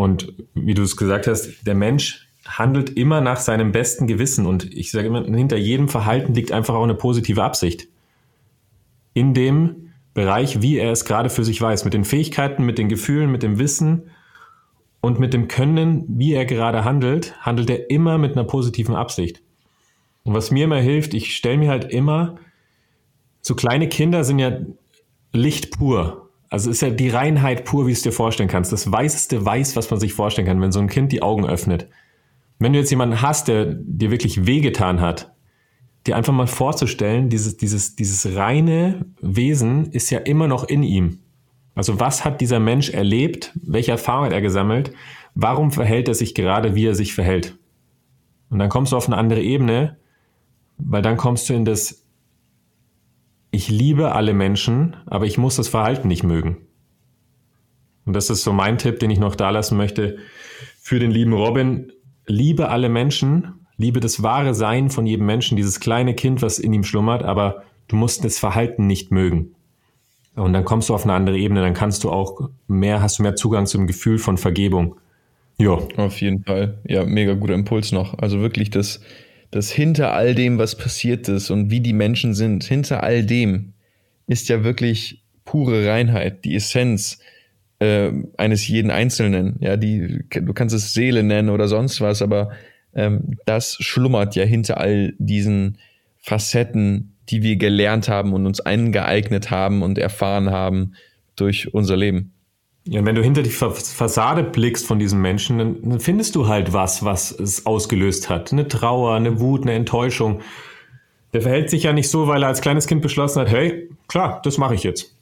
Und 0.00 0.32
wie 0.54 0.72
du 0.72 0.82
es 0.82 0.96
gesagt 0.96 1.26
hast, 1.26 1.66
der 1.66 1.74
Mensch 1.74 2.26
handelt 2.46 2.88
immer 2.88 3.20
nach 3.20 3.36
seinem 3.36 3.70
besten 3.70 4.06
Gewissen. 4.06 4.46
Und 4.46 4.64
ich 4.72 4.90
sage 4.92 5.08
immer, 5.08 5.22
hinter 5.26 5.58
jedem 5.58 5.90
Verhalten 5.90 6.32
liegt 6.32 6.52
einfach 6.52 6.74
auch 6.74 6.84
eine 6.84 6.94
positive 6.94 7.42
Absicht. 7.42 7.86
In 9.12 9.34
dem 9.34 9.92
Bereich, 10.14 10.62
wie 10.62 10.78
er 10.78 10.90
es 10.90 11.04
gerade 11.04 11.28
für 11.28 11.44
sich 11.44 11.60
weiß, 11.60 11.84
mit 11.84 11.92
den 11.92 12.06
Fähigkeiten, 12.06 12.64
mit 12.64 12.78
den 12.78 12.88
Gefühlen, 12.88 13.30
mit 13.30 13.42
dem 13.42 13.58
Wissen 13.58 14.04
und 15.02 15.20
mit 15.20 15.34
dem 15.34 15.48
Können, 15.48 16.06
wie 16.08 16.32
er 16.32 16.46
gerade 16.46 16.82
handelt, 16.82 17.34
handelt 17.42 17.68
er 17.68 17.90
immer 17.90 18.16
mit 18.16 18.32
einer 18.32 18.44
positiven 18.44 18.94
Absicht. 18.94 19.42
Und 20.22 20.32
was 20.32 20.50
mir 20.50 20.64
immer 20.64 20.80
hilft, 20.80 21.12
ich 21.12 21.36
stelle 21.36 21.58
mir 21.58 21.68
halt 21.68 21.92
immer, 21.92 22.36
so 23.42 23.54
kleine 23.54 23.86
Kinder 23.86 24.24
sind 24.24 24.38
ja 24.38 24.60
Licht 25.34 25.72
pur. 25.72 26.29
Also 26.50 26.68
ist 26.70 26.82
ja 26.82 26.90
die 26.90 27.08
Reinheit 27.08 27.64
pur, 27.64 27.86
wie 27.86 27.92
du 27.92 27.94
es 27.94 28.02
dir 28.02 28.12
vorstellen 28.12 28.48
kannst. 28.48 28.72
Das 28.72 28.90
weißeste 28.90 29.44
Weiß, 29.44 29.76
was 29.76 29.90
man 29.90 30.00
sich 30.00 30.12
vorstellen 30.12 30.46
kann, 30.46 30.60
wenn 30.60 30.72
so 30.72 30.80
ein 30.80 30.88
Kind 30.88 31.12
die 31.12 31.22
Augen 31.22 31.46
öffnet. 31.46 31.88
Wenn 32.58 32.72
du 32.72 32.80
jetzt 32.80 32.90
jemanden 32.90 33.22
hast, 33.22 33.48
der 33.48 33.66
dir 33.66 34.10
wirklich 34.10 34.46
wehgetan 34.46 35.00
hat, 35.00 35.32
dir 36.06 36.16
einfach 36.16 36.32
mal 36.32 36.48
vorzustellen, 36.48 37.28
dieses, 37.28 37.56
dieses, 37.56 37.94
dieses 37.94 38.36
reine 38.36 39.06
Wesen 39.20 39.92
ist 39.92 40.10
ja 40.10 40.18
immer 40.18 40.48
noch 40.48 40.64
in 40.64 40.82
ihm. 40.82 41.20
Also 41.74 42.00
was 42.00 42.24
hat 42.24 42.40
dieser 42.40 42.58
Mensch 42.58 42.90
erlebt? 42.90 43.52
Welche 43.54 43.92
Erfahrung 43.92 44.26
hat 44.26 44.32
er 44.32 44.40
gesammelt? 44.40 44.92
Warum 45.34 45.70
verhält 45.70 46.08
er 46.08 46.14
sich 46.14 46.34
gerade, 46.34 46.74
wie 46.74 46.86
er 46.86 46.94
sich 46.94 47.14
verhält? 47.14 47.56
Und 48.50 48.58
dann 48.58 48.68
kommst 48.68 48.92
du 48.92 48.96
auf 48.96 49.06
eine 49.06 49.16
andere 49.16 49.40
Ebene, 49.40 49.96
weil 50.78 51.02
dann 51.02 51.16
kommst 51.16 51.48
du 51.48 51.54
in 51.54 51.64
das, 51.64 51.99
ich 53.50 53.68
liebe 53.68 54.12
alle 54.12 54.32
Menschen, 54.32 54.96
aber 55.06 55.26
ich 55.26 55.38
muss 55.38 55.56
das 55.56 55.68
Verhalten 55.68 56.08
nicht 56.08 56.22
mögen. 56.22 56.58
Und 58.06 58.14
das 58.14 58.30
ist 58.30 58.42
so 58.42 58.52
mein 58.52 58.78
Tipp, 58.78 58.98
den 58.98 59.10
ich 59.10 59.18
noch 59.18 59.36
da 59.36 59.50
lassen 59.50 59.76
möchte 59.76 60.18
für 60.80 60.98
den 60.98 61.10
lieben 61.10 61.32
Robin. 61.32 61.92
Liebe 62.26 62.68
alle 62.68 62.88
Menschen, 62.88 63.54
liebe 63.76 64.00
das 64.00 64.22
wahre 64.22 64.54
Sein 64.54 64.90
von 64.90 65.06
jedem 65.06 65.26
Menschen, 65.26 65.56
dieses 65.56 65.80
kleine 65.80 66.14
Kind, 66.14 66.42
was 66.42 66.58
in 66.58 66.72
ihm 66.72 66.84
schlummert, 66.84 67.22
aber 67.22 67.64
du 67.88 67.96
musst 67.96 68.24
das 68.24 68.38
Verhalten 68.38 68.86
nicht 68.86 69.10
mögen. 69.10 69.54
Und 70.34 70.52
dann 70.52 70.64
kommst 70.64 70.88
du 70.88 70.94
auf 70.94 71.04
eine 71.04 71.12
andere 71.12 71.36
Ebene, 71.36 71.60
dann 71.60 71.74
kannst 71.74 72.04
du 72.04 72.10
auch 72.10 72.48
mehr, 72.68 73.02
hast 73.02 73.18
du 73.18 73.22
mehr 73.22 73.36
Zugang 73.36 73.66
zum 73.66 73.86
Gefühl 73.86 74.18
von 74.18 74.38
Vergebung. 74.38 74.96
Ja. 75.58 75.78
Auf 75.96 76.20
jeden 76.20 76.44
Fall. 76.44 76.78
Ja, 76.86 77.04
mega 77.04 77.34
guter 77.34 77.54
Impuls 77.54 77.92
noch. 77.92 78.18
Also 78.18 78.40
wirklich 78.40 78.70
das, 78.70 79.00
das 79.50 79.70
hinter 79.70 80.12
all 80.12 80.34
dem, 80.34 80.58
was 80.58 80.76
passiert 80.76 81.28
ist 81.28 81.50
und 81.50 81.70
wie 81.70 81.80
die 81.80 81.92
Menschen 81.92 82.34
sind, 82.34 82.64
hinter 82.64 83.02
all 83.02 83.24
dem 83.24 83.72
ist 84.26 84.48
ja 84.48 84.62
wirklich 84.62 85.22
pure 85.44 85.88
Reinheit, 85.88 86.44
die 86.44 86.54
Essenz 86.54 87.18
äh, 87.80 88.12
eines 88.36 88.68
jeden 88.68 88.90
Einzelnen. 88.90 89.56
Ja, 89.60 89.76
die, 89.76 90.24
du 90.30 90.52
kannst 90.52 90.74
es 90.74 90.94
Seele 90.94 91.24
nennen 91.24 91.48
oder 91.48 91.66
sonst 91.66 92.00
was, 92.00 92.22
aber 92.22 92.50
ähm, 92.94 93.38
das 93.46 93.76
schlummert 93.80 94.36
ja 94.36 94.44
hinter 94.44 94.78
all 94.78 95.14
diesen 95.18 95.78
Facetten, 96.18 97.16
die 97.28 97.42
wir 97.42 97.56
gelernt 97.56 98.08
haben 98.08 98.32
und 98.32 98.46
uns 98.46 98.60
eingeeignet 98.60 99.50
haben 99.50 99.82
und 99.82 99.98
erfahren 99.98 100.50
haben 100.50 100.92
durch 101.34 101.74
unser 101.74 101.96
Leben. 101.96 102.32
Ja, 102.84 103.04
wenn 103.04 103.14
du 103.14 103.22
hinter 103.22 103.42
die 103.42 103.50
Fassade 103.50 104.42
blickst 104.42 104.86
von 104.86 104.98
diesem 104.98 105.20
Menschen, 105.20 105.58
dann 105.58 106.00
findest 106.00 106.34
du 106.34 106.48
halt 106.48 106.72
was, 106.72 107.04
was 107.04 107.30
es 107.30 107.66
ausgelöst 107.66 108.30
hat. 108.30 108.52
Eine 108.52 108.68
Trauer, 108.68 109.14
eine 109.14 109.38
Wut, 109.38 109.62
eine 109.62 109.74
Enttäuschung. 109.74 110.40
Der 111.32 111.42
verhält 111.42 111.70
sich 111.70 111.84
ja 111.84 111.92
nicht 111.92 112.08
so, 112.08 112.26
weil 112.26 112.42
er 112.42 112.48
als 112.48 112.62
kleines 112.62 112.86
Kind 112.86 113.02
beschlossen 113.02 113.40
hat, 113.40 113.50
hey, 113.50 113.90
klar, 114.08 114.40
das 114.42 114.58
mache 114.58 114.74
ich 114.74 114.82
jetzt. 114.82 115.14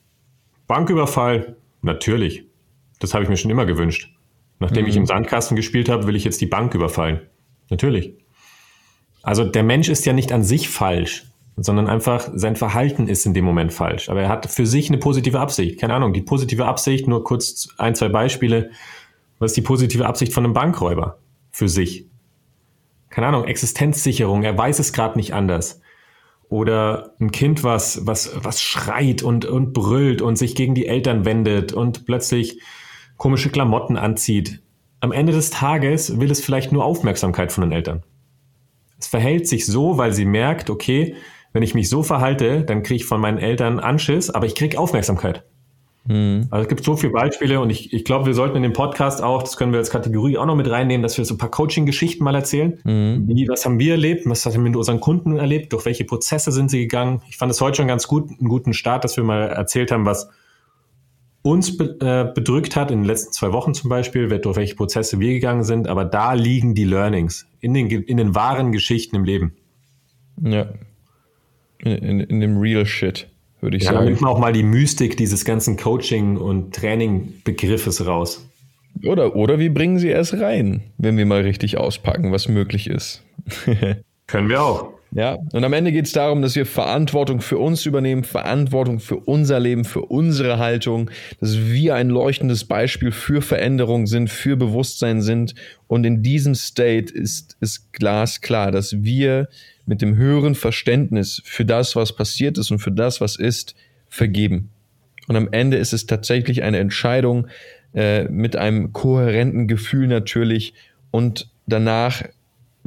Banküberfall, 0.69 1.57
natürlich. 1.83 2.45
Das 3.01 3.13
habe 3.13 3.25
ich 3.25 3.31
mir 3.31 3.37
schon 3.37 3.51
immer 3.51 3.67
gewünscht. 3.67 4.15
Nachdem 4.61 4.85
mhm. 4.85 4.91
ich 4.91 4.97
im 4.97 5.07
Sandkasten 5.07 5.57
gespielt 5.57 5.89
habe, 5.89 6.07
will 6.07 6.17
ich 6.17 6.25
jetzt 6.25 6.41
die 6.41 6.47
Bank 6.47 6.75
überfallen. 6.75 7.21
Natürlich. 7.71 8.15
Also 9.23 9.45
der 9.45 9.63
Mensch 9.63 9.89
ist 9.89 10.07
ja 10.07 10.13
nicht 10.13 10.33
an 10.33 10.43
sich 10.43 10.69
falsch, 10.69 11.28
sondern 11.61 11.89
einfach 11.89 12.31
sein 12.35 12.57
Verhalten 12.57 13.09
ist 13.09 13.27
in 13.27 13.35
dem 13.35 13.45
Moment 13.45 13.73
falsch. 13.73 14.09
Aber 14.09 14.23
er 14.23 14.29
hat 14.29 14.47
für 14.47 14.67
sich 14.67 14.89
eine 14.89 14.99
positive 14.99 15.41
Absicht. 15.41 15.81
Keine 15.81 15.95
Ahnung, 15.95 16.13
die 16.13 16.23
positive 16.23 16.67
Absicht, 16.67 17.09
nur 17.09 17.25
kurz 17.25 17.69
ein, 17.79 17.95
zwei 17.95 18.09
Beispiele. 18.09 18.71
Was 19.39 19.53
ist 19.53 19.57
die 19.57 19.63
positive 19.63 20.07
Absicht 20.07 20.33
von 20.33 20.45
einem 20.45 20.55
Bankräuber 20.55 21.19
für 21.51 21.69
sich? 21.69 22.07
Keine 23.11 23.29
Ahnung, 23.29 23.45
Existenzsicherung, 23.45 24.43
er 24.45 24.57
weiß 24.57 24.79
es 24.79 24.93
gerade 24.93 25.19
nicht 25.19 25.35
anders. 25.35 25.81
Oder 26.49 27.15
ein 27.21 27.31
Kind, 27.31 27.65
was, 27.65 28.07
was, 28.07 28.33
was 28.35 28.63
schreit 28.63 29.23
und, 29.23 29.45
und 29.45 29.73
brüllt 29.73 30.23
und 30.23 30.37
sich 30.37 30.55
gegen 30.55 30.75
die 30.75 30.87
Eltern 30.87 31.25
wendet 31.25 31.73
und 31.73 32.07
plötzlich 32.07 32.61
komische 33.17 33.51
Klamotten 33.51 33.97
anzieht. 33.97 34.63
Am 35.01 35.13
Ende 35.13 35.33
des 35.33 35.51
Tages 35.51 36.21
will 36.21 36.31
es 36.31 36.41
vielleicht 36.41 36.73
nur 36.73 36.85
Aufmerksamkeit 36.85 37.53
von 37.53 37.63
den 37.63 37.73
Eltern. 37.73 38.03
Es 38.99 39.07
verhält 39.07 39.47
sich 39.47 39.67
so, 39.67 39.97
weil 39.99 40.13
sie 40.13 40.25
merkt, 40.25 40.71
okay, 40.71 41.15
wenn 41.59 41.65
ich 41.65 41.75
mich 41.75 41.89
so 41.89 42.05
verhalte, 42.05 42.63
dann 42.63 42.85
kriege 42.85 42.99
ich 42.99 43.05
von 43.05 43.21
meinen 43.21 43.39
Eltern 43.39 43.81
Anschiss, 43.81 44.31
aber 44.31 44.47
ich 44.47 44.55
kriege 44.55 44.79
Aufmerksamkeit. 44.79 45.43
Mhm. 46.07 46.47
Also 46.51 46.63
es 46.63 46.69
gibt 46.69 46.85
so 46.85 46.95
viele 46.95 47.13
Beispiele 47.13 47.59
und 47.59 47.69
ich, 47.69 47.93
ich 47.93 48.05
glaube, 48.05 48.27
wir 48.27 48.35
sollten 48.35 48.59
in 48.59 48.63
dem 48.63 48.73
Podcast 48.75 49.25
auch, 49.25 49.43
das 49.43 49.57
können 49.57 49.73
wir 49.73 49.81
als 49.81 49.91
Kategorie 49.91 50.39
auch 50.39 50.47
noch 50.47 50.55
mit 50.55 50.71
reinnehmen, 50.71 51.03
dass 51.03 51.19
wir 51.19 51.25
so 51.25 51.35
ein 51.35 51.39
paar 51.39 51.51
Coaching-Geschichten 51.51 52.23
mal 52.23 52.37
erzählen. 52.37 52.79
Mhm. 52.85 53.27
Wie, 53.27 53.49
was 53.49 53.65
haben 53.65 53.81
wir 53.81 53.95
erlebt? 53.95 54.23
Was 54.27 54.47
haben 54.47 54.53
wir 54.53 54.61
mit 54.61 54.77
unseren 54.77 55.01
Kunden 55.01 55.37
erlebt? 55.37 55.73
Durch 55.73 55.85
welche 55.85 56.05
Prozesse 56.05 56.53
sind 56.53 56.71
sie 56.71 56.79
gegangen? 56.79 57.23
Ich 57.29 57.39
fand 57.39 57.51
es 57.51 57.61
heute 57.61 57.79
schon 57.79 57.89
ganz 57.89 58.07
gut, 58.07 58.31
einen 58.31 58.49
guten 58.49 58.73
Start, 58.73 59.03
dass 59.03 59.17
wir 59.17 59.25
mal 59.25 59.49
erzählt 59.49 59.91
haben, 59.91 60.07
was 60.07 60.31
uns 61.43 61.77
be 61.77 61.99
äh, 62.01 62.33
bedrückt 62.33 62.77
hat, 62.77 62.93
in 62.93 63.01
den 63.01 63.05
letzten 63.05 63.33
zwei 63.33 63.53
Wochen 63.53 63.75
zum 63.75 63.91
Beispiel, 63.91 64.29
durch 64.29 64.57
welche 64.57 64.77
Prozesse 64.77 65.19
wir 65.19 65.33
gegangen 65.33 65.65
sind. 65.65 65.89
Aber 65.89 66.05
da 66.05 66.35
liegen 66.35 66.77
die 66.77 66.85
Learnings 66.85 67.49
in 67.59 67.75
den, 67.75 67.91
in 67.91 68.17
den 68.17 68.37
wahren 68.37 68.71
Geschichten 68.71 69.17
im 69.17 69.25
Leben. 69.25 69.57
Ja, 70.41 70.69
in, 71.85 72.21
in 72.21 72.41
dem 72.41 72.59
Real 72.59 72.87
Shit, 72.87 73.29
würde 73.61 73.77
ich 73.77 73.85
ja, 73.85 73.93
sagen. 73.93 74.05
Ja, 74.05 74.11
nimmt 74.11 74.21
man 74.21 74.31
auch 74.31 74.39
mal 74.39 74.53
die 74.53 74.63
Mystik 74.63 75.17
dieses 75.17 75.45
ganzen 75.45 75.77
Coaching- 75.77 76.37
und 76.37 76.75
Training-Begriffes 76.75 78.07
raus. 78.07 78.45
Oder, 79.05 79.37
oder 79.37 79.59
wir 79.59 79.73
bringen 79.73 79.99
sie 79.99 80.09
erst 80.09 80.35
rein, 80.35 80.83
wenn 80.99 81.17
wir 81.17 81.27
mal 81.27 81.43
richtig 81.43 81.79
auspacken, 81.79 82.33
was 82.33 82.49
möglich 82.49 82.89
ist. 82.89 83.23
Können 84.27 84.49
wir 84.49 84.63
auch. 84.63 84.98
Ja, 85.11 85.39
und 85.53 85.65
am 85.65 85.73
Ende 85.73 85.91
geht 85.91 86.05
es 86.05 86.13
darum, 86.13 86.43
dass 86.43 86.55
wir 86.55 86.67
Verantwortung 86.67 87.41
für 87.41 87.57
uns 87.59 87.87
übernehmen, 87.87 88.25
Verantwortung 88.25 89.01
für 89.01 89.17
unser 89.17 89.59
Leben, 89.59 89.85
für 89.85 90.03
unsere 90.03 90.59
Haltung, 90.59 91.11
dass 91.41 91.59
wir 91.59 91.95
ein 91.95 92.11
leuchtendes 92.11 92.65
Beispiel 92.67 93.11
für 93.11 93.41
Veränderung 93.41 94.07
sind, 94.07 94.29
für 94.29 94.57
Bewusstsein 94.57 95.23
sind. 95.23 95.55
Und 95.87 96.05
in 96.05 96.23
diesem 96.23 96.55
State 96.55 97.13
ist 97.13 97.57
es 97.61 97.91
glasklar, 97.93 98.71
dass 98.71 99.03
wir 99.03 99.49
mit 99.87 100.03
dem 100.03 100.17
höheren 100.17 100.55
Verständnis 100.55 101.41
für 101.45 101.65
das, 101.65 101.97
was 101.97 102.15
passiert 102.15 102.59
ist 102.59 102.71
und 102.71 102.79
für 102.79 102.93
das, 102.93 103.23
was 103.23 103.37
ist, 103.37 103.75
vergeben. 104.11 104.71
Und 105.27 105.37
am 105.37 105.49
Ende 105.51 105.79
ist 105.79 105.95
es 105.95 106.05
tatsächlich 106.07 106.63
eine 106.63 106.79
Entscheidung 106.79 107.49
äh, 107.95 108.25
mit 108.25 108.57
einem 108.57 108.93
kohärenten 108.93 109.69
Gefühl 109.69 110.07
natürlich 110.07 110.75
und 111.11 111.51
danach 111.67 112.23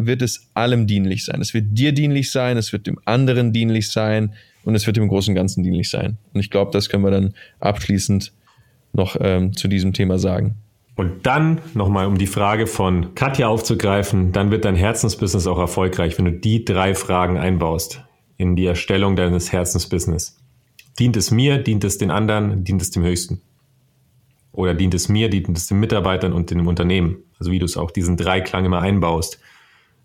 wird 0.06 0.22
es 0.22 0.50
allem 0.54 0.88
dienlich 0.88 1.26
sein. 1.26 1.42
Es 1.42 1.54
wird 1.54 1.66
dir 1.70 1.92
dienlich 1.92 2.32
sein, 2.32 2.58
es 2.58 2.72
wird 2.74 2.88
dem 2.88 3.00
anderen 3.06 3.54
dienlich 3.54 3.92
sein 3.92 4.34
und 4.64 4.76
es 4.76 4.86
wird 4.86 4.98
dem 4.98 5.08
großen 5.08 5.36
Ganzen 5.36 5.64
dienlich 5.64 5.90
sein. 5.90 6.18
Und 6.34 6.40
ich 6.40 6.50
glaube, 6.50 6.72
das 6.72 6.90
können 6.90 7.04
wir 7.04 7.12
dann 7.12 7.34
abschließend 7.60 8.32
noch 8.94 9.16
ähm, 9.20 9.56
zu 9.56 9.68
diesem 9.68 9.94
Thema 9.94 10.20
sagen. 10.20 10.56
Und 10.96 11.26
dann 11.26 11.62
nochmal, 11.74 12.06
um 12.06 12.18
die 12.18 12.28
Frage 12.28 12.68
von 12.68 13.16
Katja 13.16 13.48
aufzugreifen, 13.48 14.34
dann 14.34 14.52
wird 14.52 14.66
dein 14.66 14.76
Herzensbusiness 14.76 15.48
auch 15.48 15.58
erfolgreich, 15.58 16.18
wenn 16.18 16.26
du 16.26 16.34
die 16.34 16.66
drei 16.66 16.94
Fragen 16.94 17.38
einbaust 17.38 18.04
in 18.38 18.56
die 18.56 18.66
Erstellung 18.66 19.16
deines 19.16 19.52
Herzensbusiness. 19.52 20.38
Dient 21.00 21.16
es 21.16 21.32
mir, 21.32 21.58
dient 21.58 21.84
es 21.84 21.98
den 21.98 22.12
anderen, 22.12 22.64
dient 22.64 22.82
es 22.82 22.92
dem 22.92 23.04
Höchsten? 23.04 23.42
Oder 24.52 24.74
dient 24.74 24.94
es 24.94 25.08
mir, 25.08 25.30
dient 25.30 25.58
es 25.58 25.68
den 25.68 25.80
Mitarbeitern 25.80 26.34
und 26.34 26.52
dem 26.52 26.68
Unternehmen? 26.68 27.24
Also 27.40 27.52
wie 27.52 27.60
du 27.60 27.66
es 27.66 27.78
auch 27.78 27.92
diesen 27.92 28.18
Dreiklang 28.18 28.66
immer 28.66 28.82
einbaust. 28.82 29.40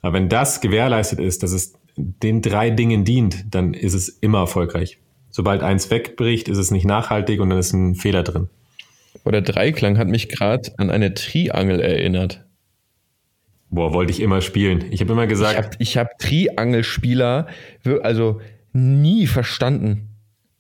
Aber 0.06 0.14
wenn 0.14 0.28
das 0.28 0.60
gewährleistet 0.60 1.18
ist, 1.18 1.42
dass 1.42 1.50
es 1.50 1.72
den 1.96 2.40
drei 2.40 2.70
Dingen 2.70 3.04
dient, 3.04 3.52
dann 3.52 3.74
ist 3.74 3.92
es 3.92 4.08
immer 4.08 4.38
erfolgreich. 4.38 5.00
Sobald 5.30 5.64
eins 5.64 5.90
wegbricht, 5.90 6.46
ist 6.46 6.58
es 6.58 6.70
nicht 6.70 6.84
nachhaltig 6.84 7.40
und 7.40 7.50
dann 7.50 7.58
ist 7.58 7.72
ein 7.72 7.96
Fehler 7.96 8.22
drin. 8.22 8.48
Aber 9.22 9.32
der 9.32 9.42
Dreiklang 9.42 9.98
hat 9.98 10.06
mich 10.06 10.28
gerade 10.28 10.70
an 10.76 10.90
eine 10.90 11.12
Triangel 11.14 11.80
erinnert. 11.80 12.44
Boah, 13.68 13.92
wollte 13.92 14.12
ich 14.12 14.20
immer 14.20 14.40
spielen. 14.42 14.84
Ich 14.92 15.00
habe 15.00 15.12
immer 15.12 15.26
gesagt. 15.26 15.74
Ich 15.80 15.96
habe 15.96 16.08
hab 16.10 16.18
Triangelspieler 16.20 17.48
also 18.02 18.40
nie 18.72 19.26
verstanden. 19.26 20.10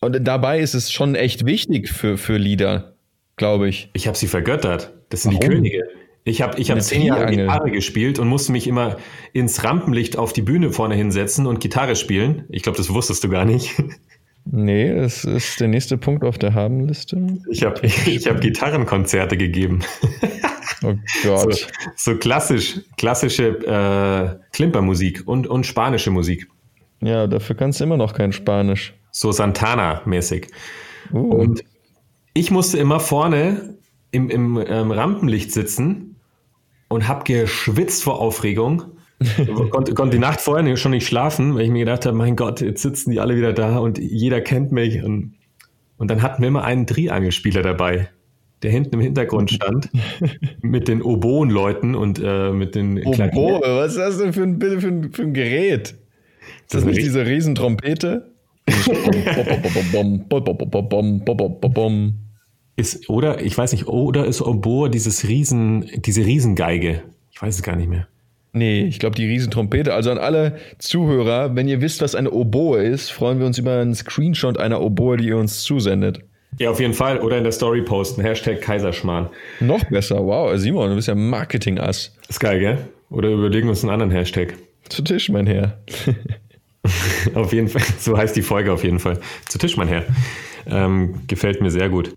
Und 0.00 0.24
dabei 0.26 0.58
ist 0.58 0.74
es 0.74 0.90
schon 0.90 1.14
echt 1.14 1.46
wichtig 1.46 1.88
für, 1.88 2.18
für 2.18 2.36
Lieder, 2.36 2.96
glaube 3.36 3.68
ich. 3.68 3.90
Ich 3.92 4.08
habe 4.08 4.16
sie 4.18 4.26
vergöttert. 4.26 4.92
Das 5.10 5.22
sind 5.22 5.34
Warum? 5.34 5.48
die 5.50 5.54
Könige. 5.54 5.84
Ich 6.28 6.42
habe 6.42 6.58
ich 6.58 6.72
hab 6.72 6.82
zehn 6.82 7.02
Jahre 7.02 7.30
Gitarre 7.30 7.70
gespielt 7.70 8.18
und 8.18 8.26
musste 8.26 8.50
mich 8.50 8.66
immer 8.66 8.96
ins 9.32 9.62
Rampenlicht 9.62 10.18
auf 10.18 10.32
die 10.32 10.42
Bühne 10.42 10.72
vorne 10.72 10.96
hinsetzen 10.96 11.46
und 11.46 11.60
Gitarre 11.60 11.94
spielen. 11.94 12.44
Ich 12.48 12.64
glaube, 12.64 12.76
das 12.76 12.92
wusstest 12.92 13.22
du 13.22 13.28
gar 13.28 13.44
nicht. 13.44 13.80
Nee, 14.44 14.94
das 14.94 15.24
ist 15.24 15.60
der 15.60 15.68
nächste 15.68 15.98
Punkt 15.98 16.24
auf 16.24 16.36
der 16.38 16.54
Habenliste. 16.54 17.20
Ich 17.50 17.62
habe 17.62 17.86
ich 17.86 18.26
hab 18.26 18.40
Gitarrenkonzerte 18.40 19.36
gegeben. 19.36 19.80
Oh 20.82 20.94
Gott. 21.22 21.54
So, 21.54 22.12
so 22.12 22.16
klassisch, 22.16 22.80
klassische 22.96 23.48
äh, 23.64 24.36
Klimpermusik 24.52 25.22
und, 25.26 25.46
und 25.46 25.64
spanische 25.64 26.10
Musik. 26.10 26.48
Ja, 27.02 27.26
dafür 27.26 27.56
kannst 27.56 27.80
du 27.80 27.84
immer 27.84 27.96
noch 27.96 28.14
kein 28.14 28.32
Spanisch. 28.32 28.94
So 29.10 29.30
Santana-mäßig. 29.32 30.48
Uh. 31.12 31.18
Und 31.18 31.64
ich 32.34 32.50
musste 32.50 32.78
immer 32.78 33.00
vorne 33.00 33.76
im, 34.10 34.28
im 34.28 34.62
ähm, 34.66 34.90
Rampenlicht 34.90 35.52
sitzen 35.52 36.15
und 36.88 37.08
habe 37.08 37.24
geschwitzt 37.24 38.02
vor 38.02 38.20
Aufregung. 38.20 38.84
konnte, 39.70 39.94
konnte 39.94 40.16
die 40.16 40.20
Nacht 40.20 40.40
vorher 40.40 40.76
schon 40.76 40.90
nicht 40.90 41.06
schlafen, 41.06 41.54
weil 41.54 41.62
ich 41.62 41.70
mir 41.70 41.84
gedacht 41.84 42.06
habe, 42.06 42.16
mein 42.16 42.36
Gott, 42.36 42.60
jetzt 42.60 42.82
sitzen 42.82 43.10
die 43.10 43.20
alle 43.20 43.36
wieder 43.36 43.52
da 43.52 43.78
und 43.78 43.98
jeder 43.98 44.40
kennt 44.40 44.72
mich. 44.72 45.02
Und, 45.02 45.34
und 45.96 46.10
dann 46.10 46.22
hatten 46.22 46.42
wir 46.42 46.48
immer 46.48 46.64
einen 46.64 46.86
Triangelspieler 46.86 47.62
dabei, 47.62 48.10
der 48.62 48.70
hinten 48.70 48.96
im 48.96 49.00
Hintergrund 49.00 49.50
stand, 49.50 49.90
mit 50.60 50.88
den 50.88 51.02
Oboen-Leuten 51.02 51.94
und 51.94 52.20
äh, 52.22 52.52
mit 52.52 52.74
den 52.74 53.02
Oboe, 53.04 53.60
was 53.62 53.92
ist 53.92 53.98
das 53.98 54.18
denn 54.18 54.32
für 54.32 54.42
ein, 54.42 54.60
für 54.60 54.88
ein, 54.88 55.12
für 55.12 55.22
ein 55.22 55.32
Gerät? 55.34 55.88
Ist 55.88 56.74
das, 56.74 56.82
das 56.82 56.84
nicht 56.84 57.00
diese 57.00 57.26
Riesentrompete? 57.26 58.32
Ist, 62.76 63.08
oder, 63.08 63.42
ich 63.42 63.56
weiß 63.56 63.72
nicht, 63.72 63.86
oder 63.86 64.26
ist 64.26 64.42
Oboe 64.42 64.90
dieses 64.90 65.26
Riesen, 65.26 65.90
diese 65.96 66.24
Riesengeige? 66.24 67.02
Ich 67.32 67.40
weiß 67.40 67.56
es 67.56 67.62
gar 67.62 67.76
nicht 67.76 67.88
mehr. 67.88 68.06
Nee, 68.52 68.84
ich 68.84 68.98
glaube 68.98 69.16
die 69.16 69.26
Riesentrompete. 69.26 69.92
Also 69.92 70.10
an 70.10 70.18
alle 70.18 70.56
Zuhörer, 70.78 71.54
wenn 71.56 71.68
ihr 71.68 71.82
wisst, 71.82 72.00
was 72.00 72.14
eine 72.14 72.30
Oboe 72.30 72.82
ist, 72.82 73.10
freuen 73.10 73.38
wir 73.38 73.46
uns 73.46 73.58
über 73.58 73.80
einen 73.80 73.94
Screenshot 73.94 74.58
einer 74.58 74.80
Oboe, 74.80 75.18
die 75.18 75.28
ihr 75.28 75.36
uns 75.36 75.62
zusendet. 75.62 76.20
Ja, 76.58 76.70
auf 76.70 76.80
jeden 76.80 76.94
Fall. 76.94 77.20
Oder 77.20 77.36
in 77.36 77.44
der 77.44 77.52
Story 77.52 77.82
posten. 77.82 78.22
Hashtag 78.22 78.62
Kaiserschmarrn. 78.62 79.28
Noch 79.60 79.84
besser. 79.90 80.24
Wow, 80.24 80.56
Simon, 80.56 80.88
du 80.88 80.96
bist 80.96 81.08
ja 81.08 81.14
Marketing-Ass. 81.14 82.16
Ist 82.28 82.40
geil, 82.40 82.58
gell? 82.60 82.78
Oder 83.10 83.28
überlegen 83.28 83.66
wir 83.66 83.70
uns 83.70 83.82
einen 83.82 83.92
anderen 83.92 84.10
Hashtag. 84.10 84.54
Zu 84.88 85.02
Tisch, 85.02 85.28
mein 85.28 85.46
Herr. 85.46 85.78
auf 87.34 87.52
jeden 87.52 87.68
Fall. 87.68 87.82
So 87.98 88.16
heißt 88.16 88.34
die 88.36 88.42
Folge 88.42 88.72
auf 88.72 88.84
jeden 88.84 89.00
Fall. 89.00 89.18
Zu 89.48 89.58
Tisch, 89.58 89.76
mein 89.76 89.88
Herr. 89.88 90.04
Ähm, 90.66 91.20
gefällt 91.26 91.60
mir 91.60 91.70
sehr 91.70 91.90
gut. 91.90 92.14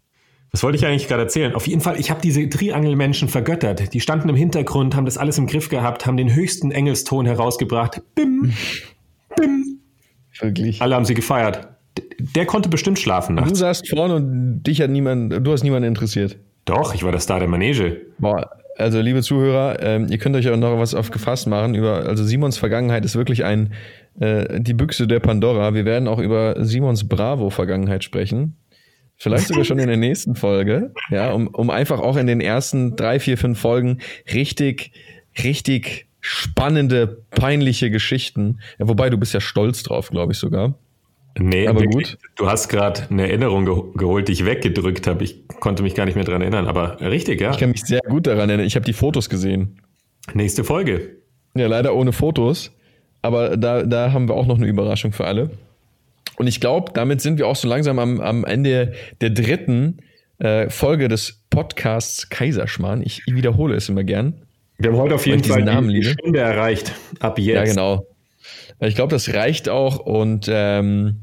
Was 0.52 0.64
wollte 0.64 0.78
ich 0.78 0.86
eigentlich 0.86 1.08
gerade 1.08 1.24
erzählen? 1.24 1.54
Auf 1.54 1.68
jeden 1.68 1.82
Fall, 1.82 2.00
ich 2.00 2.10
habe 2.10 2.22
diese 2.22 2.48
Triangelmenschen 2.50 3.28
vergöttert. 3.28 3.94
Die 3.94 4.00
standen 4.00 4.30
im 4.30 4.36
Hintergrund, 4.36 4.96
haben 4.96 5.06
das 5.06 5.18
alles 5.18 5.38
im 5.38 5.46
Griff 5.46 5.70
gehabt, 5.70 6.06
haben 6.06 6.18
den 6.18 6.34
höchsten 6.34 6.72
Engelston 6.72 7.26
herausgebracht. 7.26 8.02
Bim, 8.16 8.54
bim. 9.36 9.80
Wirklich. 10.40 10.82
Alle 10.82 10.96
haben 10.96 11.06
sie 11.06 11.14
gefeiert. 11.14 11.68
Der 12.36 12.46
konnte 12.46 12.70
bestimmt 12.70 12.98
schlafen 12.98 13.36
nachts. 13.36 13.50
Du 13.50 13.56
saßt 13.56 13.90
vorne 13.90 14.16
und 14.16 14.64
dich 14.64 14.82
hat 14.82 14.90
niemand, 14.90 15.46
du 15.46 15.52
hast 15.52 15.64
niemanden 15.64 15.88
interessiert. 15.88 16.38
Doch, 16.66 16.96
ich 16.96 17.04
war 17.04 17.12
der 17.12 17.20
Star 17.20 17.40
der 17.40 17.48
Manege. 17.48 18.02
Boah, 18.18 18.50
also 18.78 19.02
liebe 19.02 19.22
Zuhörer, 19.22 19.82
ähm, 19.82 20.08
ihr 20.10 20.18
könnt 20.18 20.36
euch 20.36 20.50
auch 20.50 20.58
noch 20.58 20.80
was 20.80 20.96
auf 20.96 21.12
gefasst 21.12 21.48
machen 21.48 21.76
über, 21.76 22.06
also 22.06 22.24
Simons 22.24 22.58
Vergangenheit 22.58 23.04
ist 23.06 23.16
wirklich 23.16 23.44
ein, 23.44 23.74
äh, 24.20 24.60
die 24.62 24.74
Büchse 24.74 25.06
der 25.06 25.20
Pandora. 25.20 25.74
Wir 25.74 25.86
werden 25.86 26.08
auch 26.08 26.20
über 26.20 26.56
Simons 26.64 27.08
Bravo-Vergangenheit 27.08 28.04
sprechen. 28.04 28.56
Vielleicht 29.22 29.48
sogar 29.48 29.66
schon 29.66 29.80
in 29.80 29.88
der 29.88 29.98
nächsten 29.98 30.36
Folge, 30.36 30.94
ja, 31.10 31.34
um, 31.34 31.48
um 31.48 31.70
einfach 31.70 32.00
auch 32.00 32.16
in 32.16 32.26
den 32.26 32.40
ersten 32.40 32.96
drei, 32.96 33.20
vier, 33.20 33.38
fünf 33.38 33.60
Folgen 33.60 34.00
richtig, 34.34 34.92
richtig 35.44 36.08
spannende, 36.22 37.24
peinliche 37.30 37.92
Geschichten. 37.92 38.60
Ja, 38.78 38.88
wobei 38.88 39.10
du 39.10 39.18
bist 39.18 39.34
ja 39.34 39.42
stolz 39.42 39.84
drauf, 39.84 40.10
glaube 40.10 40.32
ich 40.32 40.38
sogar. 40.40 40.76
Nee, 41.38 41.68
aber 41.68 41.82
wirklich, 41.82 42.12
gut. 42.12 42.18
Du 42.38 42.50
hast 42.50 42.70
gerade 42.70 43.08
eine 43.10 43.28
Erinnerung 43.28 43.66
ge 43.66 43.76
geholt, 43.96 44.30
die 44.30 44.32
ich 44.32 44.46
weggedrückt 44.46 45.06
habe. 45.06 45.24
Ich 45.24 45.48
konnte 45.60 45.84
mich 45.84 45.96
gar 45.96 46.06
nicht 46.06 46.16
mehr 46.16 46.24
daran 46.24 46.42
erinnern, 46.42 46.68
aber 46.68 47.00
richtig, 47.02 47.42
ja. 47.42 47.52
Ich 47.52 47.58
kann 47.58 47.72
mich 47.72 47.84
sehr 47.84 48.02
gut 48.08 48.26
daran 48.26 48.50
erinnern. 48.50 48.68
Ich 48.68 48.76
habe 48.76 48.86
die 48.86 48.94
Fotos 48.94 49.30
gesehen. 49.30 49.82
Nächste 50.34 50.64
Folge. 50.64 51.18
Ja, 51.56 51.68
leider 51.68 51.94
ohne 51.94 52.14
Fotos. 52.14 52.72
Aber 53.22 53.58
da, 53.58 53.84
da 53.84 54.14
haben 54.14 54.30
wir 54.30 54.36
auch 54.36 54.48
noch 54.48 54.58
eine 54.58 54.68
Überraschung 54.68 55.12
für 55.12 55.26
alle. 55.26 55.52
Und 56.40 56.48
ich 56.48 56.62
glaube, 56.62 56.94
damit 56.94 57.20
sind 57.20 57.38
wir 57.38 57.48
auch 57.48 57.58
so 57.58 57.68
langsam 57.68 58.00
am, 58.00 58.22
am 58.22 58.46
Ende 58.46 58.94
der 59.20 59.32
dritten 59.32 59.98
äh, 60.38 60.70
Folge 60.70 61.10
des 61.10 61.44
Podcasts 61.50 62.30
Kaiserschmarrn. 62.30 63.02
Ich, 63.02 63.24
ich, 63.26 63.36
wiederhole 63.36 63.76
es 63.76 63.90
immer 63.90 64.06
gern. 64.06 64.46
Wir 64.78 64.90
haben 64.90 64.98
heute 64.98 65.16
auf 65.16 65.28
jeden 65.28 65.44
Fall 65.44 65.64
Namen 65.64 65.90
die 65.90 66.02
Stunde 66.02 66.40
erreicht. 66.40 66.94
Ab 67.20 67.38
jetzt. 67.40 67.56
Ja, 67.56 67.66
genau. 67.66 68.08
Ich 68.80 68.96
glaube, 68.96 69.12
das 69.12 69.34
reicht 69.34 69.68
auch 69.68 70.00
und 70.00 70.48
ähm, 70.50 71.18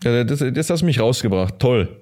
das, 0.00 0.42
das 0.50 0.70
hast 0.70 0.80
du 0.80 0.86
mich 0.86 0.98
rausgebracht. 0.98 1.58
Toll. 1.58 2.00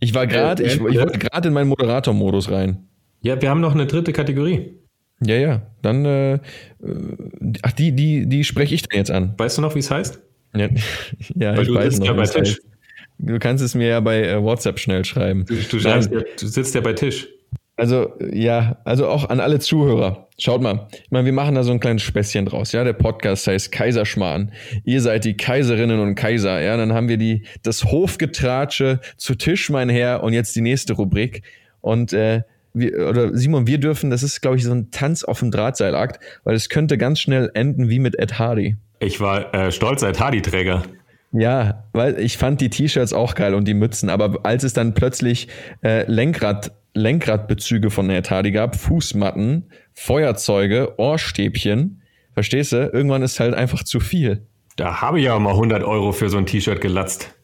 Ich 0.00 0.14
war 0.14 0.26
gerade, 0.26 0.62
ich, 0.62 0.76
ich 0.76 0.80
wollte 0.80 1.18
gerade 1.18 1.48
in 1.48 1.52
meinen 1.52 1.68
Moderator-Modus 1.68 2.50
rein. 2.50 2.88
Ja, 3.20 3.40
wir 3.42 3.50
haben 3.50 3.60
noch 3.60 3.74
eine 3.74 3.86
dritte 3.86 4.14
Kategorie. 4.14 4.78
Ja, 5.20 5.36
ja. 5.36 5.62
Dann, 5.82 6.06
äh, 6.06 6.38
ach, 7.60 7.72
die, 7.72 7.92
die, 7.92 8.26
die 8.26 8.44
spreche 8.44 8.74
ich 8.74 8.82
dann 8.82 8.96
jetzt 8.96 9.10
an. 9.10 9.34
Weißt 9.36 9.58
du 9.58 9.62
noch, 9.62 9.74
wie 9.74 9.80
es 9.80 9.90
heißt? 9.90 10.22
Ja, 10.58 10.68
ja 11.34 11.60
ich 11.60 11.72
weiß 11.72 12.00
noch. 12.00 12.06
Ja 12.06 12.12
bei 12.12 12.26
Tisch. 12.26 12.60
Du 13.18 13.38
kannst 13.38 13.64
es 13.64 13.74
mir 13.74 13.88
ja 13.88 14.00
bei 14.00 14.22
äh, 14.22 14.42
WhatsApp 14.42 14.78
schnell 14.78 15.04
schreiben. 15.04 15.46
Du, 15.46 15.54
du, 15.54 15.80
schreibst, 15.80 16.10
du 16.12 16.46
sitzt 16.46 16.74
ja 16.74 16.80
bei 16.80 16.92
Tisch. 16.92 17.28
Also, 17.78 18.14
ja, 18.32 18.78
also 18.84 19.06
auch 19.06 19.28
an 19.28 19.38
alle 19.38 19.58
Zuhörer. 19.58 20.28
Schaut 20.38 20.62
mal, 20.62 20.88
ich 20.92 21.10
meine, 21.10 21.26
wir 21.26 21.32
machen 21.34 21.54
da 21.54 21.62
so 21.62 21.72
ein 21.72 21.80
kleines 21.80 22.02
Späßchen 22.02 22.46
draus, 22.46 22.72
ja. 22.72 22.84
Der 22.84 22.94
Podcast 22.94 23.46
heißt 23.46 23.70
Kaiserschmarrn. 23.70 24.52
Ihr 24.84 25.02
seid 25.02 25.24
die 25.26 25.36
Kaiserinnen 25.36 26.00
und 26.00 26.14
Kaiser, 26.14 26.60
ja. 26.60 26.76
Dann 26.78 26.94
haben 26.94 27.08
wir 27.08 27.18
die, 27.18 27.44
das 27.62 27.84
Hofgetratsche 27.84 29.00
zu 29.18 29.34
Tisch, 29.34 29.68
mein 29.68 29.90
Herr, 29.90 30.22
und 30.22 30.32
jetzt 30.32 30.56
die 30.56 30.62
nächste 30.62 30.94
Rubrik. 30.94 31.42
Und, 31.82 32.14
äh, 32.14 32.42
wir, 32.72 33.08
oder 33.08 33.36
Simon, 33.36 33.66
wir 33.66 33.78
dürfen, 33.78 34.10
das 34.10 34.22
ist, 34.22 34.40
glaube 34.40 34.56
ich, 34.56 34.64
so 34.64 34.72
ein 34.72 34.90
Tanz 34.90 35.22
auf 35.22 35.40
dem 35.40 35.50
Drahtseilakt, 35.50 36.18
weil 36.44 36.54
es 36.54 36.70
könnte 36.70 36.96
ganz 36.96 37.20
schnell 37.20 37.50
enden 37.52 37.90
wie 37.90 37.98
mit 37.98 38.18
Ed 38.18 38.38
Hardy. 38.38 38.76
Ich 38.98 39.20
war 39.20 39.54
äh, 39.54 39.70
stolz 39.72 40.02
als 40.02 40.20
Hardy-Träger. 40.20 40.82
Ja, 41.32 41.84
weil 41.92 42.18
ich 42.18 42.38
fand 42.38 42.60
die 42.60 42.70
T-Shirts 42.70 43.12
auch 43.12 43.34
geil 43.34 43.54
und 43.54 43.66
die 43.66 43.74
Mützen, 43.74 44.08
aber 44.08 44.40
als 44.44 44.64
es 44.64 44.72
dann 44.72 44.94
plötzlich 44.94 45.48
äh, 45.82 46.10
Lenkrad, 46.10 46.72
Lenkradbezüge 46.94 47.90
von 47.90 48.08
Ed 48.08 48.30
Hardy 48.30 48.52
gab, 48.52 48.76
Fußmatten, 48.76 49.70
Feuerzeuge, 49.92 50.94
Ohrstäbchen, 50.98 52.02
verstehst 52.32 52.72
du? 52.72 52.90
Irgendwann 52.92 53.22
ist 53.22 53.38
halt 53.38 53.54
einfach 53.54 53.82
zu 53.84 54.00
viel. 54.00 54.46
Da 54.76 55.00
habe 55.00 55.18
ich 55.18 55.26
ja 55.26 55.38
mal 55.38 55.50
100 55.50 55.82
Euro 55.82 56.12
für 56.12 56.28
so 56.28 56.38
ein 56.38 56.46
T-Shirt 56.46 56.80
gelatzt. 56.80 57.34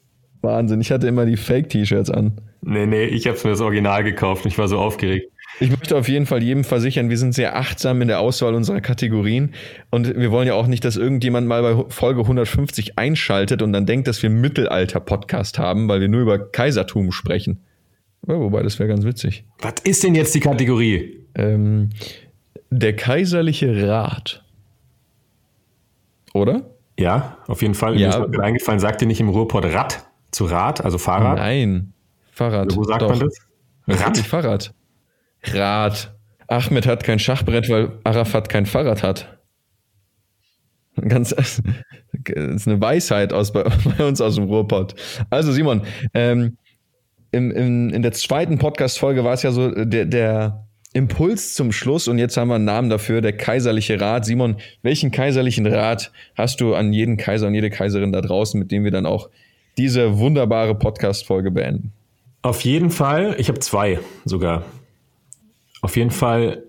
Wahnsinn, 0.43 0.81
ich 0.81 0.91
hatte 0.91 1.07
immer 1.07 1.27
die 1.27 1.37
Fake-T-Shirts 1.37 2.11
an. 2.11 2.41
Nee, 2.63 2.87
nee, 2.87 3.05
ich 3.05 3.27
habe 3.27 3.39
mir 3.45 3.51
das 3.51 3.61
Original 3.61 4.05
gekauft. 4.05 4.47
Ich 4.47 4.59
war 4.59 4.69
so 4.69 4.79
aufgeregt. 4.79 5.32
Ich 5.61 5.71
möchte 5.71 5.97
auf 5.97 6.09
jeden 6.09 6.27
Fall 6.27 6.43
jedem 6.43 6.65
versichern, 6.65 7.11
wir 7.11 7.19
sind 7.19 7.35
sehr 7.35 7.57
achtsam 7.57 8.03
in 8.03 8.09
der 8.09 8.21
Auswahl 8.21 8.55
unserer 8.55 8.81
Kategorien 8.81 9.55
und 9.91 10.17
wir 10.17 10.31
wollen 10.31 10.49
ja 10.49 10.55
auch 10.55 10.67
nicht, 10.67 10.85
dass 10.85 10.97
irgendjemand 10.97 11.47
mal 11.47 11.63
bei 11.63 11.85
Folge 11.89 12.23
150 12.23 12.99
einschaltet 12.99 13.63
und 13.63 13.73
dann 13.73 13.87
denkt, 13.87 14.09
dass 14.09 14.23
wir 14.23 14.31
Mittelalter-Podcast 14.31 15.59
haben, 15.59 15.89
weil 15.89 16.01
wir 16.01 16.09
nur 16.09 16.23
über 16.23 16.39
Kaisertum 16.39 17.13
sprechen. 17.13 17.61
Ja, 18.27 18.39
wobei, 18.39 18.63
das 18.63 18.79
wäre 18.79 18.89
ganz 18.89 19.05
witzig. 19.05 19.45
Was 19.61 19.75
ist 19.85 20.03
denn 20.05 20.15
jetzt 20.15 20.35
die 20.35 20.41
Kategorie? 20.41 21.19
Ähm, 21.35 21.91
der 22.71 22.97
kaiserliche 22.97 23.89
Rat. 23.89 24.45
Oder? 26.33 26.71
Ja, 26.99 27.39
auf 27.47 27.63
jeden 27.63 27.75
Fall. 27.75 27.99
Ja. 27.99 28.19
Mir 28.19 28.33
ist 28.33 28.41
eingefallen, 28.41 28.81
sagt 28.81 29.03
ihr 29.03 29.09
nicht 29.09 29.21
im 29.21 29.29
Ruhrport 29.29 29.67
Rad 29.67 30.07
zu 30.31 30.47
Rad, 30.47 30.85
also 30.85 30.99
Fahrrad? 30.99 31.39
Nein, 31.39 31.93
Fahrrad. 32.33 32.75
Wo 32.75 32.85
sagt 32.85 33.03
Doch. 33.03 33.11
man 33.11 33.21
das? 33.21 33.37
Rad? 33.87 34.19
Fahrrad. 34.19 34.75
Rad. 35.45 36.15
Ahmed 36.49 36.87
hat 36.87 37.05
kein 37.05 37.19
Schachbrett, 37.19 37.69
weil 37.69 37.93
Arafat 38.05 38.49
kein 38.49 38.67
Fahrrad 38.67 39.03
hat. 39.03 39.39
Ganz, 40.97 41.31
das 41.31 41.63
ist 42.25 42.69
eine 42.69 42.81
Weisheit 42.81 43.33
aus, 43.33 43.53
bei, 43.53 43.65
bei 43.99 44.05
uns 44.05 44.21
aus 44.21 44.35
dem 44.37 44.45
Ruhrpott. 44.45 44.95
Also 45.31 45.53
Simon, 45.53 45.83
ähm, 46.15 46.57
im, 47.31 47.51
im, 47.51 47.91
in 47.91 48.03
der 48.03 48.13
zweiten 48.13 48.59
Podcast-Folge 48.59 49.25
war 49.25 49.33
es 49.33 49.43
ja 49.43 49.53
so 49.53 49.71
der, 49.71 50.05
der 50.05 50.67
Impuls 50.93 51.55
zum 51.55 51.73
Schluss 51.73 52.07
und 52.07 52.19
jetzt 52.19 52.37
haben 52.37 52.49
wir 52.49 52.57
einen 52.57 52.67
Namen 52.67 52.91
dafür, 52.91 53.23
der 53.23 53.33
kaiserliche 53.33 53.99
Rat. 53.99 54.27
Simon, 54.27 54.57
welchen 54.83 55.11
kaiserlichen 55.11 55.67
Rat 55.67 56.13
hast 56.35 56.61
du 56.61 56.75
an 56.75 56.93
jeden 56.93 57.17
Kaiser 57.17 57.47
und 57.47 57.55
jede 57.55 57.71
Kaiserin 57.71 58.13
da 58.13 58.21
draußen, 58.21 58.61
mit 58.61 58.71
dem 58.71 58.85
wir 58.85 58.91
dann 58.91 59.07
auch 59.07 59.31
diese 59.79 60.19
wunderbare 60.19 60.75
Podcast-Folge 60.75 61.51
beenden? 61.51 61.93
Auf 62.43 62.61
jeden 62.63 62.91
Fall, 62.91 63.37
ich 63.39 63.49
habe 63.49 63.61
zwei 63.61 64.01
sogar. 64.27 64.65
Auf 65.83 65.97
jeden 65.97 66.11
Fall 66.11 66.63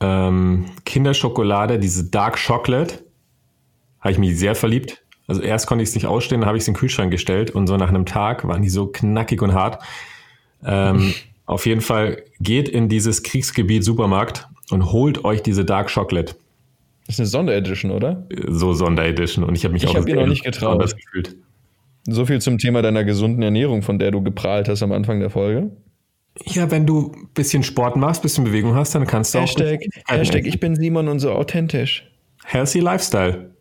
ähm, 0.00 0.66
Kinderschokolade, 0.84 1.78
diese 1.78 2.10
Dark 2.10 2.38
Chocolate. 2.44 3.04
Habe 4.00 4.12
ich 4.12 4.18
mich 4.18 4.38
sehr 4.38 4.54
verliebt. 4.54 5.02
Also 5.26 5.42
erst 5.42 5.68
konnte 5.68 5.84
ich 5.84 5.90
es 5.90 5.94
nicht 5.94 6.06
ausstehen, 6.06 6.40
dann 6.40 6.48
habe 6.48 6.58
ich 6.58 6.62
es 6.62 6.68
in 6.68 6.74
den 6.74 6.80
Kühlschrank 6.80 7.12
gestellt 7.12 7.52
und 7.52 7.68
so 7.68 7.76
nach 7.76 7.90
einem 7.90 8.04
Tag 8.04 8.48
waren 8.48 8.62
die 8.62 8.68
so 8.68 8.88
knackig 8.88 9.42
und 9.42 9.52
hart. 9.52 9.80
Ähm, 10.64 11.14
auf 11.46 11.66
jeden 11.66 11.82
Fall 11.82 12.24
geht 12.40 12.68
in 12.68 12.88
dieses 12.88 13.22
Kriegsgebiet 13.22 13.84
Supermarkt 13.84 14.48
und 14.70 14.90
holt 14.90 15.24
euch 15.24 15.42
diese 15.42 15.64
Dark 15.64 15.92
Chocolate. 15.92 16.34
Das 17.06 17.16
ist 17.16 17.20
eine 17.20 17.26
Sonderedition, 17.26 17.90
oder? 17.90 18.26
So 18.48 18.72
Sonderedition. 18.72 19.44
Und 19.44 19.54
ich 19.54 19.64
habe 19.64 19.74
mich 19.74 19.84
ich 19.84 19.88
auch 19.90 19.94
hab 19.94 20.08
noch 20.08 20.26
nicht 20.26 20.44
getraut. 20.44 20.80
gefühlt. 20.96 21.36
So 22.08 22.24
viel 22.24 22.40
zum 22.40 22.58
Thema 22.58 22.82
deiner 22.82 23.04
gesunden 23.04 23.42
Ernährung, 23.42 23.82
von 23.82 23.98
der 23.98 24.10
du 24.10 24.22
geprahlt 24.22 24.68
hast 24.68 24.82
am 24.82 24.92
Anfang 24.92 25.20
der 25.20 25.30
Folge. 25.30 25.70
Ja, 26.46 26.70
wenn 26.70 26.86
du 26.86 27.12
ein 27.12 27.28
bisschen 27.34 27.62
Sport 27.62 27.96
machst, 27.96 28.20
ein 28.20 28.22
bisschen 28.22 28.44
Bewegung 28.44 28.74
hast, 28.74 28.94
dann 28.94 29.06
kannst 29.06 29.34
du 29.34 29.40
Hashtag, 29.40 29.80
auch. 30.06 30.14
Hashtag, 30.14 30.46
ich 30.46 30.58
bin 30.58 30.74
Simon 30.74 31.08
und 31.08 31.18
so 31.18 31.32
authentisch. 31.32 32.10
Healthy 32.44 32.80
Lifestyle. 32.80 33.54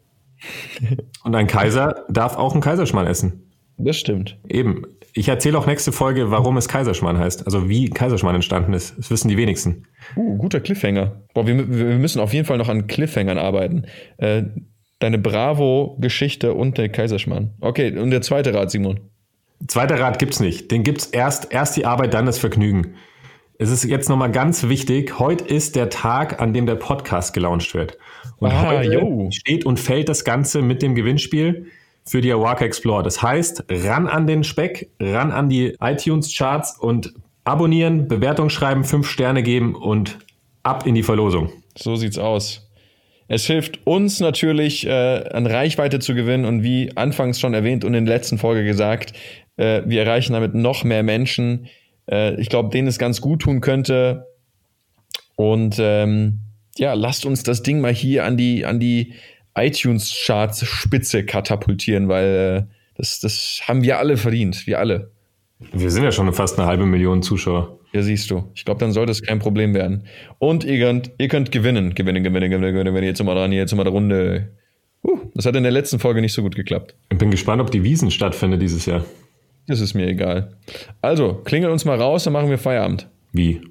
und 1.23 1.36
ein 1.36 1.47
Kaiser 1.47 2.05
darf 2.09 2.38
auch 2.38 2.53
einen 2.53 2.61
Kaiserschmarrn 2.61 3.07
essen. 3.07 3.49
Das 3.77 3.97
stimmt. 3.97 4.38
Eben. 4.47 4.84
Ich 5.13 5.27
erzähle 5.27 5.57
auch 5.57 5.65
nächste 5.65 5.91
Folge, 5.91 6.32
warum 6.32 6.57
es 6.57 6.67
Kaiserschmarrn 6.67 7.17
heißt. 7.17 7.45
Also 7.45 7.67
wie 7.67 7.89
Kaiserschmarrn 7.89 8.36
entstanden 8.36 8.73
ist. 8.73 8.97
Das 8.97 9.09
wissen 9.09 9.27
die 9.27 9.38
wenigsten. 9.38 9.88
Uh, 10.15 10.38
guter 10.38 10.59
Cliffhanger. 10.59 11.23
Boah, 11.34 11.47
wir, 11.47 11.69
wir 11.69 11.97
müssen 11.97 12.19
auf 12.19 12.34
jeden 12.34 12.45
Fall 12.45 12.57
noch 12.57 12.69
an 12.69 12.88
Cliffhangern 12.88 13.38
arbeiten. 13.38 13.86
Äh, 14.17 14.43
deine 14.99 15.17
Bravo-Geschichte 15.17 16.53
und 16.53 16.77
der 16.77 16.89
Kaiserschmarrn. 16.89 17.53
Okay, 17.61 17.97
und 17.97 18.11
der 18.11 18.21
zweite 18.21 18.53
Rat, 18.53 18.69
Simon. 18.71 18.99
Zweiter 19.68 19.99
Rat 19.99 20.20
gibt's 20.20 20.39
nicht. 20.39 20.72
Den 20.72 20.84
gibt's 20.84 21.05
erst, 21.05 21.51
erst 21.51 21.76
die 21.76 21.86
Arbeit, 21.86 22.14
dann 22.14 22.26
das 22.26 22.38
Vergnügen. 22.38 22.95
Es 23.57 23.70
ist 23.70 23.84
jetzt 23.84 24.07
nochmal 24.07 24.32
ganz 24.32 24.70
wichtig. 24.70 25.20
Heute 25.20 25.43
ist 25.43 25.76
der 25.76 25.89
Tag, 25.89 26.41
an 26.41 26.53
dem 26.53 26.66
der 26.66 26.76
Podcast 26.76 27.34
gelauncht 27.34 27.74
wird. 27.74 27.97
Und 28.38 28.51
ah, 28.51 28.68
heute 28.68 28.93
yo. 28.93 29.30
steht 29.32 29.66
und 29.66 29.80
fällt 29.80 30.07
das 30.07 30.24
Ganze 30.24 30.62
mit 30.62 30.82
dem 30.82 30.95
Gewinnspiel 30.95 31.68
für 32.05 32.22
die 32.22 32.32
Awaka 32.32 32.64
Explore. 32.64 33.03
Das 33.03 33.22
heißt, 33.22 33.66
ran 33.70 34.07
an 34.07 34.28
den 34.28 34.45
Speck, 34.45 34.89
ran 34.99 35.32
an 35.32 35.49
die 35.49 35.76
iTunes-Charts 35.82 36.80
und 36.80 37.14
abonnieren, 37.43 38.07
Bewertung 38.07 38.49
schreiben, 38.49 38.86
fünf 38.86 39.10
Sterne 39.10 39.43
geben 39.43 39.76
und 39.76 40.20
ab 40.64 40.88
in 40.88 40.95
die 40.95 41.03
Verlosung. 41.03 41.51
So 41.78 41.97
sieht's 41.97 42.18
aus. 42.18 42.68
Es 43.30 43.45
hilft 43.45 43.86
uns 43.86 44.19
natürlich, 44.19 44.88
äh, 44.88 45.23
an 45.32 45.45
Reichweite 45.45 45.99
zu 45.99 46.15
gewinnen 46.15 46.45
und 46.45 46.63
wie 46.63 46.91
anfangs 46.97 47.39
schon 47.39 47.53
erwähnt 47.53 47.86
und 47.86 47.93
in 47.93 48.05
der 48.05 48.15
letzten 48.15 48.39
Folge 48.39 48.65
gesagt, 48.65 49.13
äh, 49.55 49.84
wir 49.86 50.01
erreichen 50.01 50.34
damit 50.34 50.55
noch 50.55 50.84
mehr 50.84 51.03
Menschen. 51.03 51.67
Äh, 52.09 52.41
ich 52.41 52.49
glaube, 52.49 52.69
denen 52.69 52.88
es 52.88 52.97
ganz 52.97 53.21
gut 53.21 53.43
tun 53.43 53.61
könnte. 53.61 54.25
Und 55.36 55.77
ähm, 55.80 56.39
ja, 56.77 56.95
lasst 56.95 57.23
uns 57.23 57.43
das 57.43 57.61
Ding 57.61 57.82
mal 57.82 57.93
hier 57.93 58.25
an 58.25 58.36
die, 58.36 58.65
an 58.65 58.80
die 58.80 59.13
iTunes-Charts 59.55 60.65
Spitze 60.65 61.23
katapultieren, 61.23 62.07
weil 62.09 62.67
äh, 62.67 62.73
das, 62.95 63.19
das 63.19 63.61
haben 63.67 63.84
wir 63.84 63.99
alle 63.99 64.17
verdient. 64.17 64.65
Wir 64.65 64.80
alle. 64.80 65.11
Wir 65.71 65.91
sind 65.91 66.03
ja 66.03 66.11
schon 66.11 66.34
fast 66.34 66.57
eine 66.57 66.67
halbe 66.67 66.88
Million 66.88 67.21
Zuschauer. 67.21 67.78
Ja, 67.91 68.03
siehst 68.03 68.29
du. 68.29 68.51
Ich 68.53 68.65
glaube, 68.65 68.79
dann 68.79 68.91
sollte 68.91 69.11
es 69.11 69.21
kein 69.21 69.39
Problem 69.39 69.73
werden. 69.73 70.03
Und 70.37 70.63
ihr 70.63 70.79
könnt, 70.79 71.11
ihr 71.17 71.27
könnt 71.27 71.51
gewinnen. 71.51 71.95
Gewinnen, 71.95 72.23
gewinnen, 72.23 72.51
gewinnen, 72.51 72.85
gewinnen. 72.85 73.03
Jetzt 73.03 73.23
mal 73.23 73.33
dran, 73.33 73.51
jetzt 73.51 73.73
mal 73.75 73.83
der 73.83 73.93
Runde. 73.93 74.49
Uh, 75.03 75.17
das 75.33 75.45
hat 75.45 75.55
in 75.55 75.63
der 75.63 75.71
letzten 75.71 75.97
Folge 75.97 76.21
nicht 76.21 76.33
so 76.33 76.43
gut 76.43 76.55
geklappt. 76.55 76.95
Ich 77.11 77.17
bin 77.17 77.31
gespannt, 77.31 77.61
ob 77.61 77.71
die 77.71 77.83
Wiesen 77.83 78.11
stattfindet 78.11 78.61
dieses 78.61 78.85
Jahr. 78.85 79.05
Das 79.67 79.81
ist 79.81 79.93
mir 79.93 80.07
egal. 80.07 80.55
Also, 81.01 81.35
klingel 81.45 81.71
uns 81.71 81.85
mal 81.85 81.99
raus, 81.99 82.23
dann 82.23 82.33
machen 82.33 82.49
wir 82.49 82.57
Feierabend. 82.57 83.07
Wie? 83.31 83.61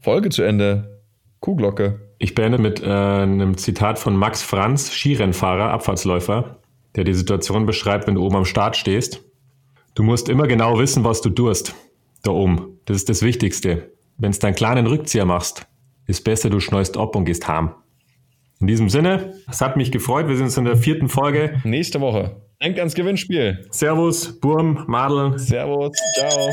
Folge 0.00 0.30
zu 0.30 0.42
Ende. 0.42 1.00
Kuhglocke. 1.40 2.00
Ich 2.18 2.34
beende 2.34 2.58
mit 2.58 2.82
äh, 2.82 2.86
einem 2.86 3.56
Zitat 3.56 3.98
von 3.98 4.16
Max 4.16 4.42
Franz, 4.42 4.92
Skirennfahrer, 4.92 5.70
Abfahrtsläufer, 5.70 6.58
der 6.94 7.04
die 7.04 7.14
Situation 7.14 7.66
beschreibt, 7.66 8.06
wenn 8.06 8.14
du 8.14 8.24
oben 8.24 8.36
am 8.36 8.44
Start 8.44 8.76
stehst. 8.76 9.22
Du 9.94 10.02
musst 10.02 10.28
immer 10.28 10.46
genau 10.46 10.78
wissen, 10.78 11.04
was 11.04 11.20
du 11.20 11.30
tust. 11.30 11.74
Da 12.22 12.30
oben. 12.30 12.78
Das 12.84 12.96
ist 12.96 13.08
das 13.08 13.22
Wichtigste. 13.22 13.92
Wenn 14.16 14.32
du 14.32 14.38
deinen 14.38 14.54
kleinen 14.54 14.86
Rückzieher 14.86 15.24
machst, 15.24 15.66
ist 16.06 16.24
besser, 16.24 16.50
du 16.50 16.60
schneust 16.60 16.96
ab 16.96 17.16
und 17.16 17.24
gehst 17.24 17.48
heim. 17.48 17.74
In 18.60 18.68
diesem 18.68 18.88
Sinne, 18.88 19.34
es 19.50 19.60
hat 19.60 19.76
mich 19.76 19.90
gefreut. 19.90 20.28
Wir 20.28 20.36
sind 20.36 20.46
jetzt 20.46 20.56
in 20.56 20.64
der 20.64 20.76
vierten 20.76 21.08
Folge. 21.08 21.60
Nächste 21.64 22.00
Woche. 22.00 22.36
Denkt 22.62 22.78
ans 22.78 22.94
Gewinnspiel. 22.94 23.66
Servus, 23.72 24.38
Burm, 24.38 24.84
Madeln. 24.86 25.36
Servus, 25.36 25.90
ciao. 26.14 26.48